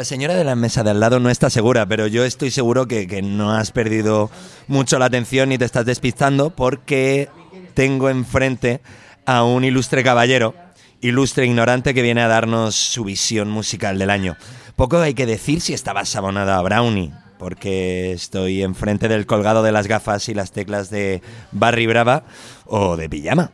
La 0.01 0.05
señora 0.05 0.35
de 0.35 0.45
la 0.45 0.57
mesa 0.57 0.83
de 0.83 0.93
al 0.93 0.99
lado 0.99 1.21
no 1.21 1.29
está 1.29 1.51
segura, 1.51 1.85
pero 1.85 2.07
yo 2.07 2.25
estoy 2.25 2.51
seguro 2.51 2.89
que, 2.89 3.07
que 3.07 3.21
no 3.21 3.53
has 3.53 3.71
perdido 3.71 4.31
mucho 4.67 4.99
la 4.99 5.05
atención 5.05 5.51
ni 5.51 5.59
te 5.59 5.67
estás 5.67 5.85
despistando 5.85 6.49
porque 6.49 7.29
tengo 7.75 8.09
enfrente 8.09 8.81
a 9.27 9.45
un 9.45 9.63
ilustre 9.63 10.03
caballero, 10.03 10.55
ilustre 11.03 11.45
ignorante 11.45 11.93
que 11.93 12.01
viene 12.01 12.23
a 12.23 12.29
darnos 12.29 12.77
su 12.77 13.05
visión 13.05 13.51
musical 13.51 13.99
del 13.99 14.09
año. 14.09 14.39
Poco 14.75 14.97
hay 14.97 15.13
que 15.13 15.27
decir 15.27 15.61
si 15.61 15.75
estaba 15.75 16.07
sabonada 16.07 16.57
a 16.57 16.63
Brownie, 16.63 17.13
porque 17.39 18.13
estoy 18.13 18.63
enfrente 18.63 19.07
del 19.07 19.27
colgado 19.27 19.63
de 19.63 19.73
las 19.73 19.87
gafas 19.87 20.31
y 20.31 20.35
las 20.35 20.51
teclas 20.51 20.89
de 20.89 21.21
Barry 21.53 21.87
Brava 21.87 22.25
o 22.65 22.97
de 22.97 23.11
Pijama. 23.11 23.53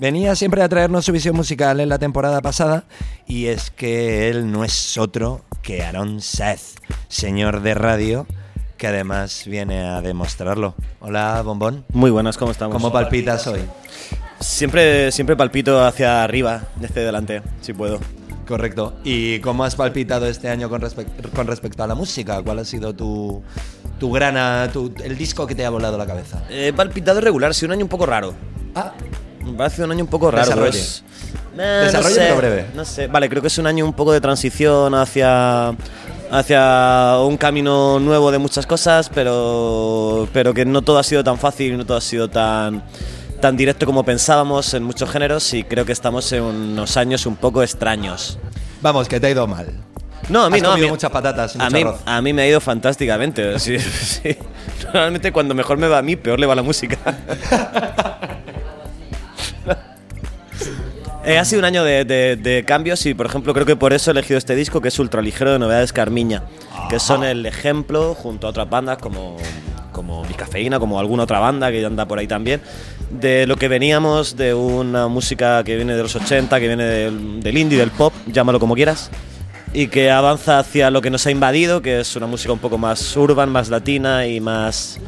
Venía 0.00 0.34
siempre 0.34 0.62
a 0.62 0.68
traernos 0.70 1.04
su 1.04 1.12
visión 1.12 1.36
musical 1.36 1.78
en 1.78 1.90
la 1.90 1.98
temporada 1.98 2.40
pasada 2.40 2.84
y 3.26 3.46
es 3.48 3.70
que 3.70 4.30
él 4.30 4.50
no 4.50 4.64
es 4.64 4.96
otro 4.96 5.42
que 5.60 5.82
Aaron 5.82 6.22
Seth, 6.22 6.80
señor 7.08 7.60
de 7.60 7.74
radio, 7.74 8.26
que 8.78 8.86
además 8.86 9.42
viene 9.44 9.80
a 9.82 10.00
demostrarlo. 10.00 10.74
Hola, 11.00 11.42
Bombón. 11.44 11.84
Muy 11.92 12.10
buenas, 12.10 12.38
¿cómo 12.38 12.50
estamos? 12.50 12.74
¿Cómo 12.74 12.90
palpitas 12.90 13.46
hoy? 13.46 13.60
Siempre, 14.40 15.12
siempre 15.12 15.36
palpito 15.36 15.84
hacia 15.84 16.24
arriba, 16.24 16.62
desde 16.76 17.04
delante, 17.04 17.42
si 17.60 17.74
puedo. 17.74 18.00
Correcto. 18.48 18.94
¿Y 19.04 19.40
cómo 19.40 19.64
has 19.64 19.76
palpitado 19.76 20.26
este 20.28 20.48
año 20.48 20.70
con 20.70 20.80
respecto 20.80 21.82
a 21.82 21.86
la 21.86 21.94
música? 21.94 22.42
¿Cuál 22.42 22.60
ha 22.60 22.64
sido 22.64 22.94
tu, 22.94 23.42
tu 23.98 24.10
grana, 24.10 24.70
tu- 24.72 24.94
el 25.04 25.18
disco 25.18 25.46
que 25.46 25.54
te 25.54 25.66
ha 25.66 25.68
volado 25.68 25.98
la 25.98 26.06
cabeza? 26.06 26.42
He 26.48 26.72
palpitado 26.72 27.20
regular, 27.20 27.52
sí, 27.54 27.66
un 27.66 27.72
año 27.72 27.84
un 27.84 27.90
poco 27.90 28.06
raro. 28.06 28.32
Ah. 28.74 28.94
Me 29.44 29.52
parece 29.52 29.82
un 29.84 29.90
año 29.92 30.04
un 30.04 30.10
poco 30.10 30.30
raro. 30.30 30.44
Desarrolle. 30.44 30.70
pues. 30.70 31.04
Eh, 31.58 31.82
Desarrolle, 31.84 32.08
no 32.08 32.14
sé, 32.14 32.20
pero 32.20 32.36
breve. 32.36 32.66
No 32.74 32.84
sé, 32.84 33.06
vale, 33.06 33.28
creo 33.28 33.42
que 33.42 33.48
es 33.48 33.58
un 33.58 33.66
año 33.66 33.84
un 33.84 33.92
poco 33.92 34.12
de 34.12 34.20
transición 34.20 34.94
hacia, 34.94 35.74
hacia 36.30 37.16
un 37.20 37.36
camino 37.36 37.98
nuevo 38.00 38.30
de 38.30 38.38
muchas 38.38 38.66
cosas, 38.66 39.10
pero, 39.12 40.28
pero 40.32 40.54
que 40.54 40.64
no 40.64 40.82
todo 40.82 40.98
ha 40.98 41.02
sido 41.02 41.24
tan 41.24 41.38
fácil, 41.38 41.76
no 41.76 41.84
todo 41.84 41.96
ha 41.98 42.00
sido 42.02 42.28
tan, 42.28 42.82
tan 43.40 43.56
directo 43.56 43.86
como 43.86 44.04
pensábamos 44.04 44.72
en 44.74 44.82
muchos 44.84 45.10
géneros 45.10 45.52
y 45.54 45.64
creo 45.64 45.84
que 45.84 45.92
estamos 45.92 46.30
en 46.32 46.42
unos 46.42 46.96
años 46.96 47.26
un 47.26 47.36
poco 47.36 47.62
extraños. 47.62 48.38
Vamos, 48.82 49.08
que 49.08 49.20
te 49.20 49.26
ha 49.26 49.30
ido 49.30 49.46
mal. 49.46 49.66
No, 50.28 50.44
a 50.44 50.50
mí 50.50 50.58
Has 50.58 50.62
no. 50.62 50.72
A 50.72 50.76
mí, 50.76 50.86
muchas 50.86 51.10
patatas 51.10 51.56
a 51.58 51.68
mí, 51.70 51.80
arroz. 51.80 52.00
a 52.06 52.22
mí 52.22 52.32
me 52.32 52.42
ha 52.42 52.46
ido 52.46 52.60
fantásticamente. 52.60 53.58
sí, 53.58 53.78
sí. 53.80 54.36
Normalmente 54.84 55.32
cuando 55.32 55.54
mejor 55.54 55.76
me 55.78 55.88
va 55.88 55.98
a 55.98 56.02
mí, 56.02 56.14
peor 56.16 56.38
le 56.38 56.46
va 56.46 56.54
la 56.54 56.62
música. 56.62 56.96
Eh, 61.24 61.38
ha 61.38 61.44
sido 61.44 61.58
un 61.58 61.66
año 61.66 61.84
de, 61.84 62.04
de- 62.06 62.36
de 62.36 62.64
cambios 62.64 63.04
y, 63.04 63.12
por 63.12 63.26
ejemplo, 63.26 63.52
creo 63.52 63.66
que 63.66 63.76
por 63.76 63.92
eso 63.92 64.10
he 64.10 64.12
elegido 64.12 64.38
este 64.38 64.54
disco, 64.54 64.80
que 64.80 64.88
es 64.88 64.98
ultraligero 64.98 65.52
de 65.52 65.58
novedades 65.58 65.92
Carmiña, 65.92 66.42
que 66.88 66.98
son 66.98 67.24
el 67.24 67.44
ejemplo, 67.44 68.14
junto 68.14 68.46
a 68.46 68.50
otras 68.50 68.70
bandas 68.70 68.96
como, 68.98 69.36
como 69.92 70.22
Bicafeína, 70.24 70.78
como 70.80 70.98
alguna 70.98 71.24
otra 71.24 71.38
banda 71.38 71.70
que 71.70 71.84
anda 71.84 72.06
por 72.06 72.18
ahí 72.18 72.26
también, 72.26 72.62
de 73.10 73.46
lo 73.46 73.56
que 73.56 73.68
veníamos 73.68 74.36
de 74.36 74.54
una 74.54 75.08
música 75.08 75.62
que 75.62 75.76
viene 75.76 75.94
de 75.94 76.02
los 76.02 76.16
80, 76.16 76.58
que 76.58 76.66
viene 76.68 76.84
del, 76.84 77.40
del 77.42 77.58
indie, 77.58 77.78
del 77.78 77.90
pop, 77.90 78.14
llámalo 78.26 78.58
como 78.58 78.74
quieras, 78.74 79.10
y 79.74 79.88
que 79.88 80.10
avanza 80.10 80.58
hacia 80.58 80.90
lo 80.90 81.02
que 81.02 81.10
nos 81.10 81.26
ha 81.26 81.30
invadido, 81.30 81.82
que 81.82 82.00
es 82.00 82.16
una 82.16 82.26
música 82.26 82.52
un 82.54 82.58
poco 82.60 82.78
más 82.78 83.14
urban, 83.14 83.50
más 83.50 83.68
latina 83.68 84.26
y 84.26 84.40
más 84.40 84.98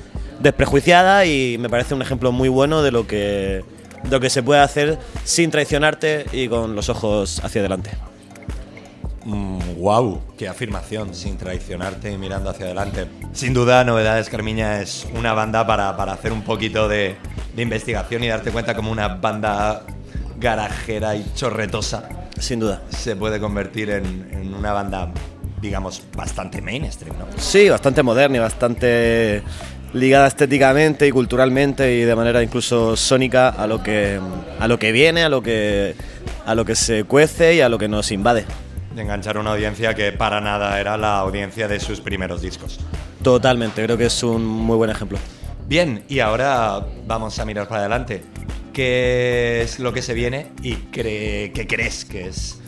desprejuiciada, 0.40 1.24
y 1.24 1.57
me 1.59 1.70
parece 1.70 1.94
un 1.94 2.03
ejemplo 2.03 2.32
muy 2.32 2.50
bueno 2.50 2.82
de 2.82 2.90
lo 2.90 3.07
que 3.07 3.64
lo 4.11 4.20
que 4.20 4.30
se 4.30 4.42
puede 4.42 4.61
hacer 4.61 4.98
sin 5.24 5.50
traicionarte 5.50 6.26
y 6.32 6.48
con 6.48 6.74
los 6.74 6.88
ojos 6.88 7.40
hacia 7.44 7.61
adelante. 7.61 7.90
wow, 9.24 10.20
qué 10.36 10.48
afirmación, 10.48 11.14
sin 11.14 11.36
traicionarte 11.36 12.11
y 12.11 12.18
mirando 12.18 12.50
hacia 12.50 12.66
adelante. 12.66 13.07
Sin 13.32 13.55
duda, 13.55 13.84
Novedades 13.84 14.28
Carmiña 14.28 14.80
es 14.80 15.07
una 15.14 15.32
banda 15.32 15.66
para, 15.66 15.96
para 15.96 16.12
hacer 16.12 16.32
un 16.32 16.42
poquito 16.42 16.88
de, 16.88 17.16
de 17.55 17.62
investigación 17.62 18.24
y 18.24 18.28
darte 18.28 18.50
cuenta 18.50 18.74
como 18.74 18.90
una 18.90 19.09
banda 19.09 19.84
garajera 20.38 21.14
y 21.14 21.24
chorretosa. 21.34 22.09
Sin 22.38 22.59
duda. 22.59 22.82
Se 22.90 23.14
puede 23.14 23.38
convertir 23.38 23.90
en, 23.90 24.28
en 24.32 24.55
una 24.55 24.72
banda, 24.72 25.12
digamos, 25.61 26.03
bastante 26.16 26.61
mainstream, 26.61 27.16
¿no? 27.18 27.26
Sí, 27.36 27.68
bastante 27.68 28.03
moderna 28.03 28.38
y 28.38 28.40
bastante 28.40 29.42
ligada 29.93 30.26
estéticamente 30.26 31.07
y 31.07 31.11
culturalmente 31.11 31.95
y 31.95 32.01
de 32.01 32.16
manera 32.16 32.43
incluso 32.43 32.97
sónica 32.97 33.49
a 33.49 33.66
lo 33.66 33.82
que 33.82 34.18
a 34.59 34.68
lo 34.68 34.78
que 34.78 34.93
viene, 34.93 35.24
a 35.24 35.28
lo 35.28 35.43
que 35.43 35.95
a 36.47 36.55
lo 36.55 36.64
que 36.64 36.74
se 36.74 37.05
cuece 37.05 37.55
y 37.55 37.61
a 37.61 37.68
lo 37.68 37.78
que 37.78 37.88
nos 37.88 38.11
invade. 38.11 38.45
De 38.95 39.03
enganchar 39.03 39.38
una 39.38 39.53
audiencia 39.53 39.95
que 39.95 40.12
para 40.12 40.40
nada 40.40 40.78
era 40.80 40.97
la 40.97 41.18
audiencia 41.18 41.68
de 41.68 41.80
sus 41.80 42.01
primeros 42.01 42.43
discos. 42.43 42.78
Totalmente, 43.22 43.82
creo 43.84 43.97
que 43.97 44.07
es 44.07 44.22
un 44.22 44.45
muy 44.45 44.76
buen 44.76 44.90
ejemplo. 44.90 45.18
Bien, 45.66 46.05
y 46.09 46.18
ahora 46.18 46.84
vamos 47.07 47.38
a 47.38 47.45
mirar 47.45 47.68
para 47.68 47.82
adelante. 47.82 48.22
¿Qué 48.72 49.62
es 49.62 49.78
lo 49.78 49.93
que 49.93 50.03
se 50.03 50.14
viene 50.14 50.49
y 50.62 50.74
cree, 50.74 51.53
qué 51.53 51.66
crees 51.66 52.05
que 52.05 52.28
es 52.28 52.61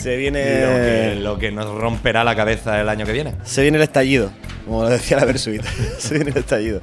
Se 0.00 0.16
viene 0.16 0.60
lo 0.62 0.68
que, 0.76 1.14
lo 1.20 1.38
que 1.38 1.50
nos 1.52 1.78
romperá 1.78 2.24
la 2.24 2.34
cabeza 2.34 2.80
el 2.80 2.88
año 2.88 3.04
que 3.06 3.12
viene? 3.12 3.34
se 3.44 3.62
viene 3.62 3.76
el 3.76 3.82
estallido, 3.82 4.30
como 4.66 4.84
lo 4.84 4.88
decía 4.88 5.16
la 5.18 5.24
Versuit. 5.26 5.62
se 5.98 6.14
viene 6.14 6.30
el 6.30 6.38
estallido. 6.38 6.80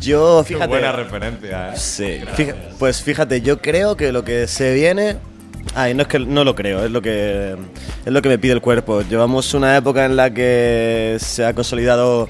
Yo, 0.00 0.42
fíjate, 0.44 0.66
buena 0.68 0.92
referencia, 0.92 1.70
¿eh? 1.70 1.76
Sí, 1.76 2.20
fija- 2.36 2.54
pues 2.78 3.02
fíjate, 3.02 3.40
yo 3.42 3.60
creo 3.60 3.96
que 3.96 4.12
lo 4.12 4.24
que 4.24 4.46
se 4.46 4.72
viene. 4.74 5.16
Ay, 5.74 5.94
no 5.94 6.02
es 6.02 6.08
que 6.08 6.18
no 6.18 6.44
lo 6.44 6.54
creo, 6.54 6.84
es 6.84 6.90
lo 6.90 7.00
que 7.02 7.56
es 8.04 8.12
lo 8.12 8.20
que 8.22 8.28
me 8.28 8.38
pide 8.38 8.52
el 8.52 8.60
cuerpo. 8.60 9.02
Llevamos 9.02 9.54
una 9.54 9.76
época 9.76 10.04
en 10.04 10.16
la 10.16 10.32
que 10.32 11.16
se 11.20 11.44
ha 11.44 11.54
consolidado 11.54 12.28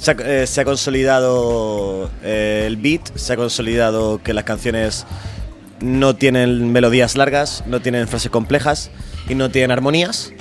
se 0.00 0.10
ha, 0.12 0.16
eh, 0.20 0.46
se 0.46 0.60
ha 0.60 0.64
consolidado 0.64 2.10
eh, 2.22 2.64
el 2.66 2.76
beat, 2.76 3.14
se 3.16 3.32
ha 3.32 3.36
consolidado 3.36 4.20
que 4.22 4.32
las 4.32 4.44
canciones 4.44 5.06
no 5.80 6.14
tienen 6.16 6.72
melodías 6.72 7.16
largas, 7.16 7.62
no 7.66 7.80
tienen 7.80 8.08
frases 8.08 8.30
complejas 8.30 8.90
y 9.28 9.34
no 9.34 9.50
tienen 9.50 9.70
armonías. 9.70 10.32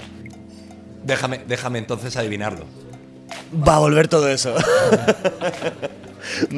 Déjame, 1.04 1.42
déjame 1.48 1.80
entonces 1.80 2.18
adivinarlo. 2.18 2.66
Va 3.68 3.76
a 3.76 3.80
volver 3.80 4.08
todo 4.08 4.28
eso. 4.30 4.56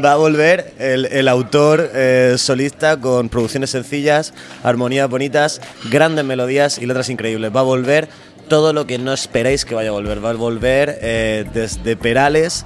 Va 0.03 0.13
a 0.13 0.15
volver 0.15 0.73
el, 0.79 1.05
el 1.05 1.27
autor 1.27 1.91
eh, 1.93 2.35
solista 2.37 2.97
con 2.99 3.27
producciones 3.29 3.69
sencillas, 3.71 4.33
armonías 4.63 5.09
bonitas, 5.09 5.61
grandes 5.91 6.23
melodías 6.23 6.77
y 6.77 6.85
letras 6.85 7.09
increíbles. 7.09 7.53
Va 7.53 7.59
a 7.59 7.63
volver 7.63 8.07
todo 8.47 8.71
lo 8.71 8.87
que 8.87 8.97
no 8.97 9.13
esperéis 9.13 9.65
que 9.65 9.75
vaya 9.75 9.89
a 9.89 9.93
volver. 9.93 10.23
Va 10.23 10.29
a 10.29 10.33
volver 10.33 10.97
eh, 11.01 11.45
desde 11.53 11.97
Perales 11.97 12.65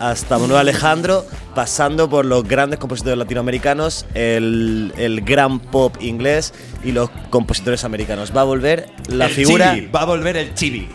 hasta 0.00 0.38
Manuel 0.38 0.60
Alejandro, 0.60 1.24
pasando 1.54 2.08
por 2.08 2.24
los 2.24 2.42
grandes 2.44 2.78
compositores 2.78 3.18
latinoamericanos, 3.18 4.06
el, 4.14 4.92
el 4.96 5.20
gran 5.20 5.60
pop 5.60 5.96
inglés 6.00 6.52
y 6.82 6.92
los 6.92 7.10
compositores 7.30 7.84
americanos. 7.84 8.32
Va 8.36 8.40
a 8.40 8.44
volver 8.44 8.90
la 9.08 9.26
El 9.26 9.32
figura... 9.32 9.74
chibi, 9.74 9.86
va 9.86 10.02
a 10.02 10.06
volver 10.06 10.36
el 10.36 10.54
chibi. 10.54 10.88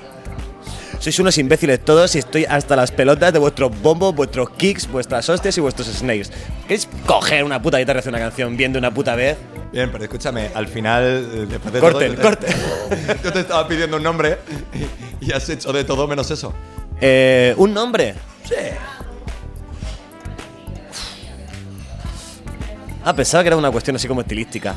Sois 0.99 1.19
unos 1.19 1.37
imbéciles 1.37 1.83
todos 1.85 2.15
y 2.15 2.19
estoy 2.19 2.45
hasta 2.45 2.75
las 2.75 2.91
pelotas 2.91 3.31
de 3.31 3.37
vuestros 3.37 3.79
bombos, 3.81 4.15
vuestros 4.15 4.49
kicks, 4.51 4.89
vuestras 4.89 5.29
hostias 5.29 5.55
y 5.57 5.61
vuestros 5.61 5.87
snakes. 5.87 6.29
¿Queréis 6.63 6.87
coger 7.05 7.43
una 7.43 7.61
puta 7.61 7.77
guitarra 7.77 7.99
y 7.99 8.01
hacer 8.01 8.11
una 8.11 8.19
canción 8.19 8.57
viendo 8.57 8.79
una 8.79 8.91
puta 8.91 9.13
vez? 9.13 9.37
Bien, 9.71 9.91
pero 9.91 10.05
escúchame, 10.05 10.49
al 10.55 10.67
final, 10.67 11.03
eh, 11.03 11.45
después 11.47 11.73
de 11.73 11.79
Corten, 11.79 12.15
todo, 12.15 12.23
corten. 12.23 12.55
Yo 13.23 13.33
te 13.33 13.41
estaba 13.41 13.67
pidiendo 13.67 13.97
un 13.97 14.03
nombre 14.03 14.39
y 15.21 15.31
has 15.31 15.47
hecho 15.49 15.71
de 15.73 15.83
todo 15.83 16.07
menos 16.07 16.31
eso. 16.31 16.53
Eh, 17.01 17.53
¿Un 17.57 17.73
nombre? 17.73 18.15
Sí. 18.45 18.55
Ah, 23.05 23.15
pensaba 23.15 23.43
que 23.43 23.47
era 23.47 23.55
una 23.55 23.69
cuestión 23.69 23.95
así 23.95 24.07
como 24.07 24.21
estilística. 24.21 24.75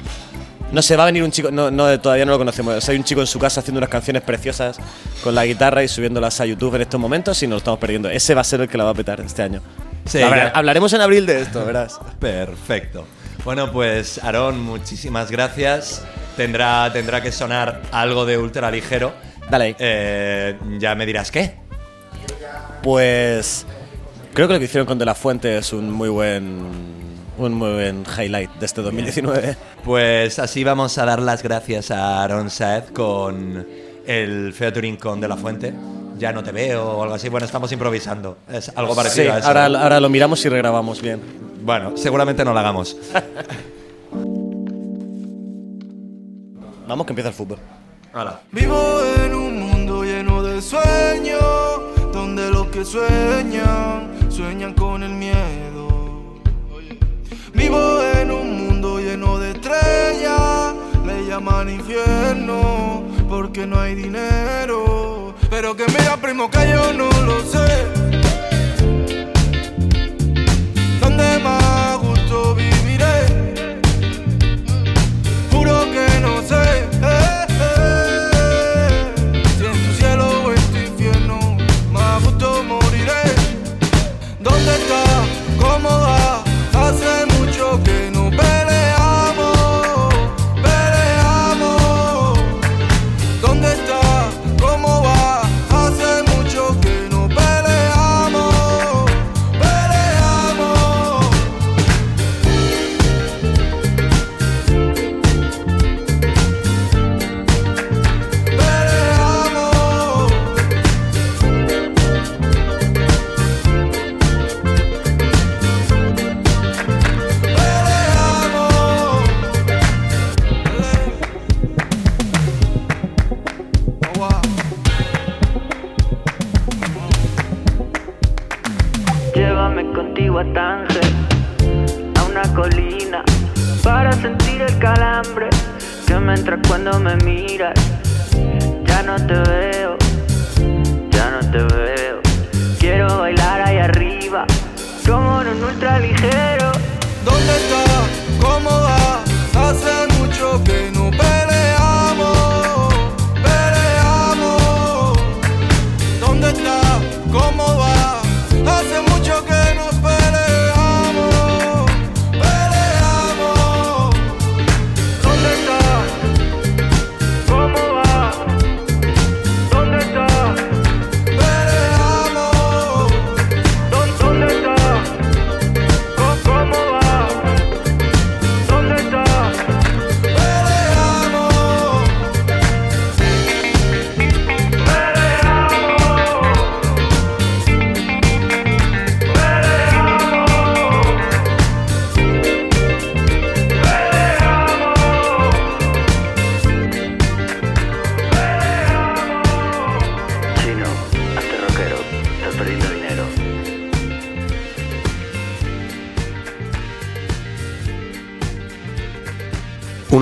No 0.70 0.82
sé, 0.82 0.96
va 0.96 1.04
a 1.04 1.06
venir 1.06 1.22
un 1.22 1.30
chico, 1.30 1.50
no, 1.50 1.70
no, 1.70 1.98
todavía 1.98 2.26
no 2.26 2.32
lo 2.32 2.38
conocemos. 2.38 2.74
O 2.74 2.80
sea, 2.82 2.92
hay 2.92 2.98
un 2.98 3.04
chico 3.04 3.22
en 3.22 3.26
su 3.26 3.38
casa 3.38 3.60
haciendo 3.60 3.78
unas 3.78 3.88
canciones 3.88 4.20
preciosas 4.22 4.76
con 5.24 5.34
la 5.34 5.46
guitarra 5.46 5.82
y 5.82 5.88
subiéndolas 5.88 6.38
a 6.42 6.44
YouTube 6.44 6.74
en 6.74 6.82
estos 6.82 7.00
momentos 7.00 7.42
y 7.42 7.46
nos 7.46 7.52
lo 7.52 7.58
estamos 7.58 7.80
perdiendo. 7.80 8.10
Ese 8.10 8.34
va 8.34 8.42
a 8.42 8.44
ser 8.44 8.60
el 8.60 8.68
que 8.68 8.76
la 8.76 8.84
va 8.84 8.90
a 8.90 8.94
petar 8.94 9.18
este 9.22 9.42
año. 9.42 9.62
Sí, 10.04 10.20
hablaremos 10.20 10.92
en 10.92 11.00
abril 11.00 11.24
de 11.24 11.40
esto, 11.40 11.64
verás. 11.64 11.98
Perfecto. 12.20 13.06
Bueno, 13.44 13.72
pues 13.72 14.22
Aarón, 14.22 14.60
muchísimas 14.60 15.30
gracias. 15.30 16.04
Tendrá, 16.36 16.92
tendrá 16.92 17.22
que 17.22 17.32
sonar 17.32 17.80
algo 17.92 18.26
de 18.26 18.36
ultra 18.36 18.70
ligero. 18.70 19.14
Dale. 19.50 19.74
Eh, 19.78 20.58
ya 20.78 20.94
me 20.94 21.06
dirás 21.06 21.30
qué. 21.30 21.54
Pues 22.82 23.64
creo 24.34 24.48
que 24.48 24.52
lo 24.52 24.58
que 24.58 24.66
hicieron 24.66 24.86
con 24.86 24.98
De 24.98 25.06
La 25.06 25.14
Fuente 25.14 25.56
es 25.56 25.72
un 25.72 25.90
muy 25.90 26.10
buen 26.10 27.17
un 27.38 27.54
muy 27.54 27.72
buen 27.72 28.04
highlight 28.18 28.50
de 28.58 28.66
este 28.66 28.82
2019. 28.82 29.56
Pues 29.84 30.38
así 30.38 30.64
vamos 30.64 30.98
a 30.98 31.04
dar 31.04 31.20
las 31.20 31.42
gracias 31.42 31.90
a 31.90 32.22
Aaron 32.24 32.50
Saez 32.50 32.90
con 32.92 33.66
el 34.06 34.52
featuring 34.52 34.96
con 34.96 35.20
De 35.20 35.28
La 35.28 35.36
Fuente. 35.36 35.72
Ya 36.18 36.32
no 36.32 36.42
te 36.42 36.50
veo 36.52 36.84
o 36.84 37.02
algo 37.02 37.14
así. 37.14 37.28
Bueno, 37.28 37.46
estamos 37.46 37.70
improvisando. 37.72 38.38
Es 38.50 38.72
algo 38.74 38.94
parecido 38.96 39.26
Sí, 39.26 39.30
a 39.30 39.38
eso. 39.38 39.46
ahora, 39.48 39.66
ahora 39.66 40.00
lo 40.00 40.08
miramos 40.08 40.44
y 40.44 40.48
regrabamos 40.48 41.00
bien. 41.00 41.20
Bueno, 41.62 41.96
seguramente 41.96 42.44
no 42.44 42.52
lo 42.52 42.58
hagamos. 42.58 42.96
Vamos 46.88 47.06
que 47.06 47.12
empieza 47.12 47.28
el 47.28 47.34
fútbol. 47.34 47.58
Hola. 48.14 48.40
Vivo 48.50 49.00
en 49.24 49.34
un 49.34 49.60
mundo 49.60 50.02
lleno 50.02 50.42
de 50.42 50.60
sueños. 50.62 51.42
que 52.72 52.84
sueñan, 52.84 54.30
sueñan 54.30 54.74
con 54.74 55.02
el 55.02 55.10
miedo. 55.10 55.17
Vivo 57.68 58.02
en 58.02 58.30
un 58.30 58.66
mundo 58.66 58.98
lleno 58.98 59.38
de 59.38 59.50
estrellas, 59.50 60.72
le 61.04 61.26
llaman 61.26 61.68
infierno 61.68 63.04
porque 63.28 63.66
no 63.66 63.78
hay 63.78 63.94
dinero. 63.94 65.34
Pero 65.50 65.76
que 65.76 65.84
mira, 65.88 66.16
primo, 66.16 66.50
que 66.50 66.66
yo 66.66 66.94
no 66.94 67.10
lo 67.26 67.40
sé. 67.44 67.84
¿Dónde 70.98 71.38
más 71.40 71.67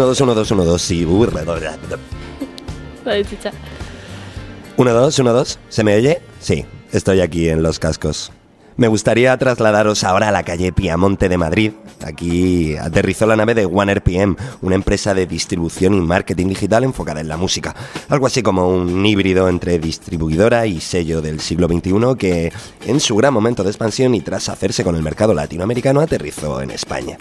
2, 0.06 0.20
1, 0.20 0.34
2, 0.34 0.50
1, 0.52 0.64
2. 0.64 0.82
Sí, 0.82 1.04
burra. 1.04 1.42
1, 4.76 4.92
2, 4.92 5.18
1, 5.18 5.32
2. 5.32 5.58
¿Se 5.68 5.84
me 5.84 5.96
oye? 5.96 6.20
Sí, 6.40 6.64
estoy 6.92 7.20
aquí 7.20 7.48
en 7.48 7.62
los 7.62 7.78
cascos. 7.78 8.32
Me 8.76 8.88
gustaría 8.88 9.34
trasladaros 9.38 10.04
ahora 10.04 10.28
a 10.28 10.32
la 10.32 10.42
calle 10.42 10.70
Piamonte 10.70 11.30
de 11.30 11.38
Madrid. 11.38 11.72
Aquí 12.04 12.76
aterrizó 12.76 13.26
la 13.26 13.34
nave 13.34 13.54
de 13.54 13.64
Warner 13.64 14.02
PM, 14.02 14.36
una 14.60 14.74
empresa 14.74 15.14
de 15.14 15.26
distribución 15.26 15.94
y 15.94 16.00
marketing 16.02 16.48
digital 16.48 16.84
enfocada 16.84 17.22
en 17.22 17.28
la 17.28 17.38
música. 17.38 17.74
Algo 18.10 18.26
así 18.26 18.42
como 18.42 18.68
un 18.68 19.06
híbrido 19.06 19.48
entre 19.48 19.78
distribuidora 19.78 20.66
y 20.66 20.80
sello 20.80 21.22
del 21.22 21.40
siglo 21.40 21.68
XXI 21.68 22.16
que, 22.18 22.52
en 22.84 23.00
su 23.00 23.16
gran 23.16 23.32
momento 23.32 23.64
de 23.64 23.70
expansión 23.70 24.14
y 24.14 24.20
tras 24.20 24.50
hacerse 24.50 24.84
con 24.84 24.94
el 24.94 25.02
mercado 25.02 25.32
latinoamericano, 25.32 26.00
aterrizó 26.00 26.60
en 26.60 26.70
España. 26.70 27.16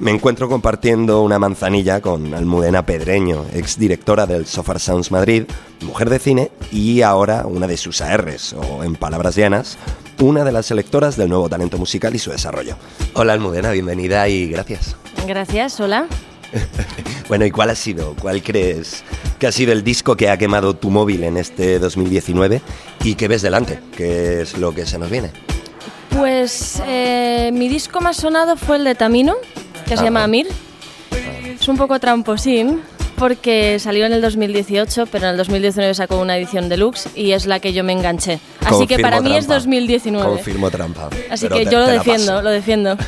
Me 0.00 0.10
encuentro 0.10 0.48
compartiendo 0.48 1.20
una 1.20 1.38
manzanilla 1.38 2.00
con 2.00 2.32
Almudena 2.32 2.86
Pedreño, 2.86 3.44
exdirectora 3.52 4.24
del 4.24 4.46
Sofar 4.46 4.80
Sounds 4.80 5.10
Madrid, 5.10 5.44
mujer 5.82 6.08
de 6.08 6.18
cine 6.18 6.50
y 6.72 7.02
ahora 7.02 7.44
una 7.44 7.66
de 7.66 7.76
sus 7.76 8.00
ARs, 8.00 8.54
o 8.54 8.82
en 8.82 8.96
palabras 8.96 9.36
llanas, 9.36 9.76
una 10.18 10.42
de 10.42 10.52
las 10.52 10.64
selectoras 10.64 11.18
del 11.18 11.28
nuevo 11.28 11.50
talento 11.50 11.76
musical 11.76 12.14
y 12.14 12.18
su 12.18 12.30
desarrollo. 12.30 12.76
Hola 13.12 13.34
Almudena, 13.34 13.72
bienvenida 13.72 14.26
y 14.26 14.48
gracias. 14.48 14.96
Gracias, 15.26 15.78
hola. 15.80 16.06
Bueno, 17.28 17.44
¿y 17.44 17.52
cuál 17.52 17.70
ha 17.70 17.76
sido? 17.76 18.16
¿Cuál 18.20 18.42
crees 18.42 19.04
que 19.38 19.46
ha 19.46 19.52
sido 19.52 19.70
el 19.70 19.84
disco 19.84 20.16
que 20.16 20.30
ha 20.30 20.36
quemado 20.36 20.74
tu 20.74 20.90
móvil 20.90 21.22
en 21.22 21.36
este 21.36 21.78
2019 21.78 22.60
y 23.04 23.14
qué 23.14 23.28
ves 23.28 23.42
delante? 23.42 23.78
¿Qué 23.96 24.40
es 24.40 24.58
lo 24.58 24.74
que 24.74 24.84
se 24.84 24.98
nos 24.98 25.10
viene? 25.10 25.30
Pues 26.16 26.82
eh, 26.84 27.50
mi 27.52 27.68
disco 27.68 28.00
más 28.00 28.16
sonado 28.16 28.56
fue 28.56 28.78
el 28.78 28.84
de 28.84 28.96
Tamino, 28.96 29.36
que 29.90 29.96
se 29.98 30.04
llama 30.04 30.24
Amir. 30.24 30.46
Es 31.60 31.68
un 31.68 31.76
poco 31.76 31.98
tramposín 31.98 32.80
porque 33.16 33.78
salió 33.78 34.06
en 34.06 34.12
el 34.14 34.22
2018, 34.22 35.06
pero 35.06 35.26
en 35.26 35.32
el 35.32 35.36
2019 35.36 35.92
sacó 35.94 36.18
una 36.20 36.36
edición 36.38 36.68
deluxe 36.70 37.08
y 37.14 37.32
es 37.32 37.44
la 37.46 37.60
que 37.60 37.72
yo 37.74 37.84
me 37.84 37.92
enganché. 37.92 38.40
Así 38.64 38.86
que 38.86 38.98
para 38.98 39.20
mí 39.20 39.36
es 39.36 39.46
trampa. 39.46 39.54
2019. 39.60 40.26
Confirmo 40.36 40.70
trampa. 40.70 41.10
Así 41.30 41.48
que 41.48 41.64
te- 41.64 41.70
yo 41.70 41.80
lo 41.80 41.86
defiendo, 41.86 42.40
lo 42.42 42.50
defiendo. 42.50 42.96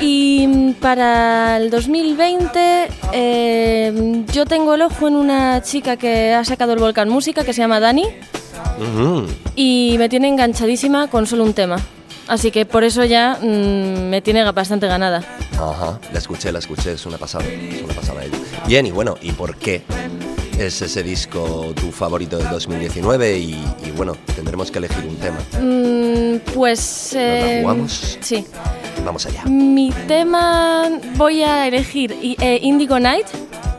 Y 0.00 0.46
mm, 0.46 0.72
para 0.74 1.56
el 1.56 1.70
2020 1.70 2.88
eh, 3.12 4.22
yo 4.32 4.46
tengo 4.46 4.74
el 4.74 4.82
ojo 4.82 5.08
en 5.08 5.16
una 5.16 5.60
chica 5.62 5.96
que 5.96 6.34
ha 6.34 6.44
sacado 6.44 6.72
el 6.74 6.78
Volcán 6.78 7.08
Música 7.08 7.42
que 7.42 7.52
se 7.52 7.62
llama 7.62 7.80
Dani 7.80 8.04
y 9.56 9.96
me 9.98 10.08
tiene 10.08 10.28
enganchadísima 10.28 11.08
con 11.08 11.26
solo 11.26 11.42
un 11.42 11.52
tema. 11.52 11.78
Así 12.28 12.50
que 12.50 12.66
por 12.66 12.84
eso 12.84 13.04
ya 13.04 13.38
mm, 13.40 14.08
me 14.10 14.20
tiene 14.20 14.44
bastante 14.52 14.86
ganada. 14.86 15.24
Ajá, 15.54 15.98
la 16.12 16.18
escuché, 16.18 16.52
la 16.52 16.58
escuché, 16.58 16.92
es 16.92 17.06
una 17.06 17.18
pasada, 17.18 17.44
es 17.46 17.82
una 17.82 17.94
pasada. 17.94 18.20
Bien, 18.66 18.86
y 18.86 18.90
bueno, 18.90 19.16
¿y 19.22 19.32
por 19.32 19.56
qué 19.56 19.82
es 20.58 20.82
ese 20.82 21.02
disco 21.02 21.72
tu 21.74 21.90
favorito 21.90 22.36
del 22.36 22.50
2019? 22.50 23.38
Y, 23.38 23.50
y 23.86 23.90
bueno, 23.96 24.16
tendremos 24.36 24.70
que 24.70 24.78
elegir 24.78 25.04
un 25.06 25.16
tema. 25.16 25.38
Mm, 25.60 26.52
pues... 26.54 27.14
eh, 27.14 27.60
jugamos? 27.62 28.18
Sí. 28.20 28.46
Vamos 29.04 29.24
allá. 29.26 29.44
Mi 29.46 29.90
tema 30.06 30.88
voy 31.16 31.42
a 31.42 31.66
elegir 31.66 32.14
eh, 32.22 32.58
Indigo 32.62 32.98
Night 32.98 33.26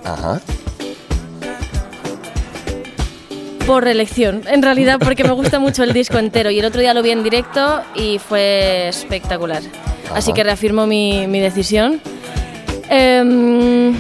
Ajá. 0.04 0.42
Por 3.70 3.88
elección. 3.88 4.42
En 4.48 4.64
realidad 4.64 4.98
porque 4.98 5.24
me 5.24 5.30
gusta 5.30 5.60
mucho 5.60 5.84
el 5.84 5.94
disco 5.94 6.18
entero 6.18 6.50
y 6.50 6.58
el 6.58 6.66
otro 6.66 6.82
día 6.82 6.92
lo 6.96 7.04
vi 7.04 7.12
en 7.12 7.22
directo 7.22 7.82
y 7.94 8.18
fue 8.18 8.88
espectacular. 8.88 9.62
Así 10.16 10.34
que 10.34 10.44
reafirmo 10.44 10.88
mi, 10.88 11.28
mi 11.28 11.40
decisión. 11.40 12.02
Em, 12.90 13.94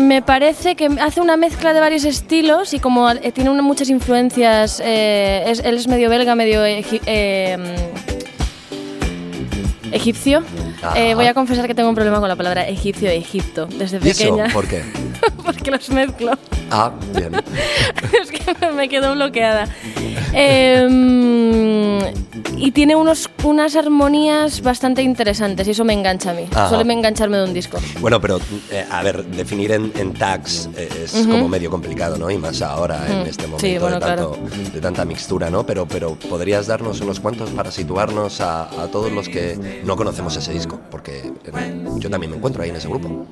me 0.00 0.22
parece 0.22 0.76
que 0.76 0.86
hace 1.00 1.20
una 1.20 1.36
mezcla 1.36 1.74
de 1.74 1.80
varios 1.80 2.04
estilos 2.04 2.72
y 2.72 2.78
como 2.78 3.10
eh, 3.10 3.32
tiene 3.32 3.50
una- 3.50 3.62
muchas 3.62 3.90
influencias, 3.90 4.80
eh, 4.84 5.42
es- 5.48 5.58
él 5.64 5.74
es 5.74 5.88
medio 5.88 6.08
belga, 6.08 6.36
medio 6.36 6.64
egip- 6.64 7.02
em, 7.06 7.64
egipcio. 9.90 10.44
Eh, 10.94 11.14
voy 11.14 11.26
a 11.26 11.34
confesar 11.34 11.66
que 11.66 11.74
tengo 11.74 11.88
un 11.88 11.94
problema 11.94 12.20
con 12.20 12.28
la 12.28 12.36
palabra 12.36 12.66
egipcio 12.68 13.10
Egipto 13.10 13.66
desde 13.66 13.98
¿Y 14.02 14.08
eso? 14.10 14.24
pequeña. 14.24 14.48
¿Por 14.52 14.66
qué? 14.66 14.82
porque 15.44 15.70
los 15.70 15.88
mezclo. 15.90 16.32
Ah, 16.70 16.90
bien. 17.16 17.32
es 18.22 18.30
que 18.30 18.70
me 18.72 18.88
quedo 18.88 19.14
bloqueada. 19.14 19.66
Em, 20.32 21.98
y 22.56 22.70
tiene 22.72 22.94
unos, 22.94 23.28
unas 23.42 23.74
armonías 23.76 24.60
bastante 24.62 25.02
interesantes 25.02 25.66
y 25.66 25.70
eso 25.72 25.84
me 25.84 25.92
engancha 25.92 26.30
a 26.30 26.34
mí. 26.34 26.44
Ajá. 26.50 26.68
Suele 26.68 26.84
me 26.84 26.92
engancharme 26.94 27.36
de 27.38 27.44
un 27.44 27.54
disco. 27.54 27.78
Bueno, 28.00 28.20
pero 28.20 28.38
eh, 28.70 28.84
a 28.90 29.02
ver, 29.02 29.24
definir 29.24 29.72
en, 29.72 29.92
en 29.96 30.12
tags 30.14 30.68
eh, 30.76 30.88
es 31.04 31.26
como 31.26 31.48
medio 31.48 31.70
complicado, 31.70 32.16
¿no? 32.18 32.30
Y 32.30 32.38
más 32.38 32.62
ahora 32.62 33.06
en 33.08 33.20
Mm, 33.20 33.26
este 33.26 33.44
sí, 33.44 33.50
momento 33.50 33.80
bueno, 33.80 34.00
de, 34.00 34.06
tanto- 34.06 34.38
de 34.72 34.80
tanta 34.80 35.04
mixtura, 35.04 35.50
¿no? 35.50 35.64
Pero, 35.66 35.86
pero 35.86 36.14
podrías 36.14 36.66
darnos 36.66 37.00
unos 37.00 37.18
cuantos 37.20 37.50
para 37.50 37.70
situarnos 37.70 38.40
a, 38.40 38.62
a 38.82 38.86
todos 38.88 39.10
los 39.12 39.28
que 39.28 39.58
no 39.84 39.96
conocemos 39.96 40.36
ese 40.36 40.52
disco, 40.52 40.69
porque 40.90 41.32
eh, 41.44 41.84
yo 41.98 42.10
también 42.10 42.30
me 42.30 42.36
encuentro 42.36 42.62
ahí 42.62 42.70
en 42.70 42.76
ese 42.76 42.88
grupo. 42.88 43.26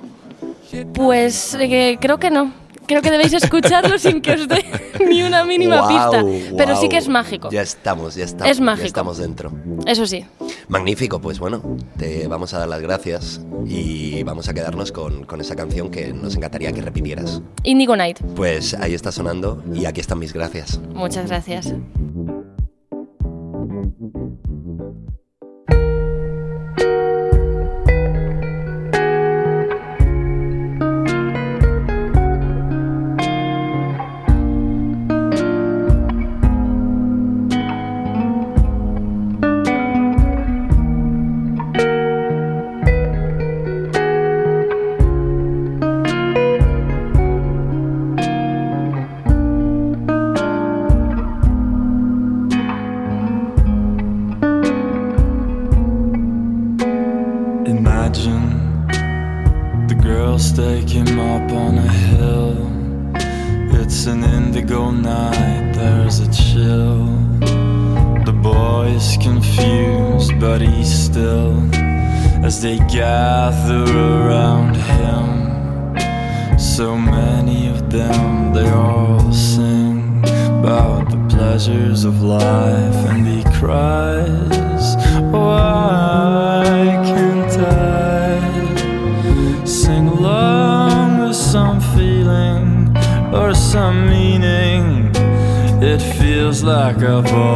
Pues 0.94 1.56
eh, 1.60 1.98
creo 2.00 2.18
que 2.18 2.30
no. 2.30 2.52
Creo 2.86 3.02
que 3.02 3.10
debéis 3.10 3.34
escucharlo 3.34 3.98
sin 3.98 4.22
que 4.22 4.32
os 4.32 4.48
dé 4.48 4.64
ni 5.06 5.22
una 5.22 5.44
mínima 5.44 5.86
pista. 5.86 6.24
Pero 6.56 6.74
sí 6.76 6.88
que 6.88 6.96
es 6.96 7.08
mágico. 7.08 7.50
Ya 7.50 7.60
estamos, 7.60 8.14
ya 8.14 8.24
estamos. 8.24 8.50
Es 8.50 8.60
mágico. 8.60 8.82
Ya 8.82 8.86
estamos 8.86 9.18
dentro. 9.18 9.52
Eso 9.86 10.06
sí. 10.06 10.24
Magnífico, 10.68 11.20
pues 11.20 11.38
bueno, 11.38 11.76
te 11.98 12.26
vamos 12.28 12.54
a 12.54 12.60
dar 12.60 12.68
las 12.68 12.80
gracias 12.80 13.42
y 13.66 14.22
vamos 14.22 14.48
a 14.48 14.54
quedarnos 14.54 14.90
con, 14.90 15.24
con 15.24 15.40
esa 15.42 15.54
canción 15.54 15.90
que 15.90 16.14
nos 16.14 16.34
encantaría 16.34 16.72
que 16.72 16.80
repitieras. 16.80 17.42
Indigo 17.62 17.94
Night. 17.94 18.20
Pues 18.34 18.72
ahí 18.72 18.94
está 18.94 19.12
sonando 19.12 19.62
y 19.74 19.84
aquí 19.84 20.00
están 20.00 20.18
mis 20.18 20.32
gracias. 20.32 20.80
Muchas 20.94 21.28
gracias. 21.28 21.74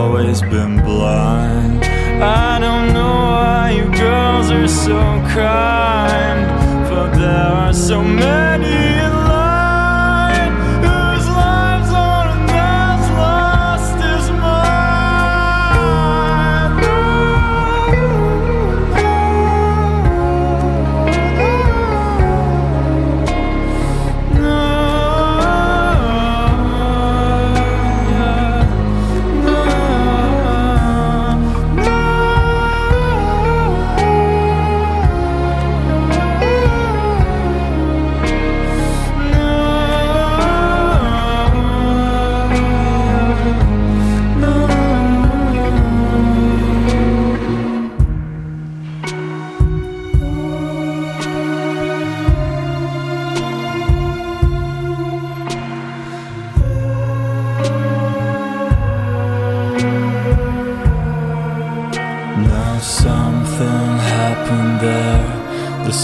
Always 0.02 0.42
been 0.42 0.82
blind. 0.82 1.84
I 1.84 2.58
don't 2.58 2.92
know 2.92 3.14
why 3.34 3.70
you 3.76 3.84
girls 3.96 4.50
are 4.50 4.66
so 4.66 4.98
kind, 5.40 6.40
but 6.90 7.10
there 7.12 7.48
are 7.60 7.72
so 7.72 8.02
many 8.02 8.51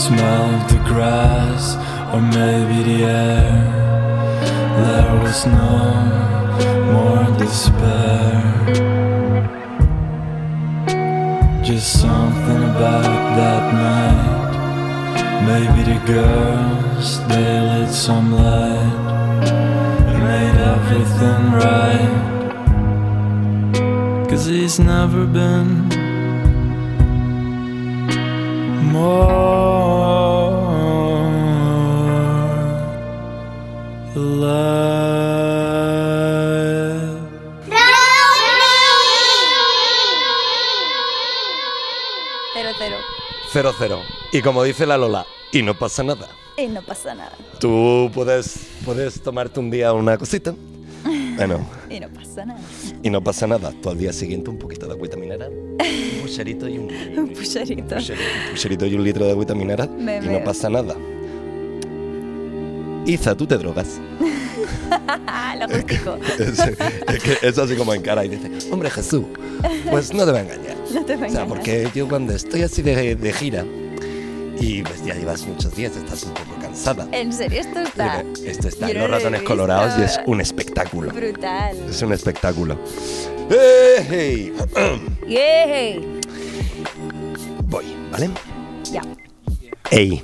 The 0.09 0.16
smell 0.16 0.68
the 0.68 0.80
grass, 0.88 1.76
or 2.14 2.20
maybe 2.22 2.82
the 2.82 3.04
air. 3.04 3.52
There 4.80 5.14
was 5.22 5.44
no 5.44 5.80
more 6.94 7.24
despair. 7.36 8.40
Just 11.62 12.00
something 12.00 12.62
about 12.72 13.04
that 13.36 13.64
night. 13.84 14.52
Maybe 15.46 15.82
the 15.92 15.98
girls, 16.06 17.20
they 17.28 17.61
lit 17.61 17.90
some 17.90 18.32
light. 18.32 18.94
and 20.09 20.20
made 20.24 20.59
everything 20.74 21.42
right. 21.64 22.14
Cause 24.30 24.46
he's 24.46 24.78
never 24.78 25.26
been 25.26 25.88
more 28.90 29.47
0-0. 43.62 43.98
Y 44.32 44.40
como 44.40 44.62
dice 44.62 44.86
la 44.86 44.96
Lola, 44.96 45.26
y 45.52 45.62
no 45.62 45.76
pasa 45.76 46.04
nada. 46.04 46.28
Y 46.56 46.68
no 46.68 46.80
pasa 46.82 47.14
nada. 47.14 47.32
Tú 47.59 48.09
puedes, 48.14 48.68
puedes 48.84 49.20
tomarte 49.20 49.59
un 49.59 49.68
día 49.68 49.92
una 49.92 50.16
cosita. 50.16 50.54
Bueno. 51.36 51.66
y 51.90 51.98
no 51.98 52.09
pasa 52.09 52.44
nada. 52.44 52.61
Y 53.02 53.11
no 53.11 53.22
pasa 53.22 53.46
nada. 53.48 53.72
Tú 53.82 53.90
al 53.90 53.98
día 53.98 54.12
siguiente 54.12 54.50
un 54.50 54.59
poquito 54.59 54.86
de 54.86 54.92
agüita 54.92 55.16
mineral. 55.16 55.50
Un 55.50 56.22
pucherito 56.22 56.68
y 56.68 56.78
un... 56.78 56.84
un 57.18 57.28
pucherito. 57.32 57.96
Un 57.96 58.00
pucherito, 58.00 58.14
un 58.46 58.50
pucherito 58.52 58.86
y 58.86 58.94
un 58.94 59.02
litro 59.02 59.24
de 59.24 59.32
agüita 59.32 59.54
mineral. 59.54 59.90
Me 59.90 60.18
y 60.18 60.20
veo. 60.20 60.38
no 60.38 60.44
pasa 60.44 60.68
nada. 60.68 60.94
Iza, 63.06 63.36
tú 63.36 63.46
te 63.46 63.56
drogas. 63.59 64.00
Lo 65.60 65.68
justico. 65.68 66.18
Es, 66.38 66.58
es 66.58 67.22
que 67.22 67.38
es 67.46 67.58
así 67.58 67.76
como 67.76 67.94
en 67.94 68.02
cara 68.02 68.24
y 68.24 68.28
dice, 68.28 68.50
hombre 68.72 68.90
Jesús, 68.90 69.24
pues 69.90 70.12
no 70.14 70.24
te 70.24 70.32
va 70.32 70.38
a 70.38 70.42
engañar. 70.42 70.76
No 70.92 71.04
te 71.04 71.16
va 71.16 71.24
a 71.24 71.28
O 71.28 71.30
sea, 71.30 71.42
engañar. 71.42 71.48
porque 71.48 71.90
yo 71.94 72.08
cuando 72.08 72.32
estoy 72.34 72.62
así 72.62 72.80
de, 72.82 73.14
de 73.14 73.32
gira 73.32 73.64
y 74.60 74.82
pues 74.82 75.04
ya 75.04 75.14
llevas 75.14 75.46
muchos 75.46 75.74
días, 75.76 75.94
estás 75.96 76.22
un 76.24 76.32
poco 76.34 76.58
cansada. 76.60 77.06
En 77.12 77.32
serio, 77.32 77.60
esto 77.60 77.80
está. 77.80 78.24
Esto 78.44 78.68
está 78.68 78.88
Yo 78.88 78.98
los 79.00 79.10
ratones 79.10 79.42
colorados 79.42 79.98
y 79.98 80.02
es 80.02 80.18
un 80.26 80.40
espectáculo. 80.40 81.12
Brutal. 81.12 81.76
Es 81.88 82.00
un 82.02 82.12
espectáculo. 82.12 82.78
¡Eh, 83.50 84.06
hey! 84.08 84.52
¡Yay! 85.28 86.20
Voy, 87.66 87.84
¿vale? 88.10 88.30
Ya. 88.90 89.02
¡Ey! 89.90 90.22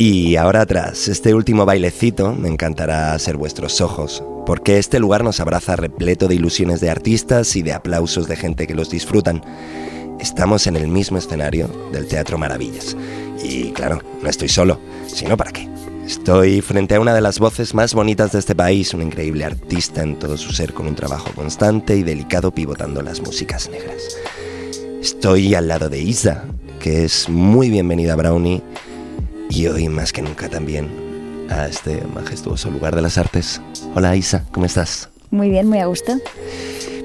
Y 0.00 0.36
ahora 0.36 0.64
tras 0.64 1.08
este 1.08 1.34
último 1.34 1.66
bailecito, 1.66 2.32
me 2.32 2.48
encantará 2.48 3.18
ser 3.18 3.36
vuestros 3.36 3.80
ojos, 3.80 4.22
porque 4.46 4.78
este 4.78 5.00
lugar 5.00 5.24
nos 5.24 5.40
abraza 5.40 5.74
repleto 5.74 6.28
de 6.28 6.36
ilusiones 6.36 6.80
de 6.80 6.88
artistas 6.88 7.56
y 7.56 7.62
de 7.62 7.72
aplausos 7.72 8.28
de 8.28 8.36
gente 8.36 8.68
que 8.68 8.76
los 8.76 8.90
disfrutan. 8.90 9.42
Estamos 10.20 10.68
en 10.68 10.76
el 10.76 10.86
mismo 10.86 11.18
escenario 11.18 11.66
del 11.90 12.06
Teatro 12.06 12.38
Maravillas. 12.38 12.96
Y 13.42 13.72
claro, 13.72 14.00
no 14.22 14.28
estoy 14.28 14.48
solo, 14.48 14.78
sino 15.08 15.36
para 15.36 15.50
qué. 15.50 15.68
Estoy 16.06 16.60
frente 16.60 16.94
a 16.94 17.00
una 17.00 17.12
de 17.12 17.20
las 17.20 17.40
voces 17.40 17.74
más 17.74 17.92
bonitas 17.92 18.30
de 18.30 18.38
este 18.38 18.54
país, 18.54 18.94
una 18.94 19.02
increíble 19.02 19.46
artista 19.46 20.04
en 20.04 20.16
todo 20.16 20.36
su 20.36 20.52
ser 20.52 20.74
con 20.74 20.86
un 20.86 20.94
trabajo 20.94 21.32
constante 21.34 21.96
y 21.96 22.04
delicado 22.04 22.54
pivotando 22.54 23.02
las 23.02 23.20
músicas 23.20 23.68
negras. 23.68 24.16
Estoy 25.02 25.56
al 25.56 25.66
lado 25.66 25.88
de 25.88 26.00
Isa, 26.00 26.44
que 26.78 27.04
es 27.04 27.28
muy 27.28 27.68
bienvenida 27.68 28.12
a 28.12 28.16
Brownie 28.16 28.62
y 29.50 29.66
hoy 29.66 29.88
más 29.88 30.12
que 30.12 30.22
nunca 30.22 30.48
también 30.48 30.88
a 31.50 31.66
este 31.66 32.02
majestuoso 32.14 32.70
lugar 32.70 32.94
de 32.94 33.02
las 33.02 33.18
artes. 33.18 33.60
Hola 33.94 34.14
Isa, 34.16 34.44
¿cómo 34.52 34.66
estás? 34.66 35.08
Muy 35.30 35.50
bien, 35.50 35.66
muy 35.68 35.78
a 35.78 35.86
gusto. 35.86 36.14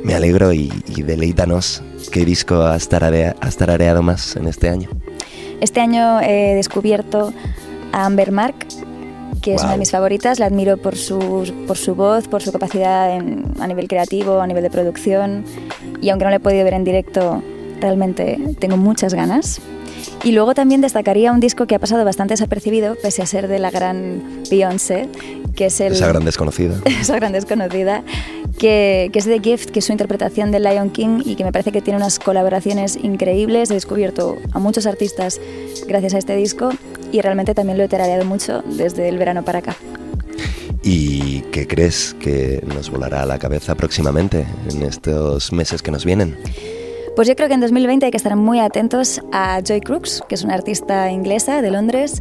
Me 0.03 0.13
alegro 0.15 0.51
y, 0.53 0.71
y 0.87 1.01
deleítanos. 1.01 1.81
¿Qué 2.11 2.25
disco 2.25 2.61
has, 2.63 2.89
tararea- 2.89 3.35
has 3.41 3.55
tarareado 3.55 4.01
más 4.01 4.35
en 4.35 4.47
este 4.47 4.69
año? 4.69 4.89
Este 5.61 5.79
año 5.79 6.19
he 6.21 6.55
descubierto 6.55 7.33
a 7.93 8.05
Amber 8.05 8.31
Mark, 8.31 8.55
que 9.41 9.55
es 9.55 9.61
una 9.63 9.73
de 9.73 9.77
mis 9.77 9.91
favoritas. 9.91 10.39
La 10.39 10.47
admiro 10.47 10.77
por 10.77 10.97
su, 10.97 11.53
por 11.67 11.77
su 11.77 11.95
voz, 11.95 12.27
por 12.27 12.41
su 12.41 12.51
capacidad 12.51 13.15
en- 13.15 13.45
a 13.59 13.67
nivel 13.67 13.87
creativo, 13.87 14.41
a 14.41 14.47
nivel 14.47 14.63
de 14.63 14.69
producción. 14.69 15.45
Y 16.01 16.09
aunque 16.09 16.25
no 16.25 16.31
la 16.31 16.37
he 16.37 16.41
podido 16.41 16.65
ver 16.65 16.73
en 16.73 16.83
directo, 16.83 17.41
realmente 17.79 18.37
tengo 18.59 18.75
muchas 18.75 19.13
ganas. 19.13 19.61
Y 20.23 20.31
luego 20.31 20.53
también 20.53 20.81
destacaría 20.81 21.31
un 21.31 21.39
disco 21.39 21.67
que 21.67 21.75
ha 21.75 21.79
pasado 21.79 22.05
bastante 22.05 22.33
desapercibido, 22.33 22.95
pese 22.95 23.21
a 23.21 23.25
ser 23.25 23.47
de 23.47 23.59
la 23.59 23.71
gran 23.71 24.43
Beyoncé, 24.49 25.09
que 25.55 25.65
es 25.67 25.79
el... 25.81 25.93
Esa 25.93 26.07
gran 26.07 26.25
desconocida. 26.25 26.75
esa 26.85 27.15
gran 27.15 27.31
desconocida, 27.33 28.03
que, 28.57 29.09
que 29.11 29.19
es 29.19 29.25
The 29.25 29.39
Gift, 29.39 29.71
que 29.71 29.79
es 29.79 29.85
su 29.85 29.91
interpretación 29.91 30.51
del 30.51 30.63
Lion 30.63 30.89
King 30.89 31.21
y 31.25 31.35
que 31.35 31.43
me 31.43 31.51
parece 31.51 31.71
que 31.71 31.81
tiene 31.81 31.97
unas 31.97 32.19
colaboraciones 32.19 32.97
increíbles. 33.01 33.71
He 33.71 33.73
descubierto 33.73 34.37
a 34.51 34.59
muchos 34.59 34.85
artistas 34.85 35.39
gracias 35.87 36.13
a 36.13 36.17
este 36.17 36.35
disco 36.35 36.71
y 37.11 37.21
realmente 37.21 37.53
también 37.53 37.77
lo 37.77 37.83
he 37.83 37.87
terareado 37.87 38.25
mucho 38.25 38.63
desde 38.65 39.09
el 39.09 39.17
verano 39.17 39.43
para 39.43 39.59
acá. 39.59 39.75
¿Y 40.83 41.41
qué 41.51 41.65
crees 41.65 42.13
que 42.19 42.61
nos 42.67 42.89
volará 42.89 43.23
a 43.23 43.25
la 43.25 43.39
cabeza 43.39 43.75
próximamente 43.75 44.45
en 44.69 44.83
estos 44.83 45.53
meses 45.53 45.81
que 45.81 45.91
nos 45.91 46.03
vienen? 46.03 46.35
Pues 47.15 47.27
yo 47.27 47.35
creo 47.35 47.47
que 47.47 47.53
en 47.53 47.61
2020 47.61 48.07
hay 48.07 48.11
que 48.11 48.17
estar 48.17 48.35
muy 48.35 48.59
atentos 48.59 49.21
a 49.31 49.61
Joy 49.61 49.81
Crooks, 49.81 50.23
que 50.27 50.33
es 50.33 50.43
una 50.43 50.55
artista 50.55 51.11
inglesa 51.11 51.61
de 51.61 51.69
Londres, 51.69 52.19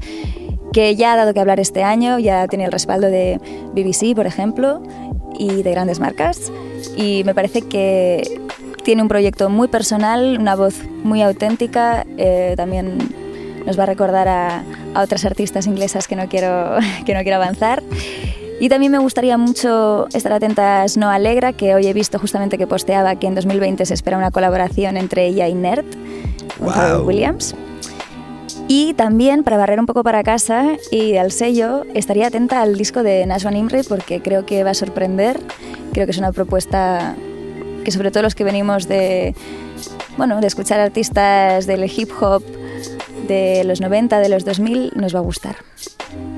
que 0.74 0.97
ya 0.97 1.14
ha 1.14 1.16
dado 1.16 1.32
que 1.32 1.40
hablar 1.40 1.61
este 1.61 1.82
año, 1.82 2.18
ya 2.18 2.47
tiene 2.47 2.66
el 2.66 2.72
respaldo 2.72 3.07
de 3.07 3.40
BBC, 3.74 4.14
por 4.14 4.26
ejemplo, 4.26 4.82
y 5.38 5.62
de 5.62 5.70
grandes 5.70 5.99
marcas. 5.99 6.53
Y 6.95 7.22
me 7.24 7.34
parece 7.34 7.62
que 7.62 8.38
tiene 8.84 9.01
un 9.01 9.09
proyecto 9.09 9.49
muy 9.49 9.68
personal, 9.68 10.36
una 10.38 10.57
voz 10.57 10.82
muy 11.05 11.22
auténtica, 11.22 12.05
eh, 12.18 12.53
también 12.59 12.99
nos 13.64 13.78
va 13.78 13.84
a 13.84 13.86
recordar 13.86 14.28
a, 14.28 14.62
a 14.93 15.03
otras 15.03 15.24
artistas 15.24 15.66
inglesas 15.66 16.07
que 16.07 16.16
no, 16.16 16.28
quiero, 16.28 16.76
que 17.07 17.14
no 17.14 17.22
quiero 17.22 17.36
avanzar. 17.36 17.82
Y 18.62 18.68
también 18.68 18.92
me 18.92 18.98
gustaría 18.98 19.36
mucho 19.38 20.06
estar 20.14 20.32
atenta 20.32 20.82
a 20.82 20.88
Snow 20.88 21.10
Alegra, 21.10 21.52
que 21.52 21.74
hoy 21.74 21.88
he 21.88 21.92
visto 21.92 22.20
justamente 22.20 22.58
que 22.58 22.68
posteaba 22.68 23.16
que 23.16 23.26
en 23.26 23.34
2020 23.34 23.84
se 23.84 23.92
espera 23.92 24.16
una 24.16 24.30
colaboración 24.30 24.96
entre 24.96 25.26
ella 25.26 25.48
y 25.48 25.54
Nerd, 25.54 25.84
con 26.60 26.72
Wow. 26.72 27.04
Williams. 27.04 27.56
Y 28.68 28.94
también, 28.94 29.42
para 29.42 29.56
barrer 29.56 29.80
un 29.80 29.86
poco 29.86 30.04
para 30.04 30.22
casa 30.22 30.76
y 30.92 31.16
al 31.16 31.32
sello, 31.32 31.82
estaría 31.94 32.28
atenta 32.28 32.62
al 32.62 32.78
disco 32.78 33.02
de 33.02 33.26
Nashwan 33.26 33.56
Imre 33.56 33.82
porque 33.82 34.22
creo 34.22 34.46
que 34.46 34.62
va 34.62 34.70
a 34.70 34.74
sorprender. 34.74 35.40
Creo 35.92 36.06
que 36.06 36.12
es 36.12 36.18
una 36.18 36.30
propuesta 36.30 37.16
que 37.84 37.90
sobre 37.90 38.12
todo 38.12 38.22
los 38.22 38.36
que 38.36 38.44
venimos 38.44 38.86
de, 38.86 39.34
bueno, 40.16 40.40
de 40.40 40.46
escuchar 40.46 40.78
artistas 40.78 41.66
del 41.66 41.82
hip 41.90 42.10
hop 42.20 42.44
de 43.26 43.64
los 43.64 43.80
90, 43.80 44.20
de 44.20 44.28
los 44.28 44.44
2000, 44.44 44.93
nos 44.94 45.12
va 45.12 45.18
a 45.18 45.22
gustar. 45.22 45.56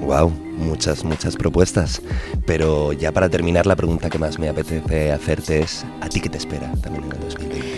Wow, 0.01 0.30
muchas, 0.30 1.05
muchas 1.05 1.36
propuestas. 1.36 2.02
Pero 2.46 2.92
ya 2.92 3.12
para 3.12 3.28
terminar, 3.28 3.66
la 3.66 3.76
pregunta 3.76 4.10
que 4.10 4.18
más 4.18 4.38
me 4.38 4.48
apetece 4.48 5.12
hacerte 5.12 5.60
es, 5.60 5.84
¿a 6.01 6.09
ti 6.09 6.20
qué 6.20 6.28
te 6.28 6.38
espera 6.38 6.72
también 6.82 7.05
en 7.05 7.12
el 7.12 7.20
2020? 7.20 7.73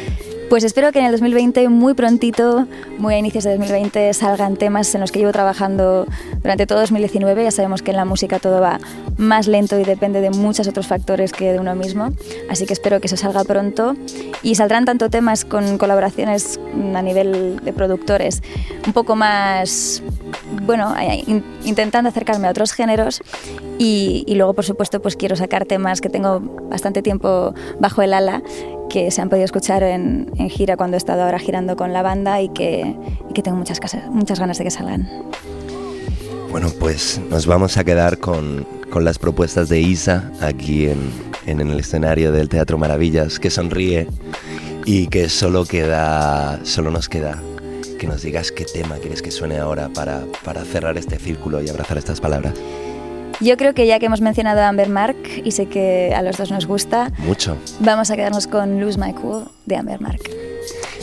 Pues 0.48 0.62
espero 0.62 0.92
que 0.92 1.00
en 1.00 1.06
el 1.06 1.10
2020, 1.12 1.68
muy 1.68 1.94
prontito, 1.94 2.66
muy 2.98 3.14
a 3.14 3.18
inicios 3.18 3.42
de 3.42 3.50
2020, 3.56 4.14
salgan 4.14 4.56
temas 4.56 4.94
en 4.94 5.00
los 5.00 5.10
que 5.10 5.18
llevo 5.18 5.32
trabajando 5.32 6.06
durante 6.40 6.66
todo 6.68 6.78
2019. 6.80 7.42
Ya 7.42 7.50
sabemos 7.50 7.82
que 7.82 7.90
en 7.90 7.96
la 7.96 8.04
música 8.04 8.38
todo 8.38 8.60
va 8.60 8.78
más 9.18 9.48
lento 9.48 9.76
y 9.80 9.82
depende 9.82 10.20
de 10.20 10.30
muchos 10.30 10.68
otros 10.68 10.86
factores 10.86 11.32
que 11.32 11.52
de 11.52 11.58
uno 11.58 11.74
mismo. 11.74 12.10
Así 12.48 12.64
que 12.64 12.74
espero 12.74 13.00
que 13.00 13.08
eso 13.08 13.16
salga 13.16 13.42
pronto. 13.42 13.96
Y 14.44 14.54
saldrán 14.54 14.84
tanto 14.84 15.10
temas 15.10 15.44
con 15.44 15.78
colaboraciones 15.78 16.60
a 16.94 17.02
nivel 17.02 17.58
de 17.64 17.72
productores, 17.72 18.40
un 18.86 18.92
poco 18.92 19.16
más, 19.16 20.00
bueno, 20.62 20.94
eh, 20.96 21.24
in- 21.26 21.44
intentando 21.64 22.08
acercarme 22.08 22.46
a 22.46 22.52
otros 22.52 22.72
géneros. 22.72 23.20
Y, 23.78 24.22
y 24.28 24.36
luego, 24.36 24.54
por 24.54 24.64
supuesto, 24.64 25.02
pues 25.02 25.16
quiero 25.16 25.34
sacar 25.34 25.66
temas 25.66 26.00
que 26.00 26.08
tengo 26.08 26.38
bastante 26.70 27.02
tiempo 27.02 27.52
bajo 27.80 28.00
el 28.02 28.14
ala 28.14 28.42
que 28.88 29.10
se 29.10 29.20
han 29.20 29.28
podido 29.28 29.44
escuchar 29.44 29.82
en, 29.82 30.30
en 30.36 30.48
gira 30.48 30.76
cuando 30.76 30.96
he 30.96 30.98
estado 30.98 31.22
ahora 31.22 31.38
girando 31.38 31.76
con 31.76 31.92
la 31.92 32.02
banda 32.02 32.40
y 32.40 32.48
que, 32.50 32.94
y 33.28 33.32
que 33.32 33.42
tengo 33.42 33.56
muchas, 33.56 33.80
casas- 33.80 34.08
muchas 34.10 34.38
ganas 34.38 34.58
de 34.58 34.64
que 34.64 34.70
salgan. 34.70 35.08
Bueno, 36.50 36.68
pues 36.78 37.20
nos 37.30 37.46
vamos 37.46 37.76
a 37.76 37.84
quedar 37.84 38.18
con, 38.18 38.66
con 38.90 39.04
las 39.04 39.18
propuestas 39.18 39.68
de 39.68 39.80
Isa 39.80 40.30
aquí 40.40 40.86
en, 40.86 41.10
en 41.46 41.60
el 41.60 41.78
escenario 41.78 42.32
del 42.32 42.48
Teatro 42.48 42.78
Maravillas, 42.78 43.38
que 43.38 43.50
sonríe 43.50 44.06
y 44.84 45.08
que 45.08 45.28
solo 45.28 45.64
queda, 45.64 46.60
solo 46.64 46.90
nos 46.90 47.08
queda 47.08 47.42
que 47.98 48.06
nos 48.06 48.22
digas 48.22 48.52
qué 48.52 48.64
tema 48.66 48.96
quieres 48.96 49.22
que 49.22 49.30
suene 49.30 49.56
ahora 49.58 49.88
para, 49.88 50.24
para 50.44 50.64
cerrar 50.64 50.98
este 50.98 51.18
círculo 51.18 51.62
y 51.62 51.68
abrazar 51.70 51.96
estas 51.96 52.20
palabras. 52.20 52.52
Yo 53.40 53.56
creo 53.56 53.74
que 53.74 53.86
ya 53.86 53.98
que 53.98 54.06
hemos 54.06 54.20
mencionado 54.20 54.60
a 54.60 54.68
Amber 54.68 54.88
Mark 54.88 55.16
y 55.44 55.50
sé 55.50 55.66
que 55.66 56.14
a 56.14 56.22
los 56.22 56.36
dos 56.38 56.50
nos 56.50 56.66
gusta, 56.66 57.12
Mucho. 57.18 57.56
vamos 57.80 58.10
a 58.10 58.16
quedarnos 58.16 58.46
con 58.46 58.80
Lose 58.80 58.98
My 58.98 59.12
Cool 59.12 59.44
de 59.66 59.76
Amber 59.76 60.00
Mark. 60.00 60.20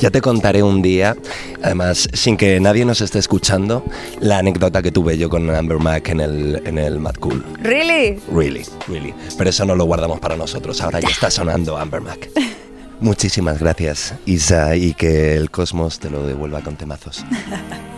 Ya 0.02 0.10
te 0.10 0.20
contaré 0.20 0.64
un 0.64 0.82
día, 0.82 1.16
además, 1.62 2.10
sin 2.14 2.36
que 2.36 2.60
nadie 2.60 2.84
nos 2.86 3.00
esté 3.02 3.20
escuchando, 3.20 3.86
la 4.20 4.40
anécdota 4.40 4.82
que 4.82 4.92
tuve 4.92 5.18
yo 5.18 5.30
con 5.30 5.50
Amber 5.50 5.78
Mac 5.78 6.10
en 6.10 6.20
el, 6.20 6.62
en 6.66 6.78
el 6.80 7.00
Mad 7.00 7.16
Cool. 7.16 7.46
¿Really? 7.62 8.20
Really, 8.34 8.66
really. 8.88 9.14
Pero 9.38 9.50
eso 9.50 9.64
no 9.66 9.76
lo 9.76 9.86
guardamos 9.86 10.20
para 10.20 10.36
nosotros. 10.36 10.82
Ahora 10.82 11.00
ya 11.00 11.10
está 11.10 11.30
sonando 11.30 11.78
Amber 11.78 12.02
Mac. 12.02 12.30
Muchísimas 13.00 13.60
gracias, 13.60 14.16
Isa, 14.26 14.76
y 14.76 14.94
que 14.94 15.36
el 15.36 15.52
cosmos 15.52 16.00
te 16.00 16.10
lo 16.10 16.26
devuelva 16.26 16.62
con 16.62 16.76
temazos. 16.76 17.24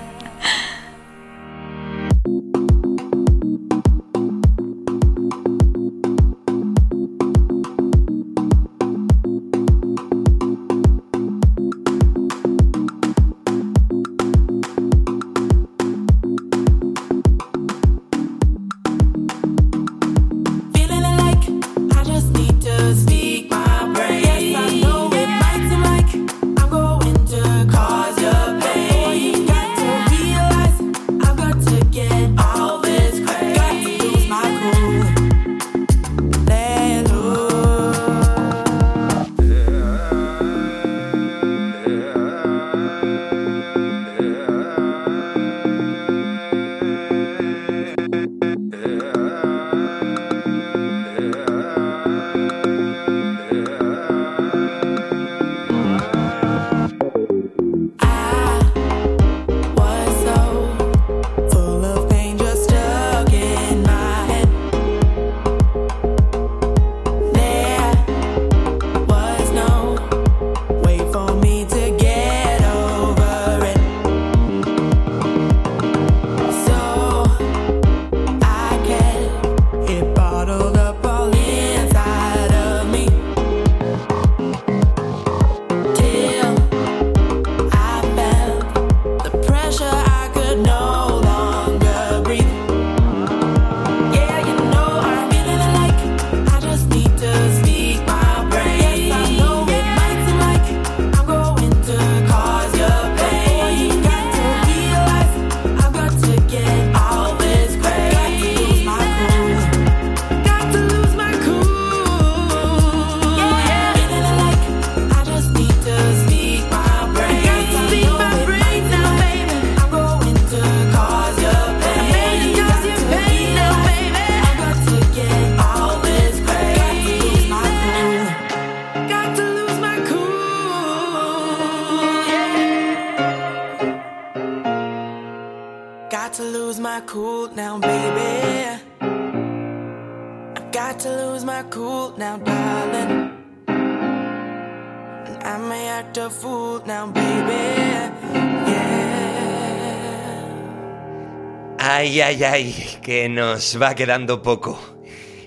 que 153.05 153.29
nos 153.29 153.79
va 153.79 153.93
quedando 153.93 154.41
poco. 154.41 154.79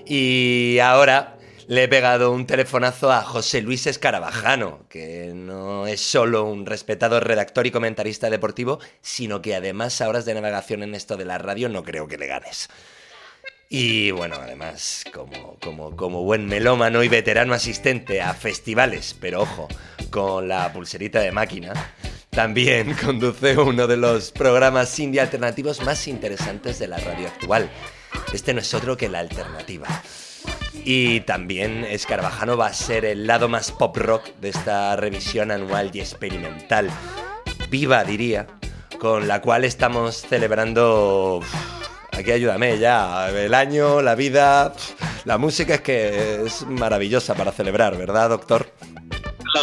Y 0.05 0.79
ahora 0.79 1.35
le 1.67 1.83
he 1.83 1.87
pegado 1.89 2.31
un 2.31 2.47
telefonazo 2.47 3.11
a 3.11 3.21
José 3.21 3.61
Luis 3.61 3.85
Escarabajano, 3.85 4.85
que 4.87 5.33
no 5.35 5.85
es 5.85 5.99
solo 5.99 6.45
un 6.45 6.65
respetado 6.65 7.19
redactor 7.19 7.67
y 7.67 7.71
comentarista 7.71 8.29
deportivo, 8.29 8.79
sino 9.01 9.41
que 9.41 9.55
además 9.55 9.99
a 9.99 10.07
horas 10.07 10.23
de 10.23 10.35
navegación 10.35 10.83
en 10.83 10.95
esto 10.95 11.17
de 11.17 11.25
la 11.25 11.37
radio 11.37 11.67
no 11.67 11.83
creo 11.83 12.07
que 12.07 12.17
le 12.17 12.27
ganes. 12.27 12.69
Y 13.67 14.11
bueno, 14.11 14.37
además, 14.41 15.03
como, 15.13 15.57
como, 15.59 15.97
como 15.97 16.23
buen 16.23 16.45
melómano 16.45 17.03
y 17.03 17.09
veterano 17.09 17.53
asistente 17.53 18.21
a 18.21 18.33
festivales, 18.35 19.17
pero 19.19 19.41
ojo, 19.41 19.67
con 20.09 20.47
la 20.47 20.71
pulserita 20.71 21.19
de 21.19 21.33
máquina, 21.33 21.73
también 22.39 22.93
conduce 23.05 23.57
uno 23.57 23.85
de 23.85 23.97
los 23.97 24.31
programas 24.31 24.97
indie 24.97 25.19
alternativos 25.19 25.83
más 25.83 26.07
interesantes 26.07 26.79
de 26.79 26.87
la 26.87 26.97
radio 26.97 27.27
actual. 27.27 27.69
Este 28.31 28.53
no 28.53 28.61
es 28.61 28.73
otro 28.73 28.95
que 28.95 29.09
La 29.09 29.19
Alternativa. 29.19 29.87
Y 30.85 31.19
también 31.21 31.83
Escarabajano 31.83 32.55
va 32.55 32.67
a 32.67 32.73
ser 32.73 33.03
el 33.03 33.27
lado 33.27 33.49
más 33.49 33.73
pop 33.73 33.97
rock 33.97 34.27
de 34.39 34.47
esta 34.47 34.95
revisión 34.95 35.51
anual 35.51 35.91
y 35.91 35.99
experimental. 35.99 36.89
Viva, 37.69 38.05
diría, 38.05 38.47
con 38.99 39.27
la 39.27 39.41
cual 39.41 39.65
estamos 39.65 40.21
celebrando... 40.21 41.41
Aquí 42.13 42.31
ayúdame 42.31 42.79
ya, 42.79 43.31
el 43.31 43.53
año, 43.53 44.01
la 44.01 44.15
vida, 44.15 44.73
la 45.25 45.37
música 45.37 45.75
es 45.75 45.81
que 45.81 46.45
es 46.45 46.65
maravillosa 46.65 47.35
para 47.35 47.51
celebrar, 47.51 47.97
¿verdad, 47.97 48.29
doctor? 48.29 48.71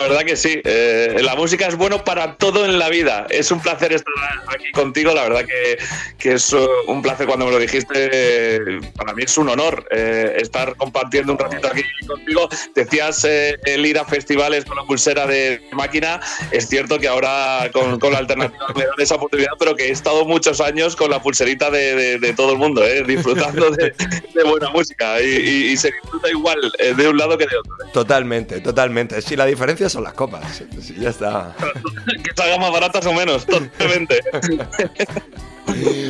La 0.01 0.09
verdad 0.09 0.25
que 0.25 0.37
sí. 0.37 0.61
Eh, 0.65 1.17
la 1.23 1.35
música 1.35 1.67
es 1.67 1.77
bueno 1.77 2.05
para 2.05 2.37
todo 2.37 2.65
en 2.65 2.79
la 2.79 2.89
vida. 2.89 3.27
Es 3.31 3.51
un 3.51 3.61
placer 3.61 3.93
estar 3.93 4.13
aquí 4.49 4.71
contigo. 4.73 5.13
La 5.15 5.23
verdad 5.23 5.45
que, 5.45 5.79
que 6.19 6.33
es 6.35 6.55
un 6.87 7.03
placer 7.03 7.27
cuando 7.27 7.47
me 7.47 7.53
lo 7.53 7.59
dijiste. 7.59 8.09
eh, 8.13 8.59
para 8.97 9.13
mí 9.15 9.23
es 9.25 9.37
un 9.39 9.49
honor 9.49 9.87
eh, 9.91 10.37
estar 10.41 10.77
compartiendo 10.77 11.33
un 11.33 11.39
ratito 11.39 11.69
aquí 11.69 11.83
contigo. 12.07 12.49
Decías 12.75 13.25
eh, 13.25 13.57
el 13.65 13.85
ir 13.87 13.99
a 13.99 14.05
festivales 14.05 14.65
con 14.65 14.77
la 14.77 14.85
pulsera 14.85 15.27
de 15.27 15.61
máquina. 15.73 16.21
Es 16.51 16.69
cierto 16.69 16.99
que 16.99 17.09
ahora 17.09 17.69
con, 17.73 17.99
con 17.99 18.13
la 18.13 18.19
alternativa 18.19 18.67
me 18.75 18.85
dan 18.85 18.95
esa 18.99 19.15
oportunidad, 19.17 19.53
pero 19.59 19.75
que 19.75 19.89
he 19.89 19.91
estado 19.91 20.25
muchos 20.25 20.61
años 20.61 20.95
con 20.97 21.11
la 21.11 21.21
pulserita 21.23 21.71
de, 21.71 21.95
de- 21.95 22.19
de 22.19 22.33
todo 22.33 22.53
el 22.53 22.59
mundo, 22.59 22.85
eh, 22.85 23.03
disfrutando 23.07 23.71
de, 23.71 23.93
de 24.35 24.45
buena 24.45 24.71
música. 24.71 25.21
Y, 25.21 25.27
y- 25.27 25.67
y 25.73 25.77
se 25.77 25.91
disfruta 25.91 26.29
igual 26.31 26.59
eh, 26.79 26.95
de 26.95 27.09
un 27.09 27.17
lado 27.17 27.37
que 27.39 27.47
de 27.47 27.57
otro. 27.57 27.73
Totalmente, 27.93 28.61
totalmente. 28.61 29.21
Sí, 29.23 29.37
la 29.37 29.47
diferencia 29.47 29.86
son 29.89 30.05
las 30.05 30.15
copas. 30.15 30.63
Sí, 30.81 30.95
ya 30.99 31.11
está. 31.11 31.55
que 32.25 32.31
salgan 32.35 32.61
más 32.61 32.73
baratas 32.73 33.07
o 33.07 33.13
menos, 33.13 33.47
totalmente. 33.47 34.21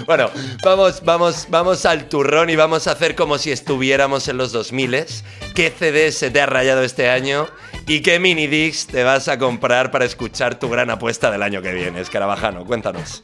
Bueno, 0.07 0.31
vamos, 0.63 1.03
vamos, 1.03 1.47
vamos 1.49 1.87
al 1.87 2.09
turrón 2.09 2.51
y 2.51 2.57
vamos 2.57 2.87
a 2.87 2.93
hacer 2.93 3.17
como 3.17 3.39
si 3.39 3.51
estuviéramos 3.51 4.29
en 4.29 4.37
los 4.37 4.53
2000 4.53 5.07
¿Qué 5.55 5.75
CD 5.77 6.13
se 6.13 6.31
te 6.31 6.41
ha 6.41 6.47
rayado 6.47 6.83
este 6.83 7.09
año? 7.09 7.49
¿Y 7.89 8.01
qué 8.01 8.19
mini 8.19 8.49
discs 8.49 8.89
te 8.89 9.05
vas 9.05 9.29
a 9.29 9.39
comprar 9.39 9.93
para 9.93 10.05
escuchar 10.05 10.59
tu 10.59 10.69
gran 10.69 10.91
apuesta 10.91 11.31
del 11.31 11.43
año 11.43 11.63
que 11.63 11.73
viene? 11.73 12.01
Escarabajano, 12.01 12.65
cuéntanos. 12.65 13.23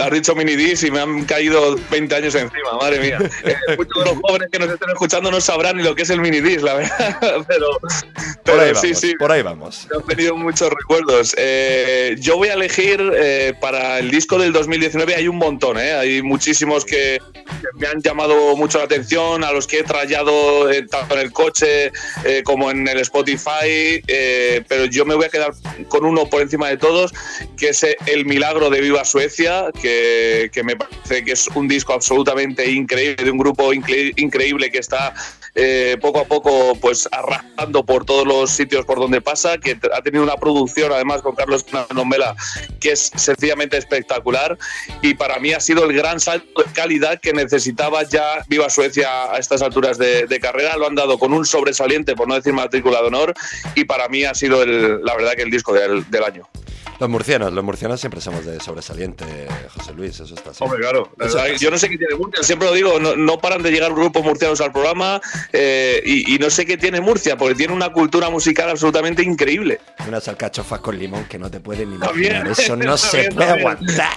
Has 0.00 0.10
dicho 0.10 0.34
minidis 0.34 0.82
y 0.84 0.90
me 0.90 1.00
han 1.00 1.24
caído 1.24 1.76
20 1.90 2.14
años 2.14 2.34
encima, 2.34 2.72
madre 2.80 3.00
mía. 3.00 3.18
Eh, 3.44 3.56
muchos 3.76 4.04
de 4.04 4.10
los 4.10 4.20
jóvenes 4.22 4.48
que 4.50 4.58
nos 4.58 4.70
estén 4.70 4.88
escuchando 4.90 5.30
no 5.30 5.40
sabrán 5.40 5.76
ni 5.76 5.82
lo 5.82 5.94
que 5.94 6.02
es 6.02 6.10
el 6.10 6.20
minidis, 6.20 6.62
la 6.62 6.74
verdad. 6.74 7.44
Pero, 7.48 7.78
Por 8.44 8.60
ahí 8.60 8.74
sí, 8.74 8.86
vamos, 8.86 9.00
sí. 9.00 9.14
por 9.18 9.32
ahí 9.32 9.42
vamos. 9.42 9.86
Me 9.90 9.96
han 9.96 10.06
venido 10.06 10.36
muchos 10.36 10.70
recuerdos. 10.70 11.34
Eh, 11.36 12.16
yo 12.18 12.36
voy 12.36 12.48
a 12.48 12.54
elegir 12.54 13.00
eh, 13.14 13.54
para 13.60 13.98
el 13.98 14.10
disco 14.10 14.38
del 14.38 14.52
2019, 14.52 15.14
hay 15.14 15.28
un 15.28 15.36
montón, 15.36 15.78
¿eh? 15.78 15.92
hay 15.92 16.22
muchísimos 16.22 16.84
que, 16.84 17.20
me 17.74 17.86
han 17.86 18.00
llamado 18.00 18.56
mucho 18.56 18.78
la 18.78 18.84
atención, 18.84 19.44
a 19.44 19.52
los 19.52 19.66
que 19.66 19.80
he 19.80 19.82
trayado 19.82 20.70
eh, 20.70 20.86
tanto 20.86 21.14
en 21.14 21.20
el 21.20 21.32
coche 21.32 21.92
como 22.44 22.70
en 22.70 22.86
el 22.88 22.98
Spotify, 22.98 23.63
eh, 23.68 24.62
pero 24.68 24.86
yo 24.86 25.04
me 25.04 25.14
voy 25.14 25.26
a 25.26 25.28
quedar 25.28 25.52
con 25.88 26.04
uno 26.04 26.28
por 26.28 26.42
encima 26.42 26.68
de 26.68 26.76
todos, 26.76 27.12
que 27.56 27.68
es 27.70 27.82
eh, 27.82 27.96
El 28.06 28.24
Milagro 28.24 28.70
de 28.70 28.80
Viva 28.80 29.04
Suecia, 29.04 29.66
que, 29.80 30.50
me 30.64 30.76
parece 30.76 31.24
que 31.24 31.32
es 31.32 31.48
un 31.48 31.68
disco 31.68 31.92
absolutamente 31.92 32.70
increíble, 32.70 33.24
de 33.24 33.30
un 33.30 33.38
grupo 33.38 33.72
incre- 33.72 34.12
increíble 34.16 34.70
que 34.70 34.78
está 34.78 35.14
eh, 35.54 35.96
poco 36.00 36.20
a 36.20 36.24
poco 36.24 36.74
pues 36.80 37.08
arrastrando 37.12 37.84
por 37.84 38.04
todos 38.04 38.26
los 38.26 38.50
sitios 38.50 38.84
por 38.84 38.98
donde 38.98 39.20
pasa, 39.20 39.58
que 39.58 39.78
ha 39.92 40.02
tenido 40.02 40.24
una 40.24 40.36
producción 40.36 40.92
además 40.92 41.22
con 41.22 41.34
Carlos 41.34 41.64
Nombela 41.94 42.34
que 42.80 42.92
es 42.92 43.10
sencillamente 43.14 43.76
espectacular 43.76 44.58
y 45.02 45.14
para 45.14 45.38
mí 45.38 45.52
ha 45.52 45.60
sido 45.60 45.84
el 45.84 45.92
gran 45.96 46.20
salto 46.20 46.62
de 46.62 46.72
calidad 46.72 47.20
que 47.20 47.32
necesitaba 47.32 48.02
ya 48.02 48.44
Viva 48.48 48.68
Suecia 48.68 49.32
a 49.32 49.38
estas 49.38 49.62
alturas 49.62 49.98
de, 49.98 50.38
carrera, 50.40 50.76
lo 50.76 50.86
han 50.86 50.94
dado 50.94 51.18
con 51.18 51.32
un 51.32 51.46
sobresaliente, 51.46 52.14
por 52.16 52.28
no 52.28 52.34
decir 52.34 52.52
matrícula 52.52 53.00
de 53.00 53.06
honor, 53.06 53.34
y 53.74 53.84
para 53.84 54.08
mí 54.08 54.24
ha 54.24 54.34
sido 54.34 54.62
el- 54.62 55.02
la 55.04 55.14
verdad 55.14 55.32
que 55.34 55.42
el 55.42 55.50
disco 55.50 55.72
del 55.72 56.24
año. 56.24 56.48
Los 57.00 57.08
murcianos, 57.10 57.52
los 57.52 57.64
murcianos 57.64 58.00
siempre 58.00 58.20
somos 58.20 58.44
de 58.44 58.60
sobresaliente, 58.60 59.24
José 59.76 59.92
Luis, 59.94 60.20
eso 60.20 60.34
está 60.34 60.50
así. 60.50 60.62
Hombre, 60.62 60.78
claro. 60.80 61.10
Yo 61.58 61.70
no 61.70 61.78
sé 61.78 61.88
qué 61.88 61.98
tiene 61.98 62.14
Murcia, 62.14 62.42
siempre 62.42 62.68
lo 62.68 62.74
digo, 62.74 63.00
no, 63.00 63.16
no 63.16 63.38
paran 63.38 63.62
de 63.62 63.70
llegar 63.70 63.92
grupos 63.92 64.24
murcianos 64.24 64.60
al 64.60 64.72
programa 64.72 65.20
eh, 65.52 66.00
y, 66.04 66.34
y 66.34 66.38
no 66.38 66.50
sé 66.50 66.64
qué 66.64 66.76
tiene 66.76 67.00
Murcia, 67.00 67.36
porque 67.36 67.54
tiene 67.56 67.72
una 67.72 67.90
cultura 67.92 68.30
musical 68.30 68.70
absolutamente 68.70 69.22
increíble. 69.22 69.80
Unas 70.06 70.28
alcachofas 70.28 70.80
con 70.80 70.98
limón 70.98 71.24
que 71.24 71.38
no 71.38 71.50
te 71.50 71.60
pueden 71.60 71.90
ni 71.90 71.98
También, 71.98 72.36
imaginar. 72.36 72.58
Eso 72.58 72.76
no 72.76 72.96
se 72.96 73.28
también, 73.28 73.34
puede 73.34 73.48
también. 73.48 74.00
aguantar. 74.00 74.16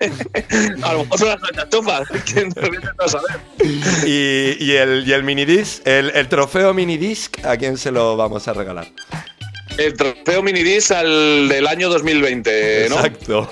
A 0.84 0.92
lo 0.94 0.98
mejor 1.04 1.18
son 1.18 1.28
las 1.28 1.42
alcachofas, 1.42 2.08
¿quién 2.32 2.48
no 2.48 3.04
a 3.04 3.08
saber? 3.08 3.40
Y, 4.06 4.56
y 4.64 4.72
el, 4.76 5.04
y 5.06 5.12
el 5.12 5.22
minidisc, 5.24 5.86
el, 5.86 6.10
el 6.14 6.28
trofeo 6.28 6.72
minidisc, 6.74 7.44
¿a 7.44 7.56
quién 7.56 7.76
se 7.76 7.90
lo 7.90 8.16
vamos 8.16 8.48
a 8.48 8.54
regalar? 8.54 8.88
El 9.78 9.94
trofeo 9.94 10.42
minidis 10.42 10.90
al 10.90 11.48
del 11.48 11.66
año 11.68 11.88
2020, 11.88 12.86
¿no? 12.88 12.96
Exacto. 12.96 13.48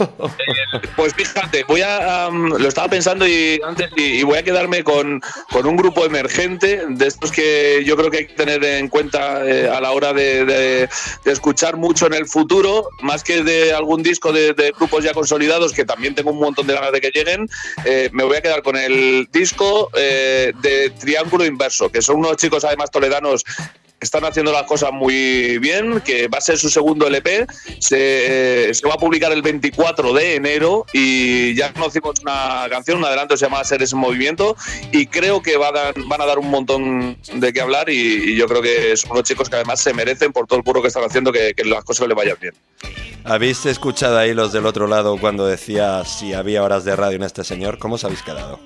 Pues 0.97 1.15
fíjate, 1.15 1.63
voy 1.65 1.83
a 1.83 2.29
lo 2.31 2.67
estaba 2.69 2.89
pensando 2.89 3.27
y 3.29 3.61
antes 3.65 3.91
y, 3.97 4.03
y 4.19 4.23
voy 4.25 4.39
a 4.39 4.43
quedarme 4.43 4.83
con, 4.83 5.21
con 5.53 5.67
un 5.67 5.77
grupo 5.77 6.05
emergente 6.05 6.83
de 6.89 7.07
estos 7.07 7.31
que 7.31 7.83
yo 7.87 7.97
creo 7.97 8.11
que 8.11 8.19
hay 8.19 8.27
que 8.27 8.35
tener 8.35 8.65
en 8.65 8.89
cuenta 8.89 9.47
eh, 9.47 9.69
a 9.69 9.81
la 9.81 9.93
hora 9.93 10.13
de, 10.13 10.45
de- 10.45 10.89
de 11.25 11.33
escuchar 11.33 11.77
mucho 11.77 12.07
en 12.07 12.15
el 12.15 12.27
futuro, 12.27 12.89
más 13.03 13.23
que 13.23 13.43
de 13.45 13.73
algún 13.73 14.03
disco 14.03 14.33
de, 14.33 14.53
de 14.53 14.73
grupos 14.73 15.05
ya 15.05 15.13
consolidados 15.15 15.73
que 15.73 15.85
también 15.85 16.15
tengo 16.17 16.31
un 16.33 16.41
montón 16.41 16.67
de 16.67 16.75
ganas 16.75 16.91
de 16.93 17.01
que 17.01 17.11
lleguen. 17.15 17.49
eh, 17.85 18.11
me 18.13 18.25
voy 18.25 18.37
a 18.37 18.43
quedar 18.43 18.63
con 18.63 18.77
el 18.77 19.29
disco 19.33 19.91
eh, 19.97 20.53
de 20.61 20.91
Triángulo 20.91 21.45
Inverso, 21.45 21.89
que 21.89 22.03
son 22.03 22.17
unos 22.17 22.37
chicos 22.37 22.65
además 22.65 22.91
toledanos 22.91 23.45
están 24.01 24.25
haciendo 24.25 24.53
las 24.53 24.65
cosas 24.65 24.93
muy 24.93 25.59
bien, 25.59 26.01
que 26.01 26.29
va 26.29 26.39
a 26.39 26.41
ser 26.41 26.59
su 26.59 26.69
segundo 26.69 27.07
LP, 27.07 27.47
se, 27.79 28.73
va 28.87 28.95
a 28.95 28.99
publicar 28.99 29.33
el 29.33 29.43
24 29.43 30.13
de 30.13 30.35
enero 30.37 30.85
y 30.93 31.55
ya 31.55 31.73
conocimos 31.73 32.21
una 32.21 32.67
canción, 32.69 32.99
un 32.99 33.05
adelanto 33.05 33.37
se 33.37 33.47
llama 33.47 33.65
Seres 33.65 33.93
en 33.93 33.99
Movimiento 33.99 34.57
y 34.93 35.07
creo 35.07 35.43
que 35.43 35.57
van 35.57 35.77
a 35.77 36.27
dar 36.27 36.39
un 36.39 36.51
montón 36.51 37.17
de 37.33 37.53
qué 37.53 37.61
hablar 37.61 37.89
y, 37.89 38.37
yo 38.37 38.47
creo 38.47 38.61
que 38.61 38.97
son 38.97 39.13
unos 39.13 39.25
chicos 39.25 39.49
que 39.49 39.57
además 39.57 39.81
se 39.81 39.95
merecen 39.95 40.33
por 40.33 40.47
todo 40.47 40.59
el 40.59 40.65
curro 40.65 40.83
que 40.83 40.89
están 40.89 41.05
haciendo 41.05 41.33
que, 41.33 41.55
que 41.55 41.65
las 41.65 41.85
cosas 41.85 42.07
les 42.09 42.17
vayan 42.17 42.37
bien. 42.41 42.55
¿Habéis 43.25 43.65
escuchado 43.67 44.19
ahí 44.19 44.35
los 44.35 44.53
del 44.53 44.67
otro 44.67 44.87
lado 44.87 45.17
cuando 45.19 45.47
decía 45.47 46.05
si 46.05 46.33
había 46.35 46.63
horas 46.63 46.85
de 46.85 46.95
radio 46.95 47.17
en 47.17 47.25
este 47.25 47.45
señor? 47.45 47.79
¿Cómo 47.79 47.95
os 47.95 48.05
habéis 48.05 48.23
quedado? 48.23 48.61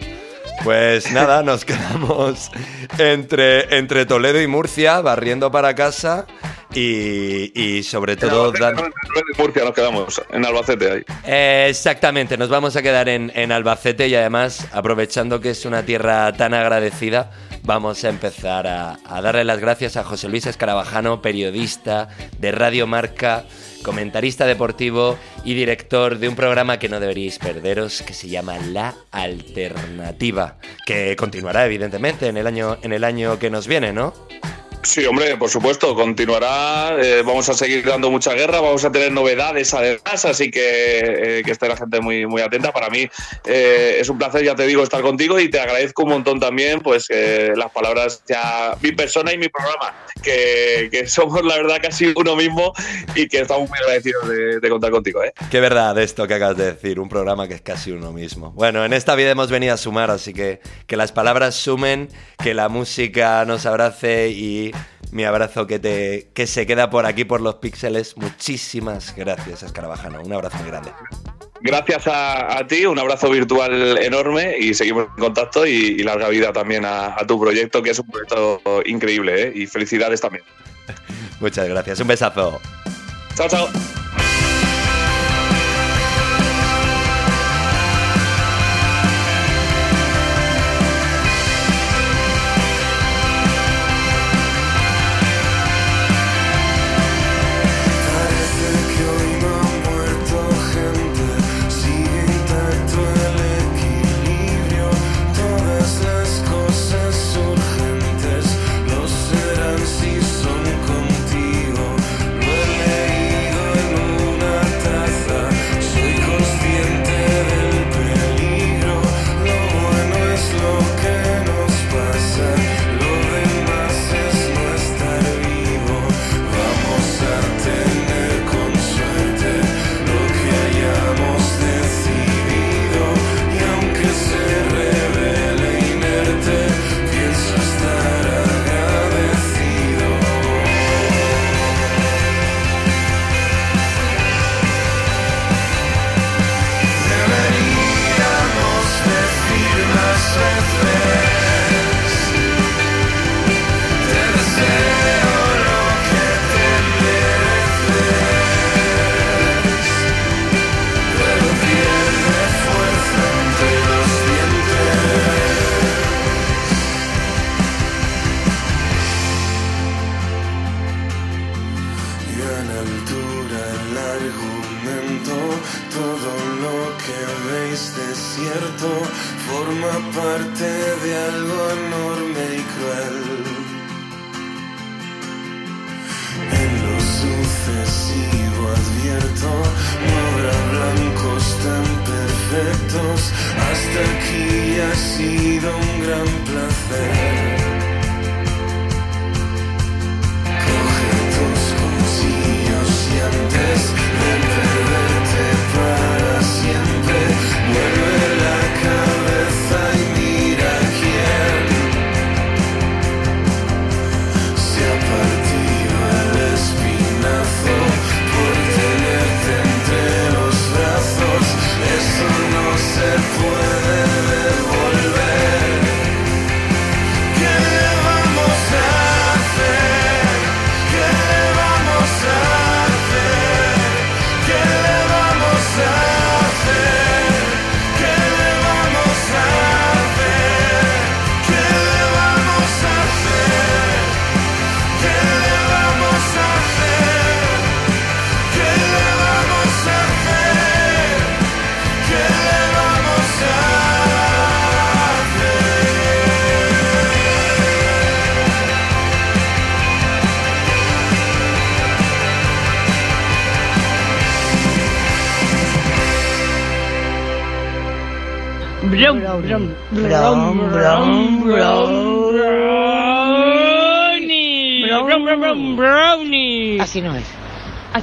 Pues 0.65 1.11
nada, 1.12 1.43
nos 1.43 1.65
quedamos 1.65 2.51
entre, 2.99 3.78
entre 3.78 4.05
Toledo 4.05 4.41
y 4.43 4.47
Murcia, 4.47 5.01
barriendo 5.01 5.51
para 5.51 5.74
casa 5.74 6.27
y, 6.74 7.59
y 7.59 7.82
sobre 7.82 8.16
todo... 8.16 8.53
En 8.55 8.93
Murcia 9.39 9.65
nos 9.65 9.73
quedamos, 9.73 10.23
en 10.31 10.45
Albacete 10.45 10.91
ahí. 10.91 11.03
Eh, 11.24 11.66
exactamente, 11.70 12.37
nos 12.37 12.51
vamos 12.51 12.77
a 12.77 12.82
quedar 12.82 13.09
en, 13.09 13.32
en 13.35 13.53
Albacete 13.53 14.09
y 14.09 14.15
además, 14.15 14.69
aprovechando 14.73 15.41
que 15.41 15.51
es 15.51 15.65
una 15.65 15.82
tierra 15.82 16.32
tan 16.35 16.53
agradecida, 16.53 17.31
vamos 17.62 18.05
a 18.05 18.11
empezar 18.11 18.66
a, 18.66 18.99
a 19.07 19.23
darle 19.23 19.45
las 19.45 19.61
gracias 19.61 19.97
a 19.97 20.05
José 20.05 20.28
Luis 20.28 20.47
Escarabajano, 20.47 21.23
periodista 21.23 22.09
de 22.39 22.53
Radio 22.53 22.87
Marca, 22.87 23.45
comentarista 23.82 24.47
deportivo 24.47 25.16
y 25.44 25.55
director 25.55 26.19
de 26.19 26.28
un 26.28 26.36
programa 26.36 26.78
que 26.78 26.89
no 26.89 27.01
deberíais 27.01 27.39
perderos, 27.39 28.02
que 28.02 28.15
se 28.15 28.28
llama 28.28 28.59
La 28.59 28.94
Alternativa, 29.11 30.59
que 30.86 31.16
continuará 31.16 31.66
evidentemente 31.66 32.28
en 32.28 32.36
el 32.36 32.47
año, 32.47 32.78
en 32.82 32.93
el 32.93 33.05
año 33.05 33.39
que 33.39 33.51
nos 33.51 33.66
viene, 33.66 33.93
¿no? 33.93 34.12
Sí, 34.82 35.05
hombre, 35.05 35.36
por 35.36 35.51
supuesto, 35.51 35.94
continuará. 35.94 36.97
eh, 37.01 37.23
vamos 37.24 37.48
a 37.51 37.55
seguir 37.55 37.85
dando 37.85 38.11
mucha 38.11 38.32
guerra, 38.32 38.61
vamos 38.61 38.82
a 38.85 38.90
tener 38.90 39.12
novedades 39.12 39.74
además, 39.74 40.24
así 40.24 40.51
que 40.51 40.61
eh, 41.39 41.43
que 41.44 41.51
esté 41.51 41.69
la 41.69 41.77
gente 41.77 42.01
muy, 42.01 42.27
muy 42.27 42.40
atenta. 42.40 42.73
Para 42.73 42.89
mí 42.89 43.09
eh, 43.44 43.98
es 44.01 44.09
un 44.09 44.16
placer, 44.16 44.43
ya 44.43 44.55
te 44.55 44.66
digo, 44.66 44.82
estar 44.82 45.02
contigo 45.02 45.39
y 45.39 45.51
te 45.51 45.61
agradezco 45.61 46.05
un 46.05 46.11
montón 46.11 46.40
también, 46.40 46.81
pues 46.81 47.07
eh, 47.11 47.52
las 47.57 47.70
palabras 47.73 48.23
ya 48.27 48.74
mi 48.81 48.93
persona 48.93 49.32
y 49.35 49.39
mi 49.39 49.48
programa, 49.48 49.94
que, 50.23 50.89
que 50.90 51.07
somos 51.07 51.44
la 51.44 51.57
verdad 51.57 51.77
casi 51.82 52.12
uno 52.16 52.35
mismo 52.35 52.73
y 53.15 53.28
que 53.28 53.40
estamos 53.40 53.69
muy 53.69 53.78
agradecidos 53.78 54.28
de, 54.28 54.70
contar 54.70 54.90
contigo. 54.90 55.23
¿eh? 55.23 55.35
Qué 55.51 55.61
verdad 55.61 55.98
esto 55.98 56.27
que 56.27 56.35
acabas 56.35 56.57
de 56.57 56.73
decir, 56.73 57.01
un 57.01 57.09
programa 57.09 57.47
que 57.48 57.55
es 57.55 57.61
casi 57.61 57.93
uno 57.93 58.12
mismo. 58.12 58.52
Bueno, 58.52 58.85
en 58.85 58.94
esta 58.94 59.15
vida 59.15 59.31
hemos 59.31 59.51
venido 59.51 59.74
a 59.74 59.77
sumar, 59.77 60.11
así 60.11 60.32
que 60.32 60.61
que 60.86 60.97
las 60.97 61.12
palabras 61.12 61.55
sumen, 61.55 62.09
que 62.43 62.55
la 62.55 62.69
música 62.69 63.44
nos 63.44 63.66
abrace 63.66 64.31
y 64.31 64.70
mi 65.12 65.24
abrazo 65.24 65.66
que, 65.66 65.78
te, 65.78 66.31
que 66.35 66.47
se 66.47 66.66
queda 66.66 66.91
por 66.91 67.07
aquí 67.07 67.24
por 67.24 67.41
los 67.41 67.57
píxeles. 67.57 68.16
Muchísimas 68.16 69.15
gracias, 69.16 69.62
Escarabajano. 69.62 70.20
Un 70.23 70.32
abrazo 70.32 70.57
muy 70.59 70.69
grande. 70.69 70.93
Gracias 71.62 72.07
a, 72.07 72.59
a 72.59 72.66
ti, 72.66 72.87
un 72.87 72.99
abrazo 72.99 73.28
virtual 73.31 73.99
enorme 73.99 74.57
y 74.59 74.73
seguimos 74.73 75.09
en 75.16 75.23
contacto 75.23 75.66
y, 75.66 75.73
y 75.73 75.99
larga 76.03 76.28
vida 76.28 76.53
también 76.53 76.87
a, 76.87 77.15
a 77.19 77.27
tu 77.27 77.39
proyecto, 77.39 77.82
que 77.82 77.91
es 77.91 77.99
un 77.99 78.07
proyecto 78.07 78.61
increíble 78.87 79.49
¿eh? 79.49 79.53
y 79.55 79.66
felicidades 79.66 80.20
también. 80.20 80.45
Muchas 81.41 81.69
gracias. 81.69 82.01
Un 82.01 82.09
besazo. 82.09 82.61
Chao, 83.37 83.49
chao. 83.49 83.69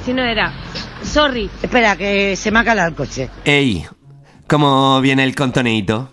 Así 0.08 0.14
no 0.14 0.24
era. 0.24 0.54
Sorry. 1.02 1.50
Espera, 1.62 1.94
que 1.94 2.34
se 2.34 2.50
me 2.50 2.60
ha 2.60 2.64
calado 2.64 2.88
el 2.88 2.94
coche. 2.94 3.28
Ey, 3.44 3.84
¿cómo 4.46 5.02
viene 5.02 5.22
el 5.22 5.34
contoneito? 5.34 6.08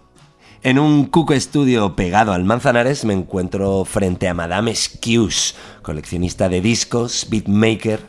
En 0.63 0.79
un 0.79 1.05
Cuco 1.05 1.31
Estudio 1.31 1.95
pegado 1.95 2.33
al 2.33 2.43
Manzanares 2.43 3.05
me 3.05 3.13
encuentro 3.13 3.85
frente 3.85 4.27
a 4.27 4.33
Madame 4.33 4.71
Excuse, 4.71 5.55
coleccionista 5.81 6.49
de 6.49 6.59
discos, 6.59 7.27
beatmaker, 7.29 8.01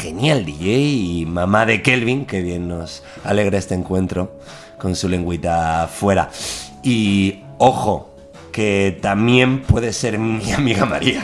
genial 0.00 0.46
DJ 0.46 0.78
y 0.78 1.26
mamá 1.26 1.66
de 1.66 1.82
Kelvin, 1.82 2.24
que 2.24 2.40
bien 2.40 2.66
nos 2.66 3.02
alegra 3.22 3.58
este 3.58 3.74
encuentro 3.74 4.40
con 4.78 4.96
su 4.96 5.06
lengüita 5.06 5.86
fuera. 5.86 6.30
Y 6.82 7.40
ojo, 7.58 8.15
que 8.56 8.96
también 9.02 9.60
puede 9.60 9.92
ser 9.92 10.18
mi 10.18 10.50
amiga 10.56 10.86
María. 10.86 11.22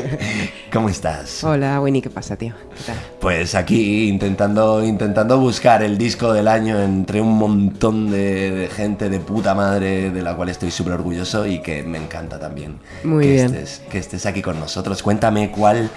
¿Cómo 0.72 0.90
estás? 0.90 1.42
Hola, 1.42 1.80
Winnie, 1.80 2.02
¿qué 2.02 2.10
pasa, 2.10 2.36
tío? 2.36 2.52
¿Qué 2.76 2.82
tal? 2.84 2.96
Pues 3.18 3.54
aquí 3.54 4.06
intentando, 4.06 4.84
intentando 4.84 5.38
buscar 5.38 5.82
el 5.82 5.96
disco 5.96 6.30
del 6.34 6.46
año 6.46 6.78
entre 6.78 7.22
un 7.22 7.38
montón 7.38 8.10
de, 8.10 8.50
de 8.50 8.68
gente 8.68 9.08
de 9.08 9.18
puta 9.18 9.54
madre 9.54 10.10
de 10.10 10.20
la 10.20 10.36
cual 10.36 10.50
estoy 10.50 10.70
súper 10.70 10.92
orgulloso 10.92 11.46
y 11.46 11.60
que 11.62 11.82
me 11.84 11.96
encanta 11.96 12.38
también 12.38 12.80
Muy 13.02 13.24
que, 13.24 13.32
bien. 13.32 13.46
Estés, 13.46 13.82
que 13.90 13.96
estés 13.96 14.26
aquí 14.26 14.42
con 14.42 14.60
nosotros. 14.60 15.02
Cuéntame 15.02 15.50
cuál 15.50 15.88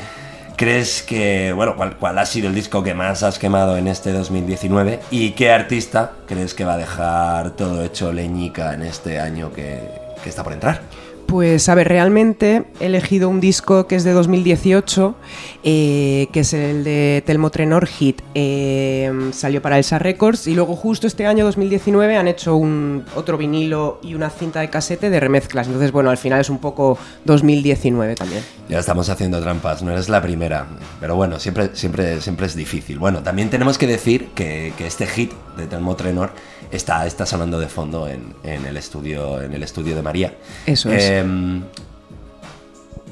crees 0.56 1.02
que, 1.02 1.52
bueno, 1.52 1.76
cuál, 1.76 1.98
cuál 1.98 2.18
ha 2.18 2.26
sido 2.26 2.48
el 2.48 2.56
disco 2.56 2.81
que 2.81 2.93
más 2.93 3.23
has 3.23 3.39
quemado 3.39 3.76
en 3.76 3.89
este 3.89 4.14
2019 4.14 5.02
y 5.11 5.31
qué 5.31 5.52
artista 5.52 6.14
crees 6.27 6.53
que 6.53 6.64
va 6.64 6.76
a 6.76 6.77
dejar 6.77 7.57
todo 7.57 7.84
hecho 7.84 8.14
leñica 8.14 8.73
en 8.73 8.84
este 8.84 9.19
año 9.19 9.52
que, 9.52 10.11
que 10.22 10.30
está 10.30 10.43
por 10.43 10.53
entrar. 10.53 10.81
Pues 11.26 11.69
a 11.69 11.76
ver, 11.76 11.88
realmente 11.88 12.65
he 12.80 12.88
elegido 12.88 13.30
un 13.30 13.39
disco 13.39 13.88
que 13.88 13.95
es 13.95 14.03
de 14.03 14.11
2018, 14.11 15.15
eh, 15.64 16.27
que 16.31 16.41
es 16.41 16.53
el 16.53 16.84
de 16.84 17.23
Telmo 17.26 17.49
Trenor 17.49 17.88
Hit. 17.88 18.22
Eh, 18.35 19.11
salió 19.31 19.61
para 19.61 19.77
Elsa 19.77 19.99
Records 19.99 20.48
y 20.48 20.53
luego 20.53 20.76
justo 20.76 21.07
este 21.07 21.26
año 21.26 21.45
2019 21.45 22.18
han 22.18 22.27
hecho 22.27 22.56
un, 22.56 23.06
otro 23.15 23.38
vinilo 23.38 23.99
y 24.03 24.14
una 24.14 24.30
cinta 24.30 24.60
de 24.60 24.69
casete 24.69 25.10
de 25.10 25.19
remezclas. 25.19 25.68
Entonces, 25.68 25.91
bueno, 25.91 26.10
al 26.10 26.18
final 26.18 26.41
es 26.41 26.49
un 26.49 26.60
poco 26.60 26.98
2019 27.26 28.15
también. 28.15 28.43
Ya 28.69 28.80
estamos 28.80 29.10
haciendo 29.10 29.41
trampas, 29.41 29.84
no 29.84 29.91
eres 29.91 30.10
la 30.10 30.22
primera. 30.22 30.68
Pero 30.99 31.15
bueno, 31.15 31.39
siempre, 31.39 31.72
siempre, 31.73 32.22
siempre 32.22 32.45
es 32.48 32.56
difícil. 32.56 32.99
Bueno, 32.99 33.23
también 33.23 33.49
tenemos 33.49 33.77
que 33.77 33.88
decir 33.88 34.30
que, 34.35 34.73
que 34.77 34.88
este 34.88 35.07
hit 35.07 35.31
de 35.57 35.68
Telmo 35.68 35.95
Trenor 35.95 36.31
está, 36.72 37.06
está 37.06 37.26
sonando 37.26 37.60
de 37.60 37.68
fondo 37.68 38.07
en, 38.07 38.34
en 38.43 38.65
el 38.65 38.77
estudio, 38.77 39.41
en 39.41 39.53
el 39.53 39.64
estudio 39.64 39.95
de 39.95 40.02
María. 40.02 40.34
Eso 40.65 40.91
es. 40.91 41.20
Em, 41.22 41.64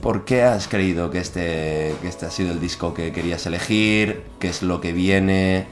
¿Por 0.01 0.23
qué 0.23 0.43
has 0.43 0.67
creído 0.67 1.11
que 1.11 1.19
este, 1.19 1.93
que 2.01 2.07
este 2.07 2.25
ha 2.25 2.31
sido 2.31 2.51
el 2.51 2.61
disco 2.61 2.93
que 2.93 3.11
querías 3.11 3.45
elegir? 3.45 4.23
¿Qué 4.39 4.47
es 4.47 4.63
lo 4.63 4.79
que 4.79 4.93
viene? 4.93 5.67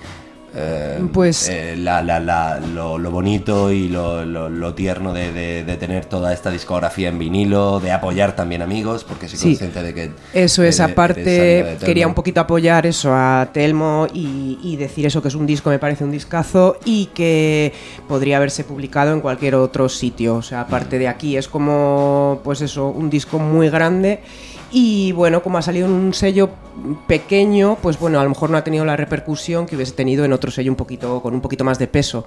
Eh, 0.59 0.99
Pues- 1.13 1.47
eh, 1.49 1.75
la, 1.77 2.01
la- 2.01 2.19
la- 2.19 2.59
lo, 2.59 2.97
lo 2.97 3.11
bonito 3.11 3.71
y 3.71 3.87
lo, 3.89 4.25
lo- 4.25 4.49
lo 4.49 4.73
tierno 4.73 5.13
de, 5.13 5.31
de- 5.31 5.63
de 5.63 5.77
tener 5.77 6.05
toda 6.05 6.33
esta 6.33 6.49
discografía 6.49 7.09
en 7.09 7.19
vinilo, 7.19 7.79
de 7.79 7.91
apoyar 7.91 8.35
también 8.35 8.61
amigos, 8.61 9.03
porque 9.03 9.27
soy 9.27 9.37
Sí. 9.37 9.45
consciente 9.49 9.83
de 9.83 9.93
que... 9.93 10.11
Eso 10.33 10.63
es, 10.63 10.79
aparte 10.79 11.77
quería 11.85 12.07
un 12.07 12.13
poquito 12.13 12.41
apoyar 12.41 12.85
eso 12.85 13.11
a 13.13 13.49
Telmo 13.53 14.07
y, 14.13 14.57
y 14.63 14.75
decir 14.77 15.05
eso 15.05 15.21
que 15.21 15.27
es 15.27 15.35
un 15.35 15.45
disco, 15.45 15.69
me 15.69 15.79
parece 15.79 16.03
un 16.03 16.11
discazo 16.11 16.77
y 16.85 17.07
que 17.13 17.73
podría 18.07 18.37
haberse 18.37 18.63
publicado 18.63 19.13
en 19.13 19.21
cualquier 19.21 19.55
otro 19.55 19.87
sitio. 19.89 20.35
O 20.35 20.41
sea, 20.41 20.61
aparte 20.61 20.97
de 20.97 21.07
aquí 21.07 21.37
es 21.37 21.47
como, 21.47 22.41
pues 22.43 22.61
eso, 22.61 22.87
un 22.89 23.09
disco 23.09 23.37
muy 23.39 23.69
grande 23.69 24.21
y 24.71 25.11
bueno, 25.13 25.41
como 25.43 25.57
ha 25.57 25.61
salido 25.61 25.85
en 25.87 25.93
un 25.93 26.13
sello 26.13 26.49
pequeño, 27.07 27.77
pues 27.81 27.99
bueno, 27.99 28.19
a 28.19 28.23
lo 28.23 28.29
mejor 28.29 28.49
no 28.49 28.57
ha 28.57 28.63
tenido 28.63 28.85
la 28.85 28.95
repercusión 28.95 29.65
que 29.65 29.75
hubiese 29.75 29.93
tenido 29.93 30.25
en 30.25 30.33
otro 30.33 30.51
sello 30.51 30.71
un 30.71 30.75
poquito, 30.75 31.21
con 31.21 31.33
un 31.33 31.41
poquito 31.41 31.63
más 31.63 31.79
de 31.79 31.87
peso. 31.87 32.25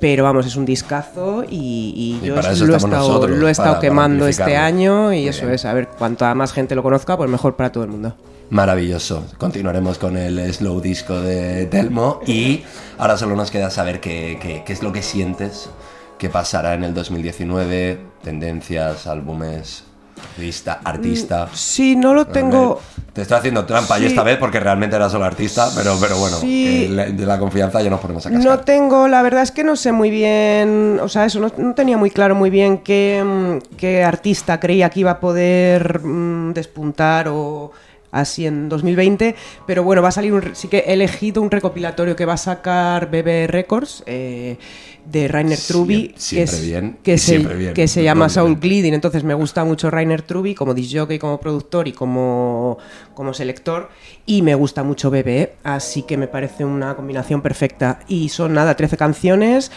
Pero 0.00 0.24
vamos, 0.24 0.46
es 0.46 0.56
un 0.56 0.64
discazo 0.64 1.44
y, 1.48 2.18
y 2.20 2.24
Y 2.24 2.26
yo 2.28 2.34
lo 2.36 2.40
he 2.48 2.52
estado, 2.76 2.86
nosotros, 2.88 3.38
lo 3.38 3.48
he 3.48 3.50
estado 3.50 3.68
para- 3.70 3.78
para 3.80 3.88
quemando 3.88 4.26
este 4.26 4.56
año 4.56 5.12
y 5.12 5.20
Muy 5.20 5.28
eso 5.28 5.42
bien. 5.42 5.54
es, 5.54 5.64
a 5.64 5.72
ver, 5.74 5.88
cuanta 5.88 6.34
más 6.34 6.52
gente 6.52 6.74
lo 6.74 6.82
conozca, 6.82 7.16
pues 7.16 7.28
mejor 7.30 7.56
para 7.56 7.72
todo 7.72 7.84
el 7.84 7.90
mundo. 7.90 8.14
Maravilloso. 8.50 9.24
Continuaremos 9.38 9.98
con 9.98 10.16
el 10.16 10.52
slow 10.52 10.80
disco 10.80 11.20
de 11.20 11.66
Telmo 11.66 12.20
y 12.26 12.64
ahora 12.98 13.16
solo 13.16 13.36
nos 13.36 13.50
queda 13.50 13.70
saber 13.70 14.00
qué, 14.00 14.38
qué- 14.42 14.62
qué 14.66 14.72
es 14.72 14.82
lo 14.82 14.92
que 14.92 15.02
sientes, 15.02 15.70
qué 16.18 16.28
pasará 16.30 16.74
en 16.74 16.82
el 16.84 16.92
2019, 16.94 18.00
tendencias, 18.24 19.06
álbumes, 19.06 19.84
artista, 20.20 20.80
artista. 20.84 21.48
Sí, 21.52 21.96
no 21.96 22.14
lo 22.14 22.26
tengo. 22.26 22.80
Te 23.12 23.22
estoy 23.22 23.38
haciendo 23.38 23.64
trampa 23.64 23.96
Sí. 23.96 24.02
yo 24.02 24.08
esta 24.08 24.22
vez 24.22 24.36
porque 24.38 24.60
realmente 24.60 24.94
era 24.96 25.10
solo 25.10 25.24
artista, 25.24 25.68
pero, 25.74 25.96
pero 26.00 26.16
bueno, 26.18 26.36
Sí. 26.38 26.86
de 26.88 27.26
la 27.26 27.38
confianza 27.38 27.82
ya 27.82 27.90
nos 27.90 28.00
ponemos 28.00 28.24
a 28.26 28.30
cascar. 28.30 28.46
No 28.48 28.60
tengo, 28.60 29.08
la 29.08 29.22
verdad 29.22 29.42
es 29.42 29.50
que 29.50 29.64
no 29.64 29.74
sé 29.76 29.90
muy 29.92 30.10
bien, 30.10 30.98
o 31.02 31.08
sea, 31.08 31.24
eso, 31.24 31.40
no, 31.40 31.50
no 31.56 31.74
tenía 31.74 31.96
muy 31.98 32.10
claro 32.10 32.34
muy 32.36 32.50
bien 32.50 32.78
qué, 32.78 33.22
mm, 33.24 33.76
qué 33.76 34.04
artista 34.04 34.60
creía 34.60 34.90
que 34.90 35.00
iba 35.00 35.10
a 35.12 35.20
poder 35.20 36.00
mm, 36.04 36.52
despuntar 36.52 37.26
o 37.28 37.72
así 38.12 38.44
en 38.46 38.68
2020, 38.68 39.36
pero 39.66 39.84
bueno, 39.84 40.02
va 40.02 40.08
a 40.08 40.12
salir, 40.12 40.32
un, 40.32 40.54
sí 40.56 40.66
que 40.68 40.78
he 40.78 40.92
elegido 40.94 41.40
un 41.42 41.50
recopilatorio 41.50 42.16
que 42.16 42.24
va 42.24 42.32
a 42.32 42.38
sacar 42.38 43.08
BB 43.10 43.46
Records 43.48 44.02
eh, 44.06 44.56
de 45.04 45.28
Rainer 45.28 45.58
Truby, 45.58 46.14
que, 46.30 46.46
bien, 46.62 46.98
que, 47.02 47.18
se, 47.18 47.38
bien. 47.38 47.74
que 47.74 47.88
se 47.88 48.02
llama 48.02 48.26
Doble 48.28 48.34
Soul 48.34 48.56
Bleeding, 48.56 48.94
entonces 48.94 49.24
me 49.24 49.34
gusta 49.34 49.64
mucho 49.64 49.90
Rainer 49.90 50.22
Truby 50.22 50.54
como 50.54 50.74
disjockey, 50.74 51.18
como 51.18 51.40
productor 51.40 51.88
y 51.88 51.92
como, 51.92 52.78
como 53.14 53.34
selector, 53.34 53.90
y 54.26 54.42
me 54.42 54.54
gusta 54.54 54.82
mucho 54.82 55.10
BB, 55.10 55.50
así 55.64 56.02
que 56.02 56.16
me 56.16 56.28
parece 56.28 56.64
una 56.64 56.94
combinación 56.96 57.42
perfecta. 57.42 58.00
Y 58.08 58.28
son 58.28 58.54
nada, 58.54 58.76
13 58.76 58.96
canciones 58.96 59.70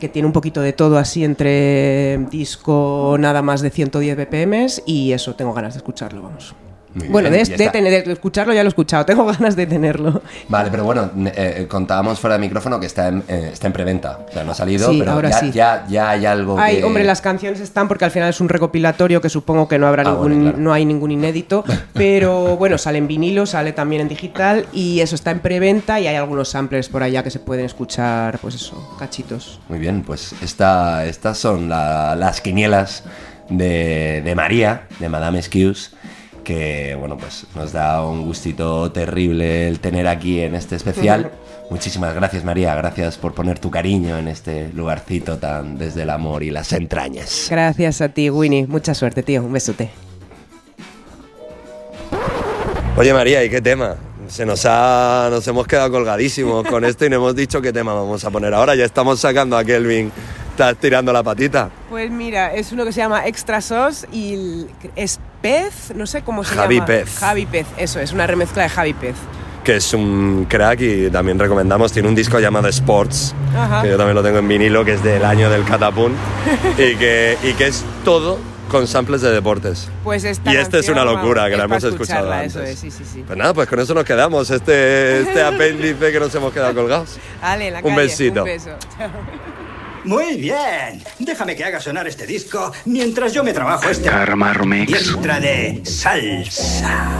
que 0.00 0.08
tiene 0.08 0.26
un 0.26 0.32
poquito 0.32 0.62
de 0.62 0.72
todo 0.72 0.98
así 0.98 1.24
entre 1.24 2.18
disco 2.30 3.16
nada 3.20 3.42
más 3.42 3.60
de 3.60 3.70
110 3.70 4.16
BPMs 4.16 4.82
y 4.86 5.12
eso, 5.12 5.34
tengo 5.34 5.52
ganas 5.52 5.74
de 5.74 5.78
escucharlo, 5.78 6.22
vamos. 6.22 6.54
Bueno, 6.94 7.30
de, 7.30 7.44
ya 7.44 7.56
de 7.56 7.68
tener- 7.70 8.04
de 8.04 8.12
escucharlo 8.12 8.52
ya 8.52 8.62
lo 8.64 8.68
he 8.68 8.70
escuchado, 8.70 9.04
tengo 9.06 9.24
ganas 9.32 9.54
de 9.54 9.66
tenerlo. 9.66 10.22
Vale, 10.48 10.70
pero 10.70 10.84
bueno, 10.84 11.10
eh, 11.36 11.66
contábamos 11.68 12.18
fuera 12.18 12.34
de 12.34 12.40
micrófono 12.40 12.80
que 12.80 12.86
está 12.86 13.08
en, 13.08 13.22
eh, 13.28 13.50
está 13.52 13.68
en 13.68 13.72
preventa. 13.72 14.18
O 14.28 14.32
sea, 14.32 14.42
no 14.44 14.52
ha 14.52 14.54
salido, 14.54 14.90
Sí, 14.90 14.98
pero 14.98 15.12
ahora 15.12 15.30
ya, 15.30 15.38
sí. 15.40 15.52
ya, 15.52 15.86
ya 15.88 16.10
hay 16.10 16.26
algo 16.26 16.58
Ay, 16.58 16.78
que... 16.78 16.84
hombre, 16.84 17.04
las 17.04 17.20
canciones 17.20 17.60
están 17.60 17.86
porque 17.86 18.04
al 18.04 18.10
final 18.10 18.28
es 18.30 18.40
un 18.40 18.48
recopilatorio 18.48 19.20
que 19.20 19.28
supongo 19.28 19.68
que 19.68 19.78
no 19.78 19.86
habrá 19.86 20.02
Ah, 20.02 20.10
ningún, 20.10 20.26
bueno, 20.28 20.42
claro. 20.42 20.58
no 20.58 20.72
hay 20.72 20.84
ningún 20.84 21.10
inédito, 21.12 21.64
pero 21.92 22.56
bueno, 22.56 22.76
sale 22.78 22.98
en 22.98 23.06
vinilo, 23.06 23.46
sale 23.46 23.72
también 23.72 24.02
en 24.02 24.08
digital 24.08 24.66
y 24.72 25.00
eso 25.00 25.14
está 25.14 25.30
en 25.30 25.40
preventa 25.40 26.00
y 26.00 26.06
hay 26.08 26.16
algunos 26.16 26.48
samplers 26.48 26.88
por 26.88 27.02
allá 27.02 27.22
que 27.22 27.30
se 27.30 27.38
pueden 27.38 27.66
escuchar, 27.66 28.38
pues 28.40 28.56
eso, 28.56 28.96
cachitos. 28.98 29.60
Muy 29.68 29.78
bien, 29.78 30.02
pues 30.02 30.34
esta, 30.42 31.04
estas 31.06 31.38
son 31.38 31.68
la- 31.68 32.16
las 32.16 32.40
quinielas 32.40 33.04
de, 33.48 34.22
de 34.24 34.34
María, 34.34 34.82
de 34.98 35.08
Madame 35.08 35.38
Excuse, 35.38 35.90
que 36.50 36.96
bueno, 36.98 37.16
pues 37.16 37.46
nos 37.54 37.70
da 37.70 38.04
un 38.04 38.24
gustito 38.24 38.90
terrible 38.90 39.68
el 39.68 39.78
tener 39.78 40.08
aquí 40.08 40.40
en 40.40 40.56
este 40.56 40.74
especial. 40.74 41.30
Muchísimas 41.70 42.12
gracias 42.12 42.42
María, 42.42 42.74
gracias 42.74 43.18
por 43.18 43.34
poner 43.34 43.60
tu 43.60 43.70
cariño 43.70 44.18
en 44.18 44.26
este 44.26 44.68
lugarcito 44.74 45.38
tan 45.38 45.78
desde 45.78 46.02
el 46.02 46.10
amor 46.10 46.42
y 46.42 46.50
las 46.50 46.72
entrañas. 46.72 47.46
Gracias 47.48 48.00
a 48.00 48.08
ti, 48.08 48.30
Winnie, 48.30 48.66
mucha 48.66 48.94
suerte, 48.94 49.22
tío, 49.22 49.44
un 49.44 49.52
besote. 49.52 49.90
Oye 52.96 53.14
María, 53.14 53.44
¿y 53.44 53.48
qué 53.48 53.60
tema? 53.60 53.94
Se 54.26 54.44
nos 54.44 54.66
ha, 54.66 55.28
nos 55.30 55.46
hemos 55.46 55.68
quedado 55.68 55.92
colgadísimos 55.92 56.64
con 56.68 56.84
esto 56.84 57.06
y 57.06 57.10
no 57.10 57.16
hemos 57.16 57.36
dicho 57.36 57.62
qué 57.62 57.72
tema 57.72 57.94
vamos 57.94 58.24
a 58.24 58.30
poner 58.32 58.52
ahora. 58.54 58.74
Ya 58.74 58.86
estamos 58.86 59.20
sacando 59.20 59.56
a 59.56 59.62
Kelvin, 59.62 60.10
estás 60.50 60.76
tirando 60.78 61.12
la 61.12 61.22
patita. 61.22 61.70
Pues 61.88 62.10
mira, 62.10 62.52
es 62.52 62.72
uno 62.72 62.84
que 62.84 62.90
se 62.90 63.02
llama 63.02 63.24
Extra 63.28 63.60
Sauce 63.60 64.08
y 64.10 64.66
es 64.96 65.20
Pez, 65.42 65.92
no 65.94 66.06
sé 66.06 66.22
cómo 66.22 66.44
se 66.44 66.54
Javi 66.54 66.76
llama. 66.76 66.86
Pez. 66.86 67.18
Javi 67.18 67.46
Pez, 67.46 67.66
eso, 67.76 68.00
es 68.00 68.12
una 68.12 68.26
remezcla 68.26 68.62
de 68.62 68.68
Javi 68.68 68.92
Pez. 68.94 69.14
que 69.64 69.76
es 69.76 69.92
un 69.94 70.46
crack 70.48 70.80
y 70.80 71.10
también 71.10 71.38
recomendamos, 71.38 71.92
tiene 71.92 72.08
un 72.08 72.14
disco 72.14 72.38
llamado 72.40 72.68
Sports, 72.68 73.34
Ajá. 73.56 73.82
que 73.82 73.88
yo 73.90 73.96
también 73.96 74.14
lo 74.14 74.22
tengo 74.22 74.38
en 74.38 74.48
vinilo, 74.48 74.84
que 74.84 74.94
es 74.94 75.02
del 75.02 75.24
año 75.24 75.50
del 75.50 75.64
Catapún, 75.64 76.14
y 76.78 76.94
que, 76.96 77.36
y 77.42 77.52
que 77.54 77.66
es 77.68 77.84
todo 78.04 78.38
con 78.70 78.86
samples 78.86 79.20
de 79.20 79.30
deportes. 79.32 79.88
Pues 80.04 80.22
esta 80.24 80.52
Y 80.52 80.56
este 80.56 80.78
es 80.78 80.88
una 80.88 81.04
locura, 81.04 81.44
que 81.50 81.56
la 81.56 81.64
es 81.64 81.70
hemos 81.70 81.84
escuchado 81.84 82.32
antes. 82.32 82.54
Eso 82.54 82.62
es, 82.62 82.78
sí, 82.78 82.90
sí, 82.90 83.04
sí. 83.04 83.24
Pues 83.26 83.36
nada, 83.36 83.52
pues 83.52 83.68
con 83.68 83.80
eso 83.80 83.92
nos 83.94 84.04
quedamos, 84.04 84.48
este, 84.50 85.20
este 85.22 85.42
apéndice 85.42 86.12
que 86.12 86.20
nos 86.20 86.34
hemos 86.34 86.52
quedado 86.52 86.74
colgados. 86.74 87.18
Ale, 87.42 87.66
en 87.68 87.72
la 87.74 87.78
Un 87.80 87.84
calle, 87.86 87.96
besito. 88.02 88.40
Un 88.40 88.46
beso. 88.46 88.70
Muy 90.04 90.36
bien. 90.36 91.02
Déjame 91.18 91.54
que 91.54 91.64
haga 91.64 91.80
sonar 91.80 92.06
este 92.06 92.26
disco 92.26 92.72
mientras 92.86 93.32
yo 93.32 93.44
me 93.44 93.52
trabajo 93.52 93.88
este 93.88 94.08
Karma 94.08 94.52
Remix. 94.52 95.16
de 95.22 95.80
salsa. 95.84 97.18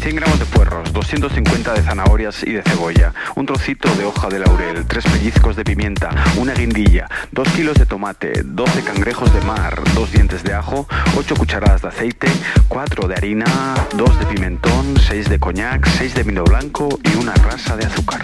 100 0.00 0.14
gramos 0.14 0.38
de 0.38 0.44
puerros, 0.46 0.92
250 0.92 1.74
de 1.74 1.82
zanahorias 1.82 2.44
y 2.44 2.52
de 2.52 2.62
cebolla, 2.62 3.12
un 3.34 3.44
trocito 3.44 3.92
de 3.96 4.04
hoja 4.04 4.28
de 4.28 4.38
laurel, 4.38 4.86
tres 4.86 5.04
pellizcos 5.04 5.56
de 5.56 5.64
pimienta, 5.64 6.10
una 6.36 6.54
guindilla, 6.54 7.08
2 7.32 7.48
kilos 7.48 7.76
de 7.76 7.86
tomate, 7.86 8.42
12 8.44 8.82
cangrejos 8.82 9.34
de 9.34 9.40
mar, 9.40 9.82
2 9.94 10.12
dientes 10.12 10.44
de 10.44 10.54
ajo, 10.54 10.86
8 11.16 11.34
cucharadas 11.34 11.82
de 11.82 11.88
aceite, 11.88 12.28
4 12.68 13.08
de 13.08 13.14
harina, 13.16 13.46
2 13.96 14.20
de 14.20 14.26
pimentón, 14.26 14.94
6 15.08 15.28
de 15.28 15.40
coñac, 15.40 15.84
6 15.98 16.14
de 16.14 16.22
vino 16.22 16.44
blanco 16.44 16.88
y 17.02 17.16
una 17.16 17.34
rasa 17.34 17.76
de 17.76 17.86
azúcar. 17.86 18.22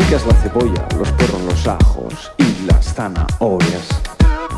Picas 0.00 0.26
la 0.26 0.34
cebolla, 0.36 0.88
los 0.98 1.12
puerros, 1.12 1.42
los 1.42 1.68
ajos 1.68 2.32
y 2.38 2.64
las 2.64 2.94
zanahorias. 2.94 3.86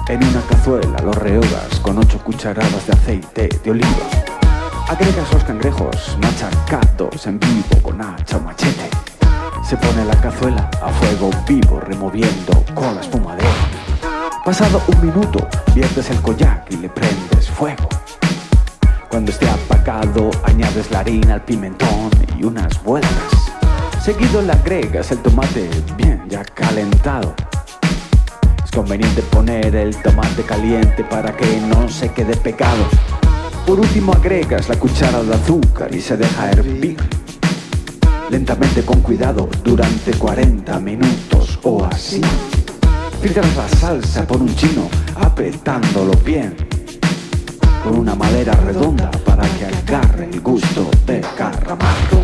En 0.07 0.23
una 0.23 0.41
cazuela 0.43 0.97
los 1.03 1.17
rehogas 1.17 1.81
con 1.83 1.99
8 1.99 2.21
cucharadas 2.23 2.87
de 2.87 2.93
aceite 2.93 3.49
de 3.65 3.71
oliva. 3.73 3.89
Agregas 4.89 5.33
los 5.33 5.43
cangrejos 5.43 6.17
machacados 6.23 7.27
en 7.27 7.41
vivo 7.41 7.83
con 7.83 8.01
hacha 8.01 8.37
o 8.37 8.41
machete. 8.41 8.89
Se 9.69 9.77
pone 9.77 10.05
la 10.05 10.15
cazuela 10.21 10.71
a 10.81 10.91
fuego 10.91 11.31
vivo 11.49 11.81
removiendo 11.81 12.65
con 12.73 12.95
la 12.95 13.01
espumadera. 13.01 13.51
Pasado 14.45 14.81
un 14.87 15.05
minuto, 15.05 15.49
viertes 15.75 16.09
el 16.11 16.23
collac 16.23 16.71
y 16.71 16.77
le 16.77 16.89
prendes 16.89 17.51
fuego. 17.51 17.89
Cuando 19.11 19.33
esté 19.33 19.51
apagado, 19.51 20.31
añades 20.45 20.89
la 20.93 21.01
harina, 21.01 21.35
el 21.35 21.43
pimentón 21.43 22.11
y 22.39 22.45
unas 22.45 22.81
vueltas. 22.85 23.52
Seguido 24.03 24.43
le 24.43 24.51
agregas 24.51 25.13
el 25.13 25.19
tomate 25.19 25.71
bien 25.97 26.25
ya 26.29 26.43
calentado. 26.43 27.37
Es 28.65 28.71
conveniente 28.73 29.23
poner 29.23 29.77
el 29.77 29.95
tomate 29.95 30.43
caliente 30.43 31.05
para 31.05 31.37
que 31.37 31.61
no 31.69 31.89
se 31.89 32.09
quede 32.09 32.37
pegado. 32.37 32.85
Por 33.65 33.79
último 33.79 34.13
agregas 34.13 34.69
la 34.69 34.75
cuchara 34.75 35.23
de 35.23 35.33
azúcar 35.33 35.95
y 35.95 36.01
se 36.01 36.17
deja 36.17 36.51
hervir. 36.51 36.97
Lentamente 38.29 38.83
con 38.83 39.03
cuidado 39.03 39.49
durante 39.63 40.11
40 40.15 40.81
minutos 40.81 41.61
o 41.63 41.85
así. 41.85 42.21
Filtras 43.21 43.57
la 43.57 43.69
salsa 43.69 44.27
por 44.27 44.43
un 44.43 44.53
chino, 44.57 44.89
apretándolo 45.15 46.15
bien. 46.25 46.57
Con 47.85 48.01
una 48.01 48.17
madera 48.17 48.55
redonda 48.55 49.13
para 49.25 49.45
que 49.51 49.67
agarre 49.67 50.25
el 50.25 50.41
gusto 50.41 50.91
de 51.07 51.21
caramelo. 51.39 52.22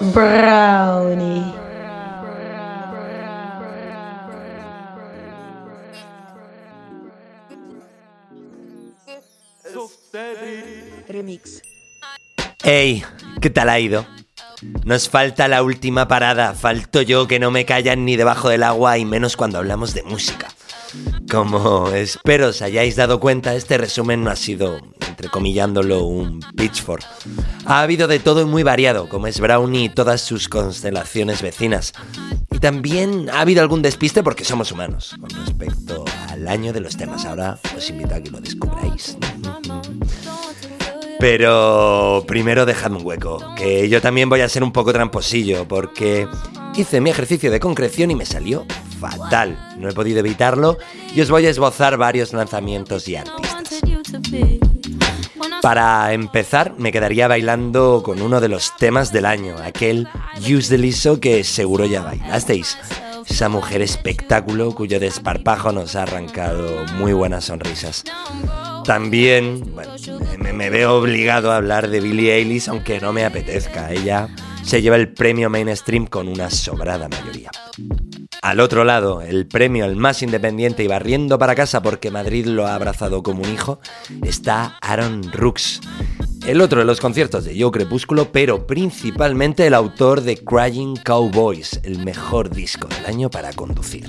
Brownie. 0.00 1.54
Remix. 11.08 11.62
Ey, 12.62 13.02
¿qué 13.40 13.50
tal 13.50 13.68
ha 13.68 13.80
ido? 13.80 14.06
Nos 14.84 15.08
falta 15.08 15.48
la 15.48 15.62
última 15.62 16.06
parada, 16.06 16.54
falto 16.54 17.02
yo 17.02 17.26
que 17.26 17.38
no 17.38 17.50
me 17.50 17.64
callan 17.64 18.04
ni 18.04 18.16
debajo 18.16 18.48
del 18.48 18.62
agua 18.62 18.98
y 18.98 19.04
menos 19.04 19.36
cuando 19.36 19.58
hablamos 19.58 19.94
de 19.94 20.02
música. 20.04 20.48
Como 21.30 21.88
espero 21.90 22.48
os 22.48 22.62
hayáis 22.62 22.96
dado 22.96 23.20
cuenta, 23.20 23.54
este 23.54 23.78
resumen 23.78 24.24
no 24.24 24.30
ha 24.30 24.36
sido, 24.36 24.80
entrecomillándolo, 25.08 26.04
un 26.04 26.40
pitchfork. 26.56 27.04
Ha 27.64 27.82
habido 27.82 28.08
de 28.08 28.18
todo 28.18 28.42
y 28.42 28.44
muy 28.44 28.62
variado, 28.62 29.08
como 29.08 29.26
es 29.26 29.40
Brownie 29.40 29.84
y 29.84 29.88
todas 29.88 30.20
sus 30.20 30.48
constelaciones 30.48 31.42
vecinas. 31.42 31.92
Y 32.50 32.58
también 32.58 33.28
ha 33.30 33.40
habido 33.40 33.62
algún 33.62 33.82
despiste 33.82 34.22
porque 34.22 34.44
somos 34.44 34.72
humanos, 34.72 35.14
con 35.20 35.30
respecto 35.30 36.04
al 36.28 36.48
año 36.48 36.72
de 36.72 36.80
los 36.80 36.96
temas. 36.96 37.24
Ahora 37.24 37.58
os 37.76 37.90
invito 37.90 38.14
a 38.14 38.20
que 38.20 38.30
lo 38.30 38.40
descubráis. 38.40 39.16
Pero 41.20 42.24
primero 42.26 42.64
dejadme 42.64 42.98
un 42.98 43.06
hueco, 43.06 43.54
que 43.56 43.88
yo 43.88 44.00
también 44.00 44.28
voy 44.28 44.40
a 44.40 44.48
ser 44.48 44.62
un 44.62 44.72
poco 44.72 44.92
tramposillo, 44.92 45.66
porque 45.66 46.28
hice 46.76 47.00
mi 47.00 47.10
ejercicio 47.10 47.50
de 47.50 47.58
concreción 47.58 48.10
y 48.10 48.14
me 48.14 48.24
salió 48.24 48.64
fatal. 49.00 49.74
No 49.78 49.88
he 49.88 49.92
podido 49.92 50.20
evitarlo 50.20 50.78
y 51.14 51.20
os 51.20 51.30
voy 51.30 51.46
a 51.46 51.50
esbozar 51.50 51.96
varios 51.96 52.32
lanzamientos 52.32 53.08
y 53.08 53.16
artistas. 53.16 53.80
Para 55.60 56.12
empezar, 56.12 56.74
me 56.78 56.92
quedaría 56.92 57.26
bailando 57.26 58.02
con 58.04 58.22
uno 58.22 58.40
de 58.40 58.48
los 58.48 58.76
temas 58.76 59.12
del 59.12 59.26
año, 59.26 59.56
aquel 59.62 60.08
Use 60.38 60.68
the 60.68 60.78
Liso 60.78 61.18
que 61.18 61.42
seguro 61.42 61.84
ya 61.84 62.02
bailasteis. 62.02 62.78
Esa 63.28 63.48
mujer 63.48 63.82
espectáculo 63.82 64.74
cuyo 64.74 64.98
desparpajo 64.98 65.70
nos 65.72 65.94
ha 65.96 66.02
arrancado 66.02 66.84
muy 66.96 67.12
buenas 67.12 67.44
sonrisas. 67.44 68.04
También, 68.84 69.74
me 70.38 70.70
veo 70.70 70.94
obligado 70.94 71.52
a 71.52 71.56
hablar 71.56 71.88
de 71.88 72.00
Billie 72.00 72.34
Eilish, 72.34 72.68
aunque 72.68 73.00
no 73.00 73.12
me 73.12 73.24
apetezca. 73.24 73.92
Ella 73.92 74.28
se 74.62 74.82
lleva 74.82 74.96
el 74.96 75.12
premio 75.12 75.50
mainstream 75.50 76.06
con 76.06 76.28
una 76.28 76.50
sobrada 76.50 77.08
mayoría. 77.08 77.50
Al 78.42 78.60
otro 78.60 78.84
lado, 78.84 79.20
el 79.20 79.46
premio 79.46 79.84
al 79.84 79.96
más 79.96 80.22
independiente 80.22 80.84
y 80.84 80.86
barriendo 80.86 81.38
para 81.38 81.54
casa 81.54 81.82
porque 81.82 82.10
Madrid 82.10 82.46
lo 82.46 82.66
ha 82.66 82.74
abrazado 82.74 83.22
como 83.22 83.42
un 83.42 83.52
hijo, 83.52 83.80
está 84.22 84.78
Aaron 84.80 85.22
Rooks. 85.32 85.80
El 86.46 86.60
otro 86.60 86.80
de 86.80 86.86
los 86.86 87.00
conciertos 87.00 87.44
de 87.44 87.56
Yo 87.56 87.70
Crepúsculo, 87.70 88.32
pero 88.32 88.66
principalmente 88.66 89.66
el 89.66 89.74
autor 89.74 90.22
de 90.22 90.38
Crying 90.38 90.96
Cowboys, 91.04 91.80
el 91.82 91.98
mejor 92.04 92.50
disco 92.50 92.88
del 92.88 93.06
año 93.06 93.30
para 93.30 93.52
conducir. 93.52 94.08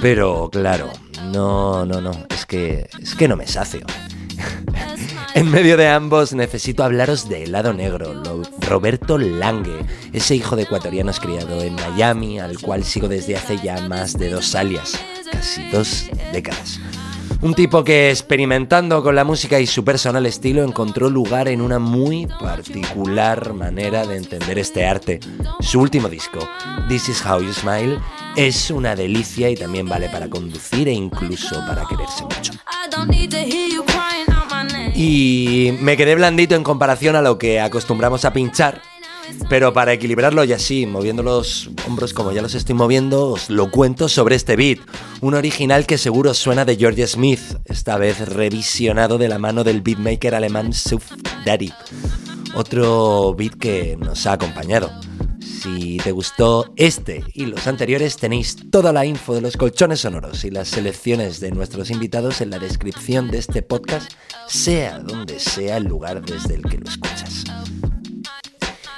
Pero 0.00 0.48
claro, 0.50 0.90
no, 1.32 1.86
no, 1.86 2.00
no, 2.00 2.12
es 2.30 2.46
que 2.46 2.88
es 3.00 3.14
que 3.14 3.28
no 3.28 3.36
me 3.36 3.46
sacio. 3.46 3.86
En 5.34 5.50
medio 5.50 5.76
de 5.76 5.88
ambos 5.88 6.32
necesito 6.32 6.84
hablaros 6.84 7.28
de 7.28 7.42
Helado 7.42 7.74
Negro, 7.74 8.22
Roberto 8.60 9.18
Lange, 9.18 9.84
ese 10.12 10.36
hijo 10.36 10.54
de 10.54 10.62
ecuatorianos 10.62 11.18
criado 11.18 11.60
en 11.60 11.74
Miami, 11.74 12.38
al 12.38 12.60
cual 12.60 12.84
sigo 12.84 13.08
desde 13.08 13.36
hace 13.36 13.58
ya 13.58 13.88
más 13.88 14.16
de 14.16 14.30
dos 14.30 14.54
alias, 14.54 14.92
casi 15.32 15.68
dos 15.70 16.06
décadas. 16.32 16.78
Un 17.44 17.52
tipo 17.52 17.84
que 17.84 18.08
experimentando 18.08 19.02
con 19.02 19.14
la 19.14 19.22
música 19.22 19.60
y 19.60 19.66
su 19.66 19.84
personal 19.84 20.24
estilo 20.24 20.64
encontró 20.64 21.10
lugar 21.10 21.46
en 21.48 21.60
una 21.60 21.78
muy 21.78 22.26
particular 22.26 23.52
manera 23.52 24.06
de 24.06 24.16
entender 24.16 24.58
este 24.58 24.86
arte. 24.86 25.20
Su 25.60 25.80
último 25.80 26.08
disco, 26.08 26.38
This 26.88 27.10
Is 27.10 27.22
How 27.22 27.42
You 27.42 27.52
Smile, 27.52 27.98
es 28.34 28.70
una 28.70 28.96
delicia 28.96 29.50
y 29.50 29.56
también 29.56 29.86
vale 29.86 30.08
para 30.08 30.30
conducir 30.30 30.88
e 30.88 30.92
incluso 30.92 31.56
para 31.66 31.84
quererse 31.84 32.24
mucho. 32.24 32.52
Y 34.94 35.74
me 35.80 35.98
quedé 35.98 36.14
blandito 36.14 36.54
en 36.54 36.62
comparación 36.62 37.14
a 37.14 37.20
lo 37.20 37.36
que 37.36 37.60
acostumbramos 37.60 38.24
a 38.24 38.32
pinchar. 38.32 38.80
Pero 39.48 39.72
para 39.72 39.92
equilibrarlo 39.92 40.44
y 40.44 40.52
así, 40.52 40.86
moviendo 40.86 41.22
los 41.22 41.70
hombros 41.86 42.14
como 42.14 42.32
ya 42.32 42.42
los 42.42 42.54
estoy 42.54 42.74
moviendo, 42.74 43.30
os 43.30 43.50
lo 43.50 43.70
cuento 43.70 44.08
sobre 44.08 44.36
este 44.36 44.56
beat. 44.56 44.78
Un 45.20 45.34
original 45.34 45.86
que 45.86 45.98
seguro 45.98 46.34
suena 46.34 46.64
de 46.64 46.76
George 46.76 47.06
Smith, 47.06 47.40
esta 47.66 47.98
vez 47.98 48.28
revisionado 48.28 49.18
de 49.18 49.28
la 49.28 49.38
mano 49.38 49.64
del 49.64 49.82
beatmaker 49.82 50.34
alemán 50.34 50.72
Suf 50.72 51.12
Daddy. 51.44 51.72
Otro 52.54 53.34
beat 53.34 53.54
que 53.54 53.96
nos 53.98 54.26
ha 54.26 54.32
acompañado. 54.32 54.90
Si 55.40 55.96
te 55.96 56.12
gustó 56.12 56.72
este 56.76 57.24
y 57.32 57.46
los 57.46 57.66
anteriores, 57.66 58.16
tenéis 58.16 58.56
toda 58.70 58.92
la 58.92 59.06
info 59.06 59.34
de 59.34 59.40
los 59.40 59.56
colchones 59.56 60.00
sonoros 60.00 60.44
y 60.44 60.50
las 60.50 60.68
selecciones 60.68 61.40
de 61.40 61.52
nuestros 61.52 61.90
invitados 61.90 62.40
en 62.42 62.50
la 62.50 62.58
descripción 62.58 63.30
de 63.30 63.38
este 63.38 63.62
podcast, 63.62 64.12
sea 64.46 64.98
donde 64.98 65.40
sea 65.40 65.78
el 65.78 65.84
lugar 65.84 66.22
desde 66.22 66.56
el 66.56 66.62
que 66.62 66.78
lo 66.78 66.88
escuchas. 66.88 67.44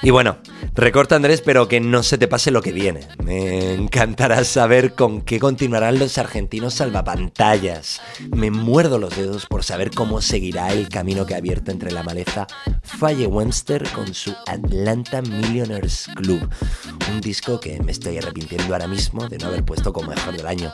Y 0.07 0.13
bueno, 0.13 0.37
recorta 0.77 1.17
Andrés, 1.17 1.43
pero 1.45 1.67
que 1.67 1.81
no 1.81 2.05
se 2.05 2.17
te 2.17 2.29
pase 2.29 2.53
lo 2.53 2.63
que 2.63 2.71
viene. 2.71 3.01
Me 3.25 3.75
encantará 3.75 4.45
saber 4.45 4.95
con 4.95 5.21
qué 5.21 5.41
continuarán 5.41 5.99
los 5.99 6.17
argentinos 6.17 6.75
salvapantallas. 6.75 8.01
Me 8.33 8.53
muerdo 8.53 9.01
los 9.01 9.17
dedos 9.17 9.47
por 9.47 9.65
saber 9.65 9.91
cómo 9.91 10.23
seguirá 10.23 10.69
el 10.69 10.89
camino 10.89 11.27
que 11.27 11.35
ha 11.35 11.39
abierto 11.39 11.73
entre 11.73 11.91
la 11.91 12.05
maleza 12.05 12.47
Faye 12.85 13.27
Webster 13.27 13.83
con 13.89 14.15
su 14.15 14.33
Atlanta 14.47 15.23
Millionaires 15.23 16.07
Club. 16.15 16.49
Un 17.11 17.21
disco 17.21 17.61
que 17.61 17.81
me 17.83 17.93
estoy 17.93 18.19
arrepintiendo 18.19 18.73
ahora 18.75 18.89
mismo 18.89 19.29
de 19.29 19.39
no 19.39 19.47
haber 19.47 19.65
puesto 19.65 19.93
como 19.93 20.11
mejor 20.11 20.37
del 20.37 20.47
año. 20.47 20.73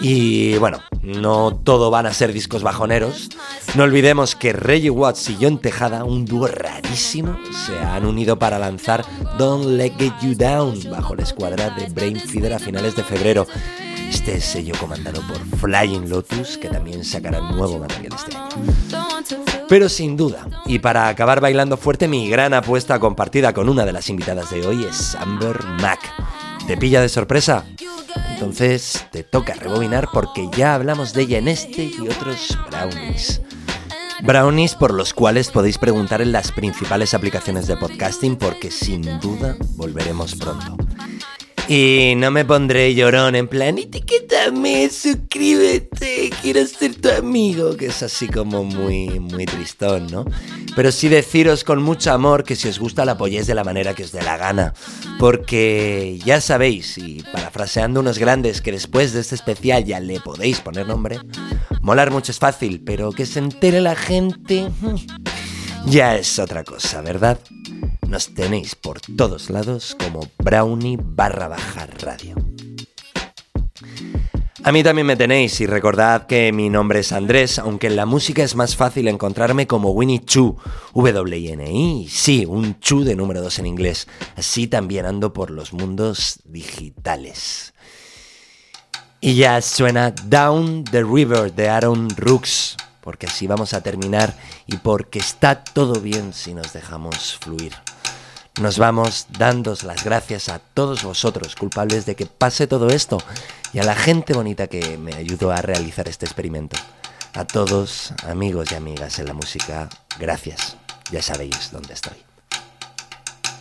Y 0.00 0.56
bueno, 0.58 0.80
no 1.02 1.54
todo 1.54 1.90
van 1.90 2.06
a 2.06 2.14
ser 2.14 2.32
discos 2.32 2.62
bajoneros. 2.62 3.28
No 3.74 3.84
olvidemos 3.84 4.34
que 4.34 4.52
Reggie 4.52 4.90
Watts 4.90 5.30
y 5.30 5.38
John 5.40 5.58
Tejada, 5.58 6.04
un 6.04 6.24
dúo 6.24 6.46
rarísimo, 6.46 7.38
se 7.66 7.78
han 7.78 8.06
unido 8.06 8.38
para 8.38 8.58
lanzar 8.58 9.04
Don't 9.38 9.66
Let 9.66 9.92
Get 9.98 10.14
You 10.22 10.34
Down 10.34 10.90
bajo 10.90 11.14
la 11.14 11.22
escuadra 11.22 11.70
de 11.70 11.86
Brain 11.90 12.18
Feeder 12.18 12.54
a 12.54 12.58
finales 12.58 12.96
de 12.96 13.04
febrero. 13.04 13.46
Este 14.08 14.40
sello 14.40 14.74
comandado 14.78 15.20
por 15.26 15.38
Flying 15.58 16.08
Lotus, 16.08 16.56
que 16.56 16.68
también 16.68 17.04
sacará 17.04 17.40
nuevo 17.40 17.78
material 17.78 18.14
este 18.14 18.36
año. 18.36 19.03
Pero 19.68 19.88
sin 19.88 20.16
duda, 20.16 20.46
y 20.66 20.78
para 20.78 21.08
acabar 21.08 21.40
bailando 21.40 21.76
fuerte, 21.76 22.08
mi 22.08 22.28
gran 22.28 22.54
apuesta 22.54 22.98
compartida 22.98 23.52
con 23.52 23.68
una 23.68 23.84
de 23.84 23.92
las 23.92 24.08
invitadas 24.10 24.50
de 24.50 24.66
hoy 24.66 24.84
es 24.84 25.14
Amber 25.14 25.64
Mac. 25.80 26.00
¿Te 26.66 26.76
pilla 26.76 27.00
de 27.00 27.08
sorpresa? 27.08 27.64
Entonces 28.30 29.06
te 29.10 29.22
toca 29.22 29.54
rebobinar 29.54 30.08
porque 30.12 30.48
ya 30.56 30.74
hablamos 30.74 31.12
de 31.14 31.22
ella 31.22 31.38
en 31.38 31.48
este 31.48 31.84
y 31.84 32.08
otros 32.08 32.58
brownies. 32.70 33.40
Brownies 34.22 34.74
por 34.74 34.92
los 34.92 35.12
cuales 35.12 35.50
podéis 35.50 35.78
preguntar 35.78 36.20
en 36.22 36.32
las 36.32 36.52
principales 36.52 37.14
aplicaciones 37.14 37.66
de 37.66 37.76
podcasting 37.76 38.36
porque 38.36 38.70
sin 38.70 39.02
duda 39.20 39.56
volveremos 39.76 40.34
pronto. 40.34 40.76
Y 41.66 42.12
no 42.16 42.30
me 42.30 42.44
pondré 42.44 42.94
llorón 42.94 43.34
en 43.34 43.48
plan, 43.48 43.78
etiquétame, 43.78 44.90
suscríbete, 44.90 46.30
quiero 46.42 46.66
ser 46.66 46.94
tu 46.96 47.08
amigo, 47.08 47.74
que 47.74 47.86
es 47.86 48.02
así 48.02 48.28
como 48.28 48.64
muy, 48.64 49.18
muy 49.18 49.46
tristón, 49.46 50.06
¿no? 50.08 50.26
Pero 50.76 50.92
sí 50.92 51.08
deciros 51.08 51.64
con 51.64 51.82
mucho 51.82 52.12
amor 52.12 52.44
que 52.44 52.54
si 52.54 52.68
os 52.68 52.78
gusta 52.78 53.06
la 53.06 53.12
apoyéis 53.12 53.46
de 53.46 53.54
la 53.54 53.64
manera 53.64 53.94
que 53.94 54.04
os 54.04 54.12
dé 54.12 54.20
la 54.20 54.36
gana. 54.36 54.74
Porque 55.18 56.20
ya 56.22 56.42
sabéis, 56.42 56.98
y 56.98 57.22
parafraseando 57.32 58.00
unos 58.00 58.18
grandes 58.18 58.60
que 58.60 58.72
después 58.72 59.14
de 59.14 59.20
este 59.20 59.34
especial 59.34 59.84
ya 59.86 60.00
le 60.00 60.20
podéis 60.20 60.60
poner 60.60 60.86
nombre, 60.86 61.18
molar 61.80 62.10
mucho 62.10 62.30
es 62.30 62.38
fácil, 62.38 62.82
pero 62.84 63.10
que 63.12 63.24
se 63.24 63.38
entere 63.38 63.80
la 63.80 63.96
gente... 63.96 64.68
ya 65.86 66.16
es 66.16 66.38
otra 66.38 66.64
cosa, 66.64 67.00
¿verdad? 67.02 67.38
Nos 68.08 68.34
tenéis 68.34 68.74
por 68.74 69.00
todos 69.00 69.50
lados 69.50 69.96
como 69.98 70.28
brownie 70.38 70.98
barra 71.00 71.48
baja 71.48 71.86
radio. 71.86 72.36
A 74.62 74.72
mí 74.72 74.82
también 74.82 75.06
me 75.06 75.16
tenéis 75.16 75.60
y 75.60 75.66
recordad 75.66 76.26
que 76.26 76.50
mi 76.50 76.70
nombre 76.70 77.00
es 77.00 77.12
Andrés, 77.12 77.58
aunque 77.58 77.88
en 77.88 77.96
la 77.96 78.06
música 78.06 78.42
es 78.42 78.54
más 78.54 78.76
fácil 78.76 79.08
encontrarme 79.08 79.66
como 79.66 79.90
Winnie 79.90 80.24
Chu, 80.24 80.56
W-I-N-I, 80.94 82.08
sí, 82.08 82.46
un 82.46 82.80
Chu 82.80 83.04
de 83.04 83.14
número 83.14 83.42
2 83.42 83.58
en 83.58 83.66
inglés. 83.66 84.08
Así 84.36 84.66
también 84.66 85.04
ando 85.04 85.34
por 85.34 85.50
los 85.50 85.74
mundos 85.74 86.40
digitales. 86.46 87.74
Y 89.20 89.34
ya 89.34 89.60
suena 89.60 90.12
Down 90.12 90.84
the 90.84 91.02
River 91.02 91.52
de 91.52 91.68
Aaron 91.68 92.08
Rooks, 92.16 92.76
porque 93.04 93.26
así 93.26 93.46
vamos 93.46 93.74
a 93.74 93.82
terminar 93.82 94.34
y 94.66 94.78
porque 94.78 95.18
está 95.18 95.62
todo 95.62 96.00
bien 96.00 96.32
si 96.32 96.54
nos 96.54 96.72
dejamos 96.72 97.36
fluir. 97.38 97.74
Nos 98.60 98.78
vamos 98.78 99.26
dándos 99.36 99.82
las 99.82 100.04
gracias 100.04 100.48
a 100.48 100.58
todos 100.58 101.02
vosotros 101.02 101.54
culpables 101.54 102.06
de 102.06 102.16
que 102.16 102.24
pase 102.24 102.66
todo 102.66 102.88
esto 102.88 103.18
y 103.74 103.78
a 103.78 103.84
la 103.84 103.94
gente 103.94 104.32
bonita 104.32 104.68
que 104.68 104.96
me 104.96 105.14
ayudó 105.14 105.52
a 105.52 105.60
realizar 105.60 106.08
este 106.08 106.24
experimento. 106.24 106.78
A 107.34 107.44
todos, 107.44 108.14
amigos 108.26 108.72
y 108.72 108.76
amigas 108.76 109.18
en 109.18 109.26
la 109.26 109.34
música, 109.34 109.90
gracias. 110.18 110.76
Ya 111.10 111.20
sabéis 111.20 111.72
dónde 111.72 111.92
estoy. 111.92 112.16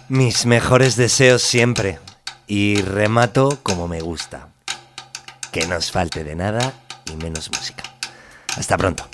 Mis 0.07 0.45
mejores 0.45 0.95
deseos 0.95 1.41
siempre. 1.41 1.99
Y 2.45 2.82
remato 2.82 3.60
como 3.64 3.88
me 3.88 3.99
gusta. 3.99 4.49
Que 5.52 5.65
no 5.65 5.78
os 5.78 5.91
falte 5.91 6.24
de 6.24 6.36
nada 6.36 6.74
y 7.11 7.15
menos 7.15 7.49
música. 7.49 7.84
Hasta 8.56 8.78
pronto. 8.78 9.06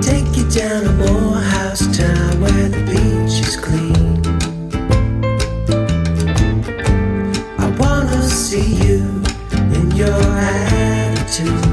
Take 0.00 0.36
you 0.36 0.48
down 0.50 0.86
a 0.86 0.92
Morehouse 0.92 1.96
town 1.96 2.40
where 2.40 2.68
the 2.68 2.82
beach 2.90 3.40
is 3.46 3.56
clean. 3.56 4.22
I 7.58 7.66
wanna 7.78 8.22
see 8.22 8.74
you 8.86 9.22
in 9.74 9.90
your 9.92 10.22
attitude. 10.22 11.65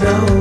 snow. 0.00 0.39